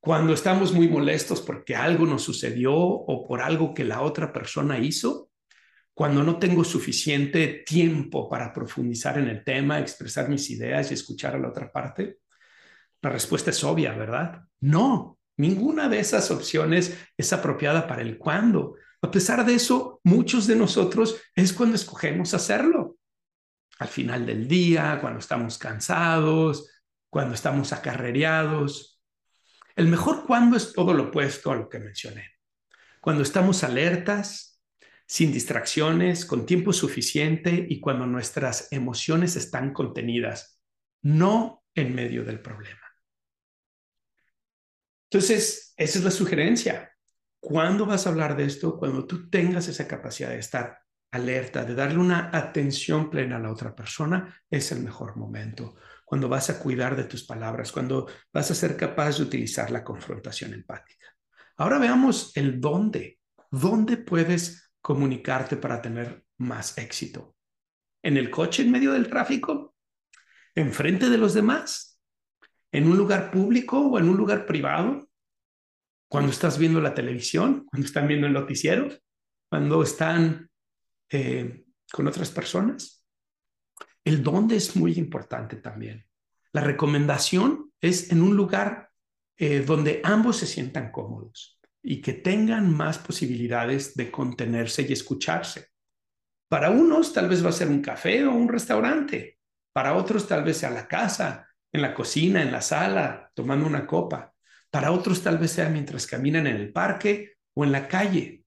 ¿Cuando 0.00 0.34
estamos 0.34 0.72
muy 0.72 0.88
molestos 0.88 1.40
porque 1.40 1.74
algo 1.74 2.04
nos 2.04 2.22
sucedió 2.22 2.74
o 2.74 3.26
por 3.26 3.40
algo 3.40 3.74
que 3.74 3.84
la 3.84 4.02
otra 4.02 4.32
persona 4.32 4.78
hizo? 4.78 5.30
¿Cuando 5.96 6.22
no 6.22 6.38
tengo 6.38 6.62
suficiente 6.62 7.64
tiempo 7.66 8.28
para 8.28 8.52
profundizar 8.52 9.16
en 9.16 9.28
el 9.28 9.42
tema, 9.42 9.80
expresar 9.80 10.28
mis 10.28 10.50
ideas 10.50 10.90
y 10.90 10.94
escuchar 10.94 11.34
a 11.34 11.38
la 11.38 11.48
otra 11.48 11.72
parte? 11.72 12.18
La 13.00 13.08
respuesta 13.08 13.48
es 13.48 13.64
obvia, 13.64 13.94
¿verdad? 13.94 14.42
No, 14.60 15.18
ninguna 15.38 15.88
de 15.88 15.98
esas 15.98 16.30
opciones 16.30 16.94
es 17.16 17.32
apropiada 17.32 17.86
para 17.86 18.02
el 18.02 18.18
cuándo. 18.18 18.74
A 19.00 19.10
pesar 19.10 19.46
de 19.46 19.54
eso, 19.54 20.02
muchos 20.04 20.46
de 20.46 20.56
nosotros 20.56 21.16
es 21.34 21.54
cuando 21.54 21.76
escogemos 21.76 22.34
hacerlo. 22.34 22.98
Al 23.78 23.88
final 23.88 24.26
del 24.26 24.46
día, 24.46 24.98
cuando 25.00 25.20
estamos 25.20 25.56
cansados, 25.56 26.70
cuando 27.08 27.34
estamos 27.34 27.72
acarreados. 27.72 29.00
El 29.74 29.86
mejor 29.86 30.26
cuándo 30.26 30.58
es 30.58 30.74
todo 30.74 30.92
lo 30.92 31.04
opuesto 31.04 31.52
a 31.52 31.56
lo 31.56 31.70
que 31.70 31.78
mencioné. 31.78 32.32
Cuando 33.00 33.22
estamos 33.22 33.64
alertas, 33.64 34.55
sin 35.06 35.32
distracciones, 35.32 36.26
con 36.26 36.44
tiempo 36.46 36.72
suficiente 36.72 37.66
y 37.68 37.80
cuando 37.80 38.06
nuestras 38.06 38.72
emociones 38.72 39.36
están 39.36 39.72
contenidas, 39.72 40.60
no 41.02 41.64
en 41.74 41.94
medio 41.94 42.24
del 42.24 42.40
problema. 42.40 42.80
Entonces, 45.08 45.72
esa 45.76 45.98
es 45.98 46.04
la 46.04 46.10
sugerencia. 46.10 46.92
¿Cuándo 47.38 47.86
vas 47.86 48.06
a 48.06 48.10
hablar 48.10 48.36
de 48.36 48.44
esto? 48.44 48.76
Cuando 48.76 49.06
tú 49.06 49.30
tengas 49.30 49.68
esa 49.68 49.86
capacidad 49.86 50.30
de 50.30 50.40
estar 50.40 50.80
alerta, 51.12 51.64
de 51.64 51.76
darle 51.76 51.98
una 51.98 52.30
atención 52.32 53.08
plena 53.08 53.36
a 53.36 53.38
la 53.38 53.52
otra 53.52 53.74
persona, 53.74 54.42
es 54.50 54.72
el 54.72 54.82
mejor 54.82 55.16
momento. 55.16 55.76
Cuando 56.04 56.28
vas 56.28 56.50
a 56.50 56.58
cuidar 56.58 56.96
de 56.96 57.04
tus 57.04 57.24
palabras, 57.24 57.70
cuando 57.70 58.08
vas 58.32 58.50
a 58.50 58.54
ser 58.54 58.76
capaz 58.76 59.18
de 59.18 59.24
utilizar 59.24 59.70
la 59.70 59.84
confrontación 59.84 60.52
empática. 60.54 61.06
Ahora 61.56 61.78
veamos 61.78 62.36
el 62.36 62.60
dónde. 62.60 63.20
¿Dónde 63.50 63.96
puedes 63.96 64.65
comunicarte 64.86 65.56
para 65.56 65.82
tener 65.82 66.24
más 66.38 66.78
éxito? 66.78 67.34
¿En 68.02 68.16
el 68.16 68.30
coche 68.30 68.62
en 68.62 68.70
medio 68.70 68.92
del 68.92 69.08
tráfico? 69.08 69.74
¿Enfrente 70.54 71.10
de 71.10 71.18
los 71.18 71.34
demás? 71.34 71.96
en 72.76 72.86
un 72.86 72.96
lugar 72.98 73.30
público 73.30 73.80
o 73.80 73.98
en 73.98 74.06
un 74.06 74.18
lugar 74.18 74.44
privado, 74.44 75.08
cuando 76.08 76.30
estás 76.30 76.58
viendo 76.58 76.78
la 76.80 76.92
televisión, 76.92 77.66
cuando 77.70 77.86
están 77.86 78.06
viendo 78.06 78.26
el 78.26 78.34
noticiero, 78.34 78.88
cuando 79.48 79.82
están 79.82 80.50
eh, 81.10 81.64
con 81.90 82.06
otras 82.06 82.30
personas. 82.30 83.02
El 84.04 84.22
dónde 84.22 84.56
es 84.56 84.76
muy 84.76 84.92
importante 84.92 85.56
también. 85.56 86.04
La 86.52 86.60
recomendación 86.60 87.72
es 87.80 88.12
en 88.12 88.20
un 88.20 88.36
lugar 88.36 88.90
eh, 89.38 89.60
donde 89.60 90.02
ambos 90.04 90.36
se 90.36 90.46
sientan 90.46 90.92
cómodos 90.92 91.55
y 91.88 92.00
que 92.00 92.14
tengan 92.14 92.76
más 92.76 92.98
posibilidades 92.98 93.94
de 93.94 94.10
contenerse 94.10 94.82
y 94.82 94.92
escucharse. 94.92 95.68
Para 96.48 96.70
unos 96.70 97.12
tal 97.12 97.28
vez 97.28 97.44
va 97.44 97.50
a 97.50 97.52
ser 97.52 97.68
un 97.68 97.80
café 97.80 98.24
o 98.26 98.32
un 98.32 98.48
restaurante, 98.48 99.38
para 99.72 99.94
otros 99.94 100.26
tal 100.26 100.42
vez 100.42 100.56
sea 100.56 100.70
la 100.70 100.88
casa 100.88 101.48
en 101.72 101.82
la 101.82 101.94
cocina, 101.94 102.42
en 102.42 102.50
la 102.50 102.60
sala, 102.60 103.30
tomando 103.34 103.68
una 103.68 103.86
copa. 103.86 104.34
Para 104.68 104.90
otros 104.90 105.22
tal 105.22 105.38
vez 105.38 105.52
sea 105.52 105.68
mientras 105.68 106.08
caminan 106.08 106.48
en 106.48 106.56
el 106.56 106.72
parque 106.72 107.36
o 107.54 107.62
en 107.62 107.70
la 107.70 107.86
calle. 107.86 108.42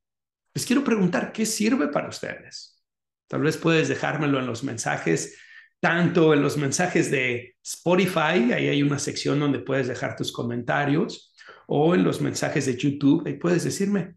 Les 0.54 0.66
quiero 0.66 0.84
preguntar, 0.84 1.32
¿qué 1.32 1.46
sirve 1.46 1.88
para 1.88 2.10
ustedes? 2.10 2.84
Tal 3.30 3.40
vez 3.42 3.56
puedes 3.56 3.88
dejármelo 3.88 4.40
en 4.40 4.48
los 4.48 4.66
mensajes, 4.66 5.38
tanto 5.80 6.34
en 6.34 6.42
los 6.42 6.58
mensajes 6.58 7.10
de 7.10 7.56
Spotify, 7.64 8.52
ahí 8.52 8.68
hay 8.68 8.84
una 8.84 9.00
sección 9.00 9.40
donde 9.40 9.60
puedes 9.60 9.88
dejar 9.88 10.18
tus 10.18 10.34
comentarios, 10.34 11.29
o 11.72 11.94
en 11.94 12.04
los 12.04 12.20
mensajes 12.20 12.66
de 12.66 12.76
YouTube, 12.76 13.28
ahí 13.28 13.34
puedes 13.34 13.64
decirme, 13.64 14.16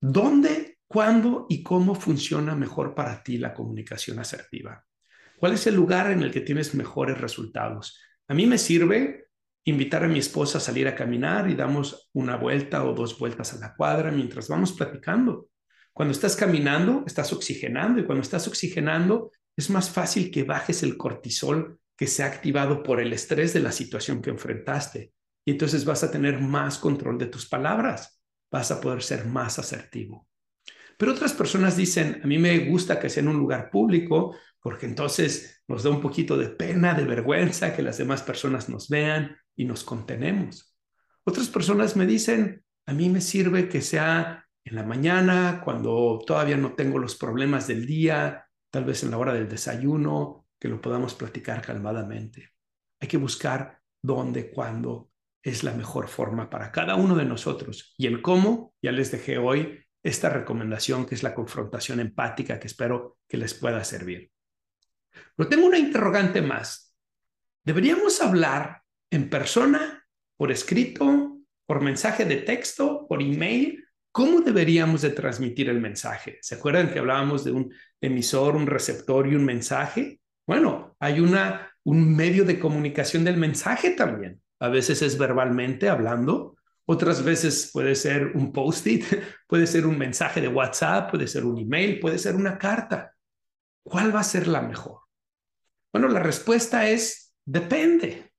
¿dónde, 0.00 0.76
cuándo 0.86 1.46
y 1.48 1.62
cómo 1.62 1.94
funciona 1.94 2.54
mejor 2.54 2.94
para 2.94 3.22
ti 3.22 3.38
la 3.38 3.54
comunicación 3.54 4.18
asertiva? 4.18 4.84
¿Cuál 5.38 5.54
es 5.54 5.66
el 5.66 5.74
lugar 5.74 6.10
en 6.10 6.22
el 6.22 6.30
que 6.30 6.42
tienes 6.42 6.74
mejores 6.74 7.18
resultados? 7.18 7.98
A 8.28 8.34
mí 8.34 8.44
me 8.44 8.58
sirve 8.58 9.28
invitar 9.64 10.04
a 10.04 10.08
mi 10.08 10.18
esposa 10.18 10.58
a 10.58 10.60
salir 10.60 10.86
a 10.86 10.94
caminar 10.94 11.48
y 11.48 11.54
damos 11.54 12.10
una 12.12 12.36
vuelta 12.36 12.84
o 12.84 12.92
dos 12.92 13.18
vueltas 13.18 13.54
a 13.54 13.60
la 13.60 13.74
cuadra 13.74 14.10
mientras 14.10 14.48
vamos 14.48 14.72
platicando. 14.72 15.48
Cuando 15.90 16.12
estás 16.12 16.36
caminando, 16.36 17.02
estás 17.06 17.32
oxigenando 17.32 17.98
y 17.98 18.04
cuando 18.04 18.20
estás 18.20 18.46
oxigenando, 18.46 19.32
es 19.56 19.70
más 19.70 19.88
fácil 19.88 20.30
que 20.30 20.42
bajes 20.42 20.82
el 20.82 20.98
cortisol 20.98 21.80
que 21.96 22.08
se 22.08 22.24
ha 22.24 22.26
activado 22.26 22.82
por 22.82 23.00
el 23.00 23.14
estrés 23.14 23.54
de 23.54 23.60
la 23.60 23.72
situación 23.72 24.20
que 24.20 24.28
enfrentaste. 24.28 25.14
Y 25.44 25.52
entonces 25.52 25.84
vas 25.84 26.02
a 26.02 26.10
tener 26.10 26.40
más 26.40 26.78
control 26.78 27.18
de 27.18 27.26
tus 27.26 27.46
palabras, 27.46 28.20
vas 28.50 28.70
a 28.70 28.80
poder 28.80 29.02
ser 29.02 29.26
más 29.26 29.58
asertivo. 29.58 30.28
Pero 30.96 31.12
otras 31.12 31.32
personas 31.32 31.76
dicen, 31.76 32.20
a 32.22 32.26
mí 32.26 32.38
me 32.38 32.70
gusta 32.70 32.98
que 32.98 33.10
sea 33.10 33.22
en 33.22 33.28
un 33.28 33.38
lugar 33.38 33.70
público 33.70 34.36
porque 34.60 34.86
entonces 34.86 35.62
nos 35.68 35.82
da 35.82 35.90
un 35.90 36.00
poquito 36.00 36.38
de 36.38 36.48
pena, 36.48 36.94
de 36.94 37.04
vergüenza 37.04 37.74
que 37.76 37.82
las 37.82 37.98
demás 37.98 38.22
personas 38.22 38.68
nos 38.68 38.88
vean 38.88 39.36
y 39.54 39.66
nos 39.66 39.84
contenemos. 39.84 40.74
Otras 41.24 41.48
personas 41.48 41.96
me 41.96 42.06
dicen, 42.06 42.64
a 42.86 42.94
mí 42.94 43.10
me 43.10 43.20
sirve 43.20 43.68
que 43.68 43.82
sea 43.82 44.46
en 44.64 44.74
la 44.74 44.82
mañana, 44.82 45.60
cuando 45.62 46.22
todavía 46.26 46.56
no 46.56 46.72
tengo 46.72 46.98
los 46.98 47.16
problemas 47.16 47.66
del 47.66 47.84
día, 47.84 48.46
tal 48.70 48.84
vez 48.84 49.02
en 49.02 49.10
la 49.10 49.18
hora 49.18 49.34
del 49.34 49.48
desayuno, 49.48 50.46
que 50.58 50.68
lo 50.68 50.80
podamos 50.80 51.14
platicar 51.14 51.60
calmadamente. 51.60 52.52
Hay 53.00 53.08
que 53.08 53.18
buscar 53.18 53.80
dónde, 54.00 54.50
cuándo 54.50 55.10
es 55.44 55.62
la 55.62 55.72
mejor 55.72 56.08
forma 56.08 56.48
para 56.48 56.72
cada 56.72 56.96
uno 56.96 57.14
de 57.14 57.26
nosotros. 57.26 57.94
Y 57.98 58.06
el 58.06 58.22
cómo, 58.22 58.74
ya 58.82 58.92
les 58.92 59.12
dejé 59.12 59.36
hoy 59.36 59.78
esta 60.02 60.30
recomendación 60.30 61.04
que 61.04 61.14
es 61.14 61.22
la 61.22 61.34
confrontación 61.34 62.00
empática 62.00 62.58
que 62.58 62.66
espero 62.66 63.18
que 63.28 63.36
les 63.36 63.52
pueda 63.52 63.84
servir. 63.84 64.30
Pero 65.36 65.48
tengo 65.48 65.66
una 65.66 65.78
interrogante 65.78 66.40
más. 66.40 66.94
¿Deberíamos 67.62 68.20
hablar 68.22 68.82
en 69.10 69.28
persona, 69.28 70.04
por 70.36 70.50
escrito, 70.50 71.38
por 71.66 71.82
mensaje 71.82 72.24
de 72.24 72.36
texto, 72.36 73.06
por 73.06 73.22
email? 73.22 73.84
¿Cómo 74.12 74.40
deberíamos 74.40 75.02
de 75.02 75.10
transmitir 75.10 75.68
el 75.68 75.80
mensaje? 75.80 76.38
¿Se 76.40 76.54
acuerdan 76.54 76.90
que 76.90 77.00
hablábamos 77.00 77.44
de 77.44 77.52
un 77.52 77.72
emisor, 78.00 78.56
un 78.56 78.66
receptor 78.66 79.26
y 79.26 79.34
un 79.34 79.44
mensaje? 79.44 80.20
Bueno, 80.46 80.96
hay 81.00 81.20
una, 81.20 81.70
un 81.84 82.16
medio 82.16 82.44
de 82.44 82.58
comunicación 82.58 83.24
del 83.24 83.36
mensaje 83.36 83.90
también. 83.90 84.40
A 84.64 84.68
veces 84.70 85.02
es 85.02 85.18
verbalmente 85.18 85.90
hablando, 85.90 86.56
otras 86.86 87.22
veces 87.22 87.70
puede 87.70 87.94
ser 87.94 88.32
un 88.34 88.50
post-it, 88.50 89.04
puede 89.46 89.66
ser 89.66 89.86
un 89.86 89.98
mensaje 89.98 90.40
de 90.40 90.48
WhatsApp, 90.48 91.10
puede 91.10 91.26
ser 91.26 91.44
un 91.44 91.58
email, 91.58 92.00
puede 92.00 92.18
ser 92.18 92.34
una 92.34 92.56
carta. 92.56 93.14
¿Cuál 93.82 94.14
va 94.14 94.20
a 94.20 94.24
ser 94.24 94.48
la 94.48 94.62
mejor? 94.62 95.00
Bueno, 95.92 96.08
la 96.08 96.20
respuesta 96.20 96.88
es 96.88 97.34
depende. 97.44 98.32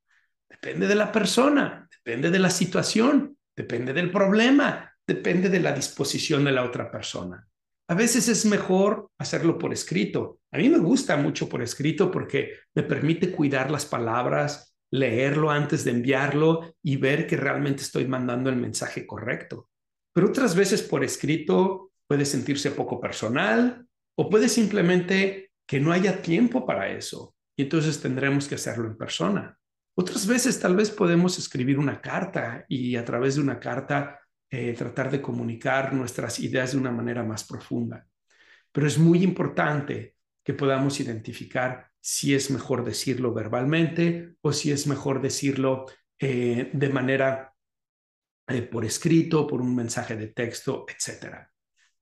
Depende 0.50 0.88
de 0.88 0.96
la 0.96 1.12
persona, 1.12 1.88
depende 1.92 2.32
de 2.32 2.40
la 2.40 2.50
situación, 2.50 3.38
depende 3.56 3.94
del 3.94 4.12
problema, 4.12 4.92
depende 5.06 5.50
de 5.50 5.60
la 5.60 5.74
disposición 5.74 6.44
de 6.44 6.52
la 6.52 6.64
otra 6.64 6.90
persona. 6.90 7.48
A 7.88 7.94
veces 7.94 8.28
es 8.30 8.46
mejor 8.46 9.12
hacerlo 9.20 9.60
por 9.60 9.74
escrito. 9.74 10.40
A 10.52 10.58
mí 10.58 10.70
me 10.70 10.80
gusta 10.80 11.18
mucho 11.18 11.48
por 11.48 11.62
escrito 11.62 12.10
porque 12.10 12.54
me 12.74 12.82
permite 12.82 13.32
cuidar 13.32 13.70
las 13.70 13.86
palabras, 13.86 14.75
leerlo 14.96 15.52
antes 15.52 15.84
de 15.84 15.92
enviarlo 15.92 16.76
y 16.82 16.98
ver 16.98 17.28
que 17.28 17.38
realmente 17.38 17.84
estoy 17.84 18.08
mandando 18.08 18.50
el 18.50 18.56
mensaje 18.56 19.06
correcto. 19.06 19.70
Pero 20.14 20.28
otras 20.28 20.56
veces 20.56 20.82
por 20.82 21.04
escrito 21.04 21.92
puede 22.08 22.26
sentirse 22.26 22.72
poco 22.72 23.00
personal 23.00 23.86
o 24.16 24.30
puede 24.30 24.48
simplemente 24.48 25.52
que 25.68 25.80
no 25.80 25.92
haya 25.92 26.22
tiempo 26.22 26.66
para 26.66 26.90
eso 26.90 27.36
y 27.58 27.64
entonces 27.64 28.02
tendremos 28.02 28.48
que 28.48 28.56
hacerlo 28.56 28.88
en 28.88 28.98
persona. 28.98 29.58
Otras 29.98 30.28
veces 30.28 30.60
tal 30.60 30.76
vez 30.76 30.92
podemos 30.92 31.38
escribir 31.38 31.80
una 31.80 32.02
carta 32.02 32.66
y 32.68 32.96
a 32.96 33.06
través 33.06 33.36
de 33.36 33.42
una 33.42 33.60
carta 33.60 34.20
eh, 34.50 34.74
tratar 34.74 35.10
de 35.10 35.22
comunicar 35.22 35.94
nuestras 35.94 36.40
ideas 36.40 36.74
de 36.74 36.78
una 36.78 36.92
manera 36.92 37.24
más 37.24 37.44
profunda. 37.44 38.06
Pero 38.72 38.88
es 38.88 38.98
muy 38.98 39.24
importante 39.24 40.16
que 40.44 40.54
podamos 40.54 41.00
identificar 41.00 41.90
si 42.08 42.36
es 42.36 42.52
mejor 42.52 42.86
decirlo 42.86 43.34
verbalmente 43.34 44.36
o 44.42 44.54
si 44.54 44.72
es 44.72 44.86
mejor 44.86 45.24
decirlo 45.24 45.88
eh, 46.20 46.70
de 46.72 46.90
manera 46.90 47.56
eh, 48.48 48.62
por 48.62 48.86
escrito, 48.86 49.48
por 49.48 49.60
un 49.60 49.76
mensaje 49.76 50.16
de 50.16 50.28
texto, 50.28 50.86
etc. 50.88 51.48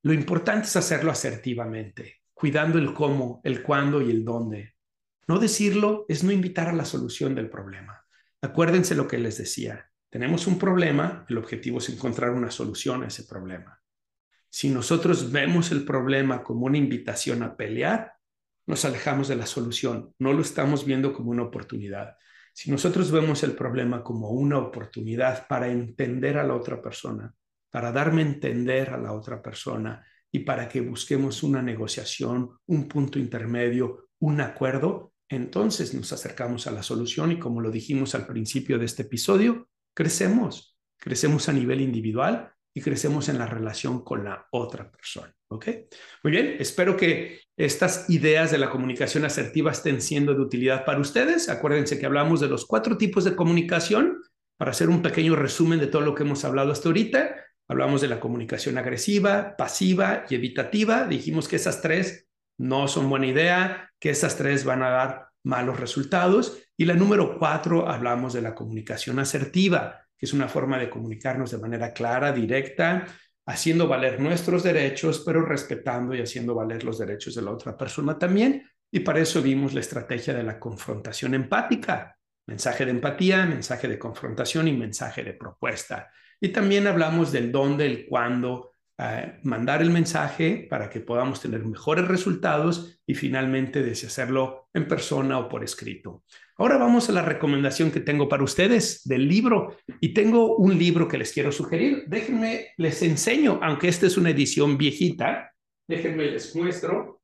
Lo 0.02 0.12
importante 0.12 0.68
es 0.68 0.76
hacerlo 0.76 1.10
asertivamente, 1.10 2.20
cuidando 2.34 2.80
el 2.80 2.94
cómo, 2.94 3.40
el 3.46 3.64
cuándo 3.64 4.02
y 4.02 4.12
el 4.12 4.26
dónde. 4.26 4.76
No 5.26 5.40
decirlo 5.40 6.06
es 6.10 6.22
no 6.22 6.34
invitar 6.34 6.68
a 6.68 6.74
la 6.74 6.84
solución 6.84 7.34
del 7.34 7.50
problema. 7.50 8.06
Acuérdense 8.42 8.96
lo 8.96 9.08
que 9.08 9.20
les 9.20 9.38
decía. 9.38 9.90
Tenemos 10.10 10.48
un 10.48 10.60
problema, 10.60 11.26
el 11.30 11.38
objetivo 11.38 11.78
es 11.78 11.88
encontrar 11.88 12.32
una 12.32 12.52
solución 12.52 13.04
a 13.04 13.08
ese 13.08 13.24
problema. 13.24 13.82
Si 14.50 14.68
nosotros 14.70 15.32
vemos 15.32 15.72
el 15.72 15.86
problema 15.86 16.44
como 16.44 16.66
una 16.66 16.78
invitación 16.78 17.42
a 17.42 17.56
pelear, 17.56 18.18
nos 18.66 18.86
alejamos 18.86 19.28
de 19.28 19.36
la 19.36 19.46
solución, 19.46 20.14
no 20.20 20.34
lo 20.34 20.42
estamos 20.42 20.86
viendo 20.86 21.14
como 21.14 21.32
una 21.32 21.44
oportunidad. 21.44 22.16
Si 22.54 22.72
nosotros 22.72 23.12
vemos 23.12 23.44
el 23.44 23.54
problema 23.54 24.04
como 24.04 24.30
una 24.30 24.60
oportunidad 24.60 25.48
para 25.48 25.68
entender 25.68 26.38
a 26.38 26.44
la 26.44 26.56
otra 26.56 26.82
persona, 26.82 27.34
para 27.70 27.92
darme 27.92 28.22
a 28.22 28.28
entender 28.28 28.92
a 28.92 28.98
la 28.98 29.14
otra 29.14 29.42
persona 29.42 30.06
y 30.32 30.40
para 30.40 30.70
que 30.70 30.82
busquemos 30.82 31.44
una 31.44 31.62
negociación, 31.62 32.52
un 32.68 32.88
punto 32.88 33.18
intermedio, 33.18 34.10
un 34.20 34.40
acuerdo, 34.42 35.14
entonces 35.28 35.94
nos 35.94 36.14
acercamos 36.14 36.68
a 36.68 36.72
la 36.72 36.84
solución 36.84 37.32
y 37.32 37.40
como 37.40 37.60
lo 37.60 37.72
dijimos 37.72 38.14
al 38.14 38.28
principio 38.28 38.78
de 38.78 38.86
este 38.86 39.02
episodio, 39.02 39.68
crecemos, 39.94 40.78
crecemos 40.98 41.50
a 41.50 41.54
nivel 41.54 41.82
individual 41.82 42.53
y 42.74 42.82
crecemos 42.82 43.30
en 43.30 43.38
la 43.38 43.46
relación 43.46 44.04
con 44.04 44.24
la 44.24 44.48
otra 44.52 44.92
persona. 44.92 45.34
¿Ok? 45.50 45.68
Muy 46.24 46.32
bien, 46.32 46.56
espero 46.60 46.98
que 46.98 47.40
estas 47.56 48.10
ideas 48.10 48.50
de 48.50 48.58
la 48.58 48.70
comunicación 48.70 49.26
asertiva 49.26 49.72
estén 49.72 50.02
siendo 50.02 50.34
de 50.34 50.42
utilidad 50.42 50.84
para 50.84 51.00
ustedes. 51.00 51.50
Acuérdense 51.50 52.00
que 52.00 52.08
hablamos 52.08 52.40
de 52.40 52.48
los 52.48 52.66
cuatro 52.66 52.98
tipos 52.98 53.24
de 53.24 53.36
comunicación. 53.36 54.22
Para 54.58 54.72
hacer 54.72 54.90
un 54.90 55.02
pequeño 55.02 55.36
resumen 55.36 55.80
de 55.80 55.88
todo 55.88 56.02
lo 56.02 56.16
que 56.16 56.24
hemos 56.24 56.46
hablado 56.46 56.72
hasta 56.72 56.90
ahorita, 56.90 57.36
hablamos 57.68 58.02
de 58.02 58.08
la 58.08 58.20
comunicación 58.20 58.78
agresiva, 58.78 59.56
pasiva 59.58 60.26
y 60.30 60.36
evitativa. 60.36 61.06
Dijimos 61.06 61.48
que 61.48 61.58
esas 61.58 61.82
tres 61.82 62.28
no 62.58 62.88
son 62.88 63.10
buena 63.10 63.28
idea, 63.28 63.92
que 64.00 64.10
esas 64.12 64.38
tres 64.38 64.64
van 64.64 64.84
a 64.84 64.90
dar 64.90 65.28
malos 65.44 65.80
resultados. 65.80 66.60
Y 66.78 66.86
la 66.86 66.94
número 66.94 67.38
cuatro, 67.38 67.90
hablamos 67.90 68.34
de 68.34 68.42
la 68.42 68.56
comunicación 68.56 69.20
asertiva, 69.20 70.03
es 70.26 70.34
una 70.34 70.48
forma 70.48 70.78
de 70.78 70.90
comunicarnos 70.90 71.52
de 71.52 71.58
manera 71.58 71.94
clara, 71.94 72.32
directa, 72.32 73.06
haciendo 73.46 73.88
valer 73.88 74.20
nuestros 74.20 74.64
derechos, 74.64 75.24
pero 75.26 75.46
respetando 75.46 76.16
y 76.16 76.22
haciendo 76.22 76.56
valer 76.56 76.84
los 76.84 76.98
derechos 76.98 77.36
de 77.36 77.42
la 77.42 77.52
otra 77.52 77.78
persona 77.78 78.18
también. 78.18 78.64
Y 78.92 79.02
para 79.02 79.20
eso 79.20 79.42
vimos 79.42 79.74
la 79.74 79.80
estrategia 79.80 80.34
de 80.34 80.44
la 80.44 80.60
confrontación 80.60 81.34
empática, 81.34 82.16
mensaje 82.48 82.86
de 82.86 82.92
empatía, 82.92 83.46
mensaje 83.46 83.88
de 83.88 84.00
confrontación 84.00 84.68
y 84.68 84.74
mensaje 84.74 85.24
de 85.24 85.34
propuesta. 85.34 86.10
Y 86.40 86.50
también 86.50 86.88
hablamos 86.88 87.32
del 87.32 87.52
dónde, 87.52 87.86
el 87.86 88.06
cuándo, 88.06 88.72
eh, 88.98 89.40
mandar 89.44 89.82
el 89.82 89.90
mensaje 89.90 90.68
para 90.70 90.90
que 90.90 91.00
podamos 91.00 91.42
tener 91.42 91.66
mejores 91.66 92.08
resultados 92.08 93.02
y 93.08 93.16
finalmente 93.16 93.82
de 93.82 93.92
hacerlo 93.92 94.70
en 94.74 94.88
persona 94.88 95.40
o 95.40 95.50
por 95.50 95.64
escrito. 95.64 96.24
Ahora 96.64 96.78
vamos 96.78 97.10
a 97.10 97.12
la 97.12 97.22
recomendación 97.22 97.92
que 97.92 98.00
tengo 98.00 98.30
para 98.30 98.42
ustedes 98.42 99.02
del 99.04 99.28
libro 99.28 99.76
y 100.00 100.14
tengo 100.14 100.56
un 100.56 100.80
libro 100.80 101.10
que 101.10 101.18
les 101.18 101.34
quiero 101.34 101.52
sugerir. 101.52 102.06
Déjenme, 102.08 102.68
les 102.78 103.02
enseño, 103.02 103.60
aunque 103.62 103.90
esta 103.90 104.08
es 104.08 104.16
una 104.16 104.30
edición 104.30 104.78
viejita, 104.78 105.52
déjenme 105.86 106.24
les 106.32 106.56
muestro. 106.56 107.22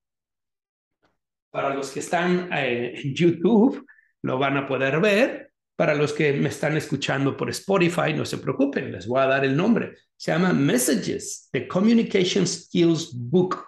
Para 1.52 1.74
los 1.74 1.90
que 1.92 2.02
están 2.02 2.50
eh, 2.52 3.00
en 3.02 3.16
YouTube, 3.16 3.88
lo 4.24 4.38
van 4.38 4.58
a 4.58 4.68
poder 4.68 5.00
ver. 5.00 5.54
Para 5.78 5.96
los 5.96 6.12
que 6.12 6.34
me 6.34 6.50
están 6.50 6.76
escuchando 6.76 7.38
por 7.38 7.50
Spotify, 7.50 8.14
no 8.14 8.26
se 8.26 8.40
preocupen, 8.40 8.92
les 8.92 9.08
voy 9.08 9.22
a 9.22 9.28
dar 9.28 9.46
el 9.46 9.56
nombre. 9.56 9.96
Se 10.18 10.34
llama 10.34 10.52
Messages, 10.52 11.48
The 11.54 11.66
Communication 11.66 12.46
Skills 12.46 13.14
Book. 13.16 13.64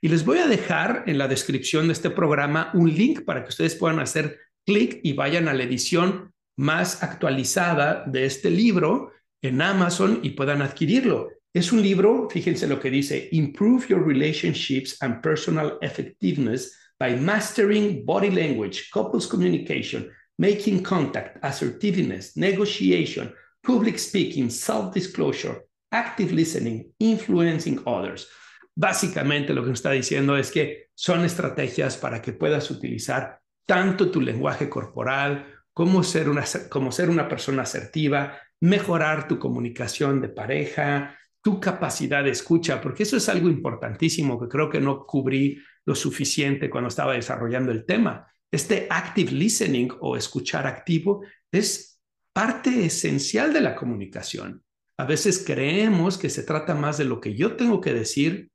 Y 0.00 0.06
les 0.06 0.24
voy 0.24 0.38
a 0.38 0.46
dejar 0.46 1.02
en 1.08 1.18
la 1.18 1.26
descripción 1.26 1.88
de 1.88 1.94
este 1.94 2.10
programa 2.10 2.70
un 2.74 2.94
link 2.94 3.24
para 3.24 3.42
que 3.42 3.48
ustedes 3.48 3.74
puedan 3.74 3.98
hacer 3.98 4.45
clic 4.66 5.00
y 5.02 5.12
vayan 5.12 5.48
a 5.48 5.54
la 5.54 5.62
edición 5.62 6.32
más 6.56 7.02
actualizada 7.02 8.04
de 8.06 8.26
este 8.26 8.50
libro 8.50 9.12
en 9.42 9.62
Amazon 9.62 10.20
y 10.22 10.30
puedan 10.30 10.60
adquirirlo. 10.60 11.30
Es 11.54 11.72
un 11.72 11.80
libro, 11.80 12.28
fíjense 12.30 12.66
lo 12.66 12.80
que 12.80 12.90
dice, 12.90 13.28
Improve 13.32 13.86
Your 13.88 14.06
Relationships 14.06 14.96
and 15.00 15.22
Personal 15.22 15.78
Effectiveness 15.80 16.76
by 16.98 17.16
Mastering 17.16 18.04
Body 18.04 18.30
Language, 18.30 18.90
Couples 18.92 19.26
Communication, 19.26 20.10
Making 20.38 20.82
Contact, 20.82 21.42
Assertiveness, 21.42 22.36
Negotiation, 22.36 23.32
Public 23.62 23.98
Speaking, 23.98 24.50
Self-Disclosure, 24.50 25.62
Active 25.92 26.32
Listening, 26.32 26.92
Influencing 26.98 27.80
Others. 27.86 28.28
Básicamente 28.74 29.54
lo 29.54 29.62
que 29.62 29.70
nos 29.70 29.78
está 29.78 29.92
diciendo 29.92 30.36
es 30.36 30.50
que 30.50 30.88
son 30.94 31.24
estrategias 31.24 31.96
para 31.96 32.20
que 32.20 32.32
puedas 32.32 32.70
utilizar 32.70 33.40
tanto 33.66 34.10
tu 34.10 34.20
lenguaje 34.20 34.68
corporal 34.68 35.56
cómo 35.76 36.02
ser 36.02 36.30
una, 36.30 36.42
cómo 36.70 36.90
ser 36.90 37.10
una 37.10 37.28
persona 37.28 37.62
asertiva, 37.62 38.38
mejorar 38.60 39.28
tu 39.28 39.38
comunicación 39.38 40.22
de 40.22 40.30
pareja, 40.30 41.18
tu 41.42 41.60
capacidad 41.60 42.24
de 42.24 42.30
escucha, 42.30 42.80
porque 42.80 43.02
eso 43.02 43.18
es 43.18 43.28
algo 43.28 43.50
importantísimo 43.50 44.40
que 44.40 44.48
creo 44.48 44.70
que 44.70 44.80
no 44.80 45.04
cubrí 45.04 45.58
lo 45.84 45.94
suficiente 45.94 46.70
cuando 46.70 46.88
estaba 46.88 47.12
desarrollando 47.12 47.72
el 47.72 47.84
tema. 47.84 48.26
Este 48.50 48.86
active 48.88 49.32
listening 49.32 49.90
o 50.00 50.16
escuchar 50.16 50.66
activo 50.66 51.24
es 51.52 52.00
parte 52.32 52.86
esencial 52.86 53.52
de 53.52 53.60
la 53.60 53.76
comunicación. 53.76 54.64
A 54.98 55.04
veces 55.04 55.44
creemos 55.46 56.16
que 56.16 56.30
se 56.30 56.42
trata 56.42 56.74
más 56.74 56.96
de 56.96 57.04
lo 57.04 57.20
que 57.20 57.34
yo 57.34 57.54
tengo 57.54 57.82
que 57.82 57.92
decir 57.92 58.50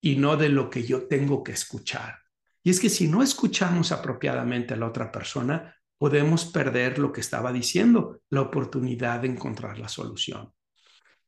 y 0.00 0.16
no 0.16 0.38
de 0.38 0.48
lo 0.48 0.70
que 0.70 0.84
yo 0.84 1.06
tengo 1.06 1.42
que 1.42 1.52
escuchar. 1.52 2.21
Y 2.62 2.70
es 2.70 2.80
que 2.80 2.88
si 2.88 3.08
no 3.08 3.22
escuchamos 3.22 3.92
apropiadamente 3.92 4.74
a 4.74 4.76
la 4.76 4.86
otra 4.86 5.10
persona, 5.10 5.76
podemos 5.98 6.46
perder 6.46 6.98
lo 6.98 7.12
que 7.12 7.20
estaba 7.20 7.52
diciendo, 7.52 8.20
la 8.30 8.40
oportunidad 8.40 9.20
de 9.20 9.28
encontrar 9.28 9.78
la 9.78 9.88
solución. 9.88 10.52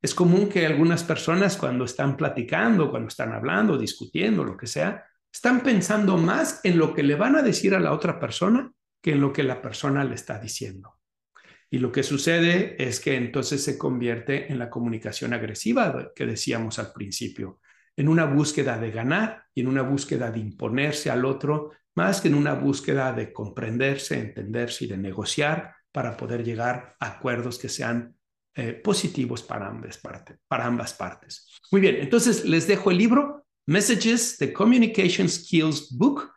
Es 0.00 0.14
común 0.14 0.48
que 0.48 0.66
algunas 0.66 1.02
personas 1.02 1.56
cuando 1.56 1.84
están 1.84 2.16
platicando, 2.16 2.90
cuando 2.90 3.08
están 3.08 3.32
hablando, 3.32 3.78
discutiendo, 3.78 4.44
lo 4.44 4.56
que 4.56 4.66
sea, 4.66 5.04
están 5.32 5.62
pensando 5.62 6.16
más 6.16 6.60
en 6.62 6.78
lo 6.78 6.94
que 6.94 7.02
le 7.02 7.14
van 7.14 7.36
a 7.36 7.42
decir 7.42 7.74
a 7.74 7.80
la 7.80 7.92
otra 7.92 8.20
persona 8.20 8.70
que 9.00 9.12
en 9.12 9.20
lo 9.20 9.32
que 9.32 9.42
la 9.42 9.62
persona 9.62 10.04
le 10.04 10.14
está 10.14 10.38
diciendo. 10.38 10.98
Y 11.70 11.78
lo 11.78 11.90
que 11.90 12.02
sucede 12.02 12.76
es 12.78 13.00
que 13.00 13.16
entonces 13.16 13.64
se 13.64 13.76
convierte 13.76 14.52
en 14.52 14.58
la 14.58 14.70
comunicación 14.70 15.32
agresiva 15.34 16.12
que 16.14 16.26
decíamos 16.26 16.78
al 16.78 16.92
principio, 16.92 17.60
en 17.96 18.08
una 18.08 18.24
búsqueda 18.24 18.78
de 18.78 18.90
ganar 18.90 19.44
y 19.54 19.60
en 19.60 19.68
una 19.68 19.82
búsqueda 19.82 20.30
de 20.30 20.40
imponerse 20.40 21.10
al 21.10 21.24
otro, 21.24 21.70
más 21.94 22.20
que 22.20 22.28
en 22.28 22.34
una 22.34 22.54
búsqueda 22.54 23.12
de 23.12 23.32
comprenderse, 23.32 24.18
entenderse 24.18 24.84
y 24.84 24.88
de 24.88 24.96
negociar 24.96 25.74
para 25.92 26.16
poder 26.16 26.42
llegar 26.42 26.96
a 26.98 27.06
acuerdos 27.06 27.58
que 27.58 27.68
sean 27.68 28.16
eh, 28.56 28.72
positivos 28.72 29.42
para 29.42 29.68
ambas, 29.68 30.94
partes. 30.94 31.48
Muy 31.70 31.80
bien, 31.80 31.96
entonces 31.96 32.44
les 32.44 32.66
dejo 32.66 32.90
el 32.90 32.98
libro 32.98 33.46
Messages, 33.66 34.36
The 34.38 34.52
Communication 34.52 35.28
Skills 35.28 35.96
Book. 35.96 36.30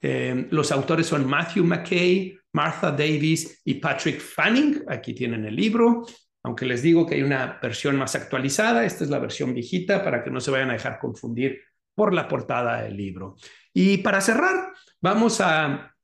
Eh, 0.00 0.48
los 0.50 0.70
autores 0.70 1.06
son 1.06 1.26
Matthew 1.26 1.64
McKay, 1.64 2.36
Martha 2.52 2.90
Davis 2.90 3.60
y 3.64 3.74
Patrick 3.74 4.20
Fanning. 4.20 4.84
Aquí 4.88 5.14
tienen 5.14 5.44
el 5.44 5.56
libro. 5.56 6.04
Aunque 6.44 6.66
les 6.66 6.82
digo 6.82 7.06
que 7.06 7.16
hay 7.16 7.22
una 7.22 7.58
versión 7.60 7.96
más 7.96 8.14
actualizada, 8.14 8.84
esta 8.84 9.02
es 9.02 9.10
la 9.10 9.18
versión 9.18 9.54
viejita 9.54 10.04
para 10.04 10.22
que 10.22 10.30
no 10.30 10.40
se 10.40 10.50
vayan 10.50 10.70
a 10.70 10.74
dejar 10.74 10.98
confundir 10.98 11.60
por 11.94 12.14
la 12.14 12.28
portada 12.28 12.82
del 12.82 12.96
libro. 12.96 13.36
Y 13.72 13.98
para 13.98 14.20
cerrar, 14.20 14.72
vamos 15.00 15.40
a, 15.40 15.94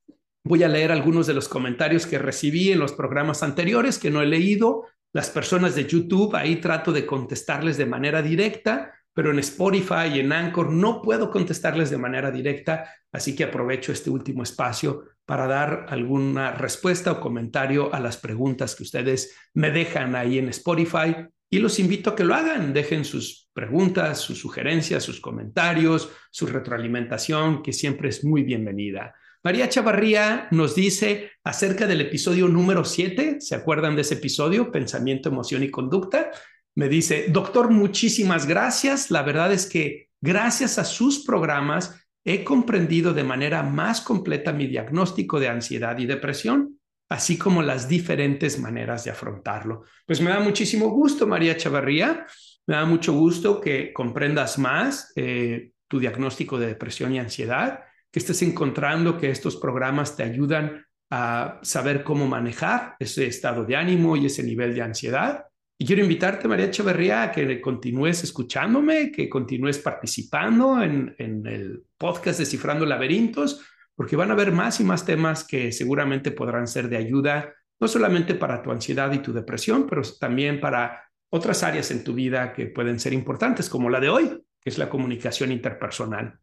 voy 0.43 0.63
a 0.63 0.67
leer 0.67 0.91
algunos 0.91 1.27
de 1.27 1.33
los 1.33 1.47
comentarios 1.47 2.05
que 2.05 2.17
recibí 2.17 2.71
en 2.71 2.79
los 2.79 2.93
programas 2.93 3.43
anteriores 3.43 3.99
que 3.99 4.11
no 4.11 4.21
he 4.21 4.25
leído. 4.25 4.87
Las 5.13 5.29
personas 5.29 5.75
de 5.75 5.85
YouTube, 5.85 6.35
ahí 6.35 6.57
trato 6.57 6.91
de 6.91 7.05
contestarles 7.05 7.77
de 7.77 7.85
manera 7.85 8.21
directa 8.21 8.91
pero 9.13 9.31
en 9.31 9.39
Spotify 9.39 10.07
y 10.13 10.19
en 10.19 10.31
Anchor 10.31 10.71
no 10.71 11.01
puedo 11.01 11.29
contestarles 11.29 11.89
de 11.89 11.97
manera 11.97 12.31
directa, 12.31 12.89
así 13.11 13.35
que 13.35 13.43
aprovecho 13.43 13.91
este 13.91 14.09
último 14.09 14.43
espacio 14.43 15.03
para 15.31 15.47
dar 15.47 15.85
alguna 15.87 16.51
respuesta 16.51 17.09
o 17.09 17.21
comentario 17.21 17.87
a 17.95 18.01
las 18.01 18.17
preguntas 18.17 18.75
que 18.75 18.83
ustedes 18.83 19.33
me 19.53 19.71
dejan 19.71 20.13
ahí 20.13 20.37
en 20.37 20.49
Spotify 20.49 21.15
y 21.49 21.59
los 21.59 21.79
invito 21.79 22.09
a 22.09 22.15
que 22.17 22.25
lo 22.25 22.35
hagan, 22.35 22.73
dejen 22.73 23.05
sus 23.05 23.49
preguntas, 23.53 24.19
sus 24.19 24.39
sugerencias, 24.39 25.03
sus 25.03 25.21
comentarios, 25.21 26.11
su 26.31 26.47
retroalimentación, 26.47 27.63
que 27.63 27.71
siempre 27.71 28.09
es 28.09 28.25
muy 28.25 28.43
bienvenida. 28.43 29.15
María 29.41 29.69
Chavarría 29.69 30.49
nos 30.51 30.75
dice 30.75 31.31
acerca 31.45 31.87
del 31.87 32.01
episodio 32.01 32.49
número 32.49 32.83
7, 32.83 33.37
¿se 33.39 33.55
acuerdan 33.55 33.95
de 33.95 34.01
ese 34.01 34.15
episodio? 34.15 34.69
Pensamiento, 34.69 35.29
emoción 35.29 35.63
y 35.63 35.71
conducta. 35.71 36.31
Me 36.75 36.89
dice, 36.89 37.27
doctor, 37.29 37.69
muchísimas 37.69 38.45
gracias. 38.47 39.11
La 39.11 39.23
verdad 39.23 39.53
es 39.53 39.65
que 39.65 40.09
gracias 40.19 40.77
a 40.77 40.83
sus 40.83 41.23
programas 41.23 42.00
he 42.23 42.43
comprendido 42.43 43.13
de 43.13 43.23
manera 43.23 43.63
más 43.63 44.01
completa 44.01 44.53
mi 44.53 44.67
diagnóstico 44.67 45.39
de 45.39 45.49
ansiedad 45.49 45.97
y 45.97 46.05
depresión, 46.05 46.79
así 47.09 47.37
como 47.37 47.61
las 47.61 47.87
diferentes 47.87 48.59
maneras 48.59 49.03
de 49.03 49.11
afrontarlo. 49.11 49.83
Pues 50.05 50.21
me 50.21 50.29
da 50.29 50.39
muchísimo 50.39 50.89
gusto, 50.89 51.27
María 51.27 51.57
Chavarría. 51.57 52.25
Me 52.67 52.75
da 52.75 52.85
mucho 52.85 53.13
gusto 53.13 53.59
que 53.59 53.91
comprendas 53.91 54.59
más 54.59 55.11
eh, 55.15 55.71
tu 55.87 55.99
diagnóstico 55.99 56.59
de 56.59 56.67
depresión 56.67 57.13
y 57.13 57.19
ansiedad, 57.19 57.81
que 58.11 58.19
estés 58.19 58.41
encontrando 58.43 59.17
que 59.17 59.29
estos 59.29 59.57
programas 59.57 60.15
te 60.15 60.23
ayudan 60.23 60.85
a 61.09 61.59
saber 61.63 62.03
cómo 62.03 62.27
manejar 62.27 62.95
ese 62.99 63.25
estado 63.25 63.65
de 63.65 63.75
ánimo 63.75 64.15
y 64.15 64.27
ese 64.27 64.43
nivel 64.43 64.73
de 64.73 64.81
ansiedad 64.81 65.45
y 65.81 65.83
quiero 65.83 66.03
invitarte, 66.03 66.47
María 66.47 66.67
Echeverría, 66.67 67.23
a 67.23 67.31
que 67.31 67.59
continúes 67.59 68.23
escuchándome, 68.23 69.11
que 69.11 69.27
continúes 69.27 69.79
participando 69.79 70.79
en, 70.79 71.15
en 71.17 71.47
el 71.47 71.85
podcast 72.01 72.39
Descifrando 72.39 72.87
Laberintos, 72.87 73.61
porque 73.95 74.15
van 74.15 74.31
a 74.31 74.33
haber 74.33 74.51
más 74.51 74.79
y 74.79 74.83
más 74.83 75.05
temas 75.05 75.43
que 75.43 75.71
seguramente 75.71 76.31
podrán 76.31 76.67
ser 76.67 76.89
de 76.89 76.97
ayuda, 76.97 77.53
no 77.79 77.87
solamente 77.87 78.33
para 78.33 78.63
tu 78.63 78.71
ansiedad 78.71 79.13
y 79.13 79.19
tu 79.19 79.31
depresión, 79.31 79.85
pero 79.87 80.01
también 80.19 80.59
para 80.59 81.03
otras 81.29 81.61
áreas 81.61 81.91
en 81.91 82.03
tu 82.03 82.15
vida 82.15 82.53
que 82.53 82.65
pueden 82.65 82.99
ser 82.99 83.13
importantes, 83.13 83.69
como 83.69 83.91
la 83.91 83.99
de 83.99 84.09
hoy, 84.09 84.43
que 84.59 84.69
es 84.71 84.79
la 84.79 84.89
comunicación 84.89 85.51
interpersonal. 85.51 86.39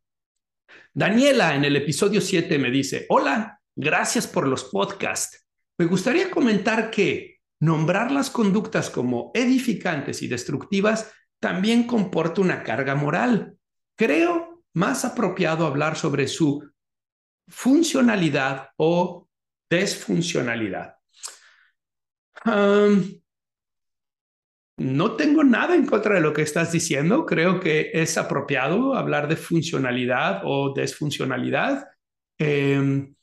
Daniela 0.95 1.57
en 1.57 1.65
el 1.65 1.75
episodio 1.75 2.21
7 2.21 2.57
me 2.61 2.71
dice, 2.71 3.07
hola, 3.09 3.61
gracias 3.75 4.29
por 4.29 4.47
los 4.47 4.65
podcasts. 4.65 5.45
Me 5.77 5.87
gustaría 5.87 6.31
comentar 6.31 6.91
que 6.91 7.39
Nombrar 7.61 8.13
las 8.13 8.31
conductas 8.31 8.89
como 8.89 9.33
edificantes 9.35 10.23
y 10.23 10.29
destructivas 10.29 11.13
también 11.41 11.85
comporta 11.85 12.41
una 12.41 12.63
carga 12.63 12.95
moral. 12.95 13.57
Creo 13.97 14.48
más 14.75 15.05
apropiado 15.05 15.67
hablar 15.67 15.97
sobre 15.97 16.29
su 16.29 16.69
funcionalidad 17.47 18.71
o 18.77 19.29
desfuncionalidad. 19.71 20.95
no 24.77 25.17
tengo 25.17 25.43
nada 25.43 25.75
en 25.75 25.85
contra 25.85 26.15
de 26.15 26.21
lo 26.21 26.33
que 26.33 26.43
estás 26.43 26.71
diciendo. 26.71 27.27
Creo 27.27 27.59
que 27.59 27.91
es 27.93 28.17
apropiado 28.17 28.95
hablar 28.95 29.27
de 29.29 29.37
funcionalidad 29.37 30.43
o 30.45 30.73
desfuncionalidad. 30.73 31.89
Em, 32.39 33.15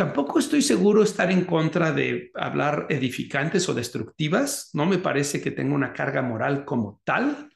Tampoco 0.00 0.38
estoy 0.38 0.62
seguro 0.62 1.02
estar 1.02 1.30
en 1.30 1.44
contra 1.44 1.92
de 1.92 2.30
hablar 2.34 2.86
edificantes 2.88 3.68
o 3.68 3.74
destructivas. 3.74 4.70
No 4.72 4.86
me 4.86 4.96
parece 4.96 5.42
que 5.42 5.50
tenga 5.50 5.74
una 5.74 5.92
carga 5.92 6.22
moral 6.22 6.64
como 6.64 7.02
tal, 7.04 7.50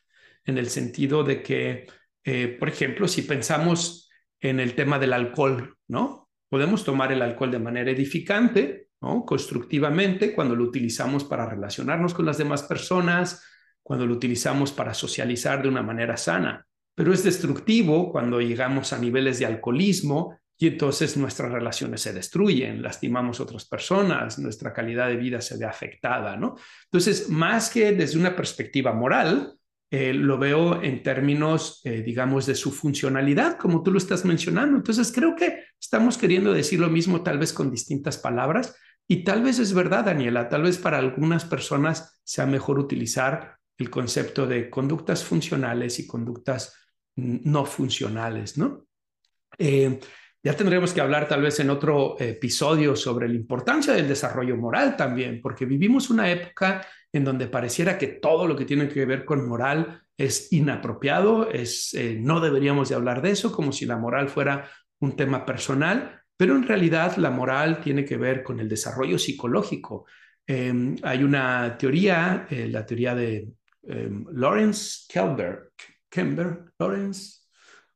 en 0.45 0.59
el 0.59 0.69
sentido 0.69 1.25
de 1.25 1.43
que, 1.43 1.87
eh, 2.25 2.49
por 2.59 2.69
ejemplo, 2.69 3.07
si 3.07 3.23
pensamos 3.23 4.11
en 4.41 4.61
el 4.61 4.75
tema 4.75 4.99
del 4.99 5.13
alcohol, 5.13 5.77
¿no? 5.89 6.31
Podemos 6.49 6.85
tomar 6.85 7.13
el 7.13 7.23
alcohol 7.23 7.51
de 7.51 7.59
manera 7.59 7.91
edificante, 7.91 8.89
¿no? 9.01 9.25
Constructivamente, 9.25 10.35
cuando 10.35 10.57
lo 10.57 10.65
utilizamos 10.65 11.25
para 11.25 11.49
relacionarnos 11.49 12.15
con 12.15 12.27
las 12.27 12.39
demás 12.39 12.63
personas, 12.63 13.43
cuando 13.83 14.07
lo 14.07 14.15
utilizamos 14.15 14.73
para 14.73 14.95
socializar 14.95 15.63
de 15.63 15.69
una 15.69 15.83
manera 15.83 16.17
sana. 16.17 16.67
Pero 16.95 17.13
es 17.13 17.23
destructivo 17.23 18.11
cuando 18.11 18.41
llegamos 18.41 18.93
a 18.93 18.99
niveles 18.99 19.39
de 19.39 19.47
alcoholismo 19.47 20.39
y 20.57 20.69
entonces 20.69 21.17
nuestras 21.17 21.51
relaciones 21.51 22.01
se 22.01 22.13
destruyen, 22.13 22.81
lastimamos 22.81 23.41
a 23.41 23.43
otras 23.43 23.67
personas, 23.67 24.39
nuestra 24.39 24.73
calidad 24.73 25.09
de 25.09 25.17
vida 25.17 25.41
se 25.41 25.59
ve 25.59 25.67
afectada, 25.67 26.37
¿no? 26.37 26.55
Entonces, 26.85 27.29
más 27.29 27.71
que 27.71 27.93
desde 27.93 28.19
una 28.19 28.35
perspectiva 28.35 28.93
moral, 28.93 29.59
eh, 29.91 30.13
lo 30.13 30.39
veo 30.39 30.83
en 30.83 31.03
términos, 31.03 31.81
eh, 31.85 32.03
digamos, 32.03 32.47
de 32.47 32.55
su 32.55 32.73
funcionalidad, 32.73 33.59
como 33.59 33.83
tú 33.83 33.93
lo 33.93 33.99
estás 33.99 34.25
mencionando. 34.25 34.77
Entonces, 34.77 35.13
creo 35.13 35.37
que 35.37 35.65
estamos 35.81 36.19
queriendo 36.19 36.53
decir 36.53 36.81
lo 36.81 36.89
mismo, 36.89 37.23
tal 37.23 37.39
vez 37.39 37.53
con 37.53 37.71
distintas 37.71 38.19
palabras, 38.19 38.77
y 39.07 39.23
tal 39.23 39.43
vez 39.43 39.59
es 39.59 39.75
verdad, 39.75 40.07
Daniela, 40.07 40.49
tal 40.49 40.63
vez 40.63 40.79
para 40.79 40.99
algunas 40.99 41.45
personas 41.45 42.21
sea 42.25 42.47
mejor 42.47 42.79
utilizar 42.79 43.57
el 43.77 43.91
concepto 43.91 44.47
de 44.47 44.71
conductas 44.71 45.23
funcionales 45.23 45.99
y 45.99 46.07
conductas 46.07 46.75
no 47.17 47.65
funcionales, 47.65 48.57
¿no? 48.57 48.87
Eh, 49.59 50.01
ya 50.43 50.57
tendremos 50.57 50.93
que 50.93 51.01
hablar 51.01 51.29
tal 51.29 51.43
vez 51.43 51.61
en 51.61 51.71
otro 51.71 52.17
episodio 52.19 52.97
sobre 52.97 53.29
la 53.29 53.35
importancia 53.35 53.93
del 53.95 54.09
desarrollo 54.09 54.57
moral 54.57 54.97
también, 54.97 55.41
porque 55.41 55.65
vivimos 55.65 56.11
una 56.11 56.31
época 56.31 56.87
en 57.15 57.25
donde 57.25 57.47
pareciera 57.47 57.97
que 57.97 58.09
todo 58.09 58.49
lo 58.49 58.57
que 58.57 58.65
tiene 58.65 58.89
que 58.89 59.07
ver 59.07 59.25
con 59.25 59.49
moral 59.49 60.03
es 60.19 60.53
inapropiado, 60.53 61.49
es, 61.49 61.95
eh, 61.95 62.19
no 62.21 62.41
deberíamos 62.41 62.89
de 62.89 62.97
hablar 62.97 63.23
de 63.23 63.31
eso 63.31 63.53
como 63.53 63.71
si 63.71 63.87
la 63.87 63.97
moral 63.97 64.29
fuera 64.29 64.69
un 64.99 65.15
tema 65.15 65.47
personal, 65.47 66.21
pero 66.37 66.57
en 66.57 66.67
realidad 66.67 67.17
la 67.17 67.31
moral 67.31 67.81
tiene 67.81 68.05
que 68.05 68.17
ver 68.17 68.43
con 68.43 68.59
el 68.59 68.69
desarrollo 68.69 69.17
psicológico. 69.17 70.07
Em, 70.45 70.97
hay 71.05 71.23
una 71.23 71.79
teoría, 71.79 72.49
eh, 72.51 72.67
la 72.69 72.85
teoría 72.85 73.15
de 73.15 73.49
em, 73.85 74.27
Lawrence 74.33 75.05
Kelber, 75.09 75.71
Kember, 76.11 76.73
Lawrence, 76.81 77.45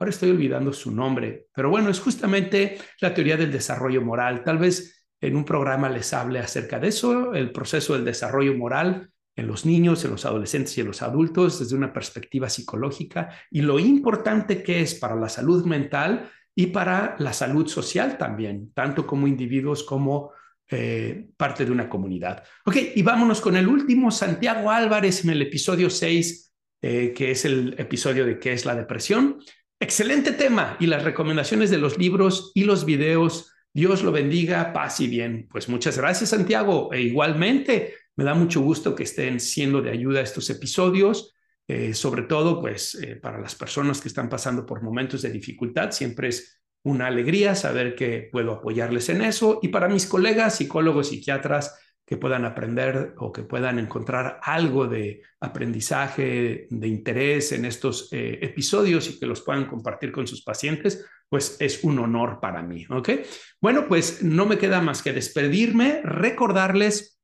Ahora 0.00 0.10
estoy 0.10 0.30
olvidando 0.30 0.72
su 0.72 0.92
nombre, 0.92 1.48
pero 1.52 1.70
bueno, 1.70 1.90
es 1.90 1.98
justamente 1.98 2.78
la 3.00 3.12
teoría 3.12 3.36
del 3.36 3.50
desarrollo 3.50 4.00
moral. 4.00 4.44
Tal 4.44 4.56
vez 4.56 4.97
en 5.20 5.36
un 5.36 5.44
programa 5.44 5.88
les 5.88 6.12
hable 6.12 6.38
acerca 6.38 6.78
de 6.78 6.88
eso, 6.88 7.34
el 7.34 7.52
proceso 7.52 7.94
del 7.94 8.04
desarrollo 8.04 8.56
moral 8.56 9.10
en 9.36 9.46
los 9.46 9.64
niños, 9.64 10.04
en 10.04 10.10
los 10.10 10.24
adolescentes 10.24 10.76
y 10.76 10.80
en 10.80 10.88
los 10.88 11.02
adultos 11.02 11.60
desde 11.60 11.76
una 11.76 11.92
perspectiva 11.92 12.48
psicológica 12.48 13.30
y 13.50 13.62
lo 13.62 13.78
importante 13.78 14.62
que 14.62 14.80
es 14.80 14.94
para 14.96 15.14
la 15.14 15.28
salud 15.28 15.64
mental 15.64 16.30
y 16.54 16.66
para 16.66 17.14
la 17.20 17.32
salud 17.32 17.68
social 17.68 18.18
también, 18.18 18.72
tanto 18.74 19.06
como 19.06 19.28
individuos 19.28 19.84
como 19.84 20.32
eh, 20.70 21.28
parte 21.36 21.64
de 21.64 21.70
una 21.70 21.88
comunidad. 21.88 22.42
Ok, 22.66 22.76
y 22.96 23.02
vámonos 23.02 23.40
con 23.40 23.56
el 23.56 23.68
último, 23.68 24.10
Santiago 24.10 24.70
Álvarez 24.70 25.24
en 25.24 25.30
el 25.30 25.40
episodio 25.40 25.88
6, 25.88 26.52
eh, 26.82 27.14
que 27.16 27.30
es 27.30 27.44
el 27.44 27.74
episodio 27.78 28.26
de 28.26 28.38
qué 28.38 28.52
es 28.52 28.66
la 28.66 28.74
depresión. 28.74 29.38
Excelente 29.80 30.32
tema 30.32 30.76
y 30.80 30.86
las 30.86 31.04
recomendaciones 31.04 31.70
de 31.70 31.78
los 31.78 31.96
libros 31.96 32.50
y 32.54 32.64
los 32.64 32.84
videos. 32.84 33.54
Dios 33.72 34.02
lo 34.02 34.12
bendiga, 34.12 34.72
paz 34.72 35.00
y 35.00 35.06
bien. 35.08 35.46
Pues 35.50 35.68
muchas 35.68 35.96
gracias, 35.98 36.30
Santiago. 36.30 36.92
E 36.92 37.02
igualmente, 37.02 37.94
me 38.16 38.24
da 38.24 38.34
mucho 38.34 38.60
gusto 38.60 38.94
que 38.94 39.04
estén 39.04 39.38
siendo 39.38 39.80
de 39.80 39.90
ayuda 39.90 40.20
estos 40.20 40.50
episodios, 40.50 41.34
eh, 41.68 41.94
sobre 41.94 42.22
todo 42.22 42.60
pues 42.60 42.94
eh, 42.96 43.16
para 43.16 43.38
las 43.38 43.54
personas 43.54 44.00
que 44.00 44.08
están 44.08 44.28
pasando 44.28 44.66
por 44.66 44.82
momentos 44.82 45.22
de 45.22 45.30
dificultad. 45.30 45.92
Siempre 45.92 46.28
es 46.28 46.60
una 46.82 47.06
alegría 47.06 47.54
saber 47.54 47.94
que 47.94 48.28
puedo 48.32 48.52
apoyarles 48.52 49.08
en 49.10 49.22
eso. 49.22 49.60
Y 49.62 49.68
para 49.68 49.88
mis 49.88 50.06
colegas 50.06 50.56
psicólogos, 50.56 51.08
psiquiatras, 51.08 51.78
que 52.08 52.16
puedan 52.16 52.46
aprender 52.46 53.12
o 53.18 53.30
que 53.30 53.42
puedan 53.42 53.78
encontrar 53.78 54.40
algo 54.42 54.86
de 54.86 55.20
aprendizaje, 55.40 56.66
de 56.70 56.88
interés 56.88 57.52
en 57.52 57.66
estos 57.66 58.08
eh, 58.12 58.38
episodios 58.40 59.10
y 59.10 59.18
que 59.18 59.26
los 59.26 59.42
puedan 59.42 59.66
compartir 59.66 60.10
con 60.10 60.26
sus 60.26 60.42
pacientes, 60.42 61.04
pues 61.28 61.58
es 61.60 61.84
un 61.84 61.98
honor 61.98 62.40
para 62.40 62.62
mí, 62.62 62.86
¿ok? 62.88 63.10
Bueno, 63.60 63.86
pues 63.86 64.22
no 64.22 64.46
me 64.46 64.56
queda 64.56 64.80
más 64.80 65.02
que 65.02 65.12
despedirme, 65.12 66.00
recordarles 66.02 67.20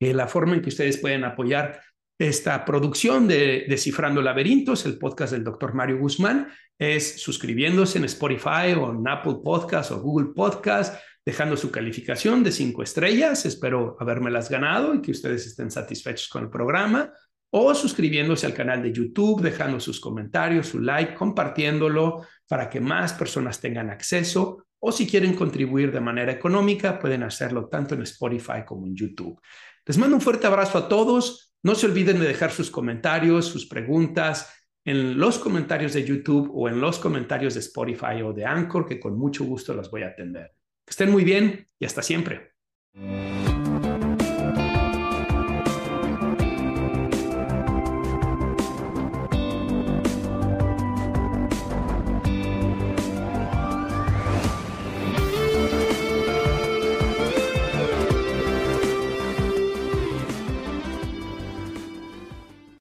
la 0.00 0.26
forma 0.26 0.54
en 0.54 0.62
que 0.62 0.70
ustedes 0.70 0.98
pueden 0.98 1.22
apoyar 1.22 1.80
esta 2.18 2.64
producción 2.64 3.28
de 3.28 3.66
Descifrando 3.68 4.20
Laberintos, 4.20 4.84
el 4.84 4.98
podcast 4.98 5.32
del 5.32 5.44
doctor 5.44 5.74
Mario 5.74 5.98
Guzmán, 5.98 6.48
es 6.76 7.22
suscribiéndose 7.22 7.98
en 7.98 8.04
Spotify 8.04 8.72
o 8.76 8.90
en 8.90 9.06
Apple 9.06 9.36
Podcast 9.44 9.92
o 9.92 10.00
Google 10.00 10.32
Podcast, 10.34 11.00
dejando 11.24 11.56
su 11.56 11.70
calificación 11.70 12.42
de 12.42 12.52
cinco 12.52 12.82
estrellas. 12.82 13.44
Espero 13.46 13.96
habérmelas 14.00 14.48
ganado 14.48 14.94
y 14.94 15.02
que 15.02 15.10
ustedes 15.10 15.46
estén 15.46 15.70
satisfechos 15.70 16.28
con 16.28 16.44
el 16.44 16.50
programa. 16.50 17.12
O 17.50 17.74
suscribiéndose 17.74 18.44
al 18.44 18.52
canal 18.52 18.82
de 18.82 18.92
YouTube, 18.92 19.40
dejando 19.40 19.80
sus 19.80 20.00
comentarios, 20.00 20.68
su 20.68 20.80
like, 20.80 21.14
compartiéndolo 21.14 22.26
para 22.46 22.68
que 22.68 22.80
más 22.80 23.14
personas 23.14 23.60
tengan 23.60 23.88
acceso. 23.88 24.66
O 24.80 24.92
si 24.92 25.06
quieren 25.06 25.34
contribuir 25.34 25.90
de 25.90 26.00
manera 26.00 26.30
económica, 26.30 26.98
pueden 26.98 27.22
hacerlo 27.22 27.68
tanto 27.68 27.94
en 27.94 28.02
Spotify 28.02 28.64
como 28.66 28.86
en 28.86 28.94
YouTube. 28.94 29.40
Les 29.86 29.96
mando 29.96 30.16
un 30.16 30.22
fuerte 30.22 30.46
abrazo 30.46 30.76
a 30.78 30.88
todos. 30.88 31.54
No 31.62 31.74
se 31.74 31.86
olviden 31.86 32.20
de 32.20 32.28
dejar 32.28 32.52
sus 32.52 32.70
comentarios, 32.70 33.46
sus 33.46 33.66
preguntas 33.66 34.54
en 34.84 35.18
los 35.18 35.38
comentarios 35.38 35.92
de 35.92 36.04
YouTube 36.04 36.50
o 36.54 36.68
en 36.68 36.80
los 36.80 36.98
comentarios 36.98 37.54
de 37.54 37.60
Spotify 37.60 38.22
o 38.22 38.32
de 38.32 38.44
Anchor, 38.44 38.86
que 38.86 39.00
con 39.00 39.18
mucho 39.18 39.44
gusto 39.44 39.74
las 39.74 39.90
voy 39.90 40.02
a 40.02 40.08
atender. 40.08 40.57
Que 40.88 40.92
estén 40.92 41.10
muy 41.10 41.22
bien 41.22 41.68
y 41.78 41.84
hasta 41.84 42.00
siempre. 42.00 42.54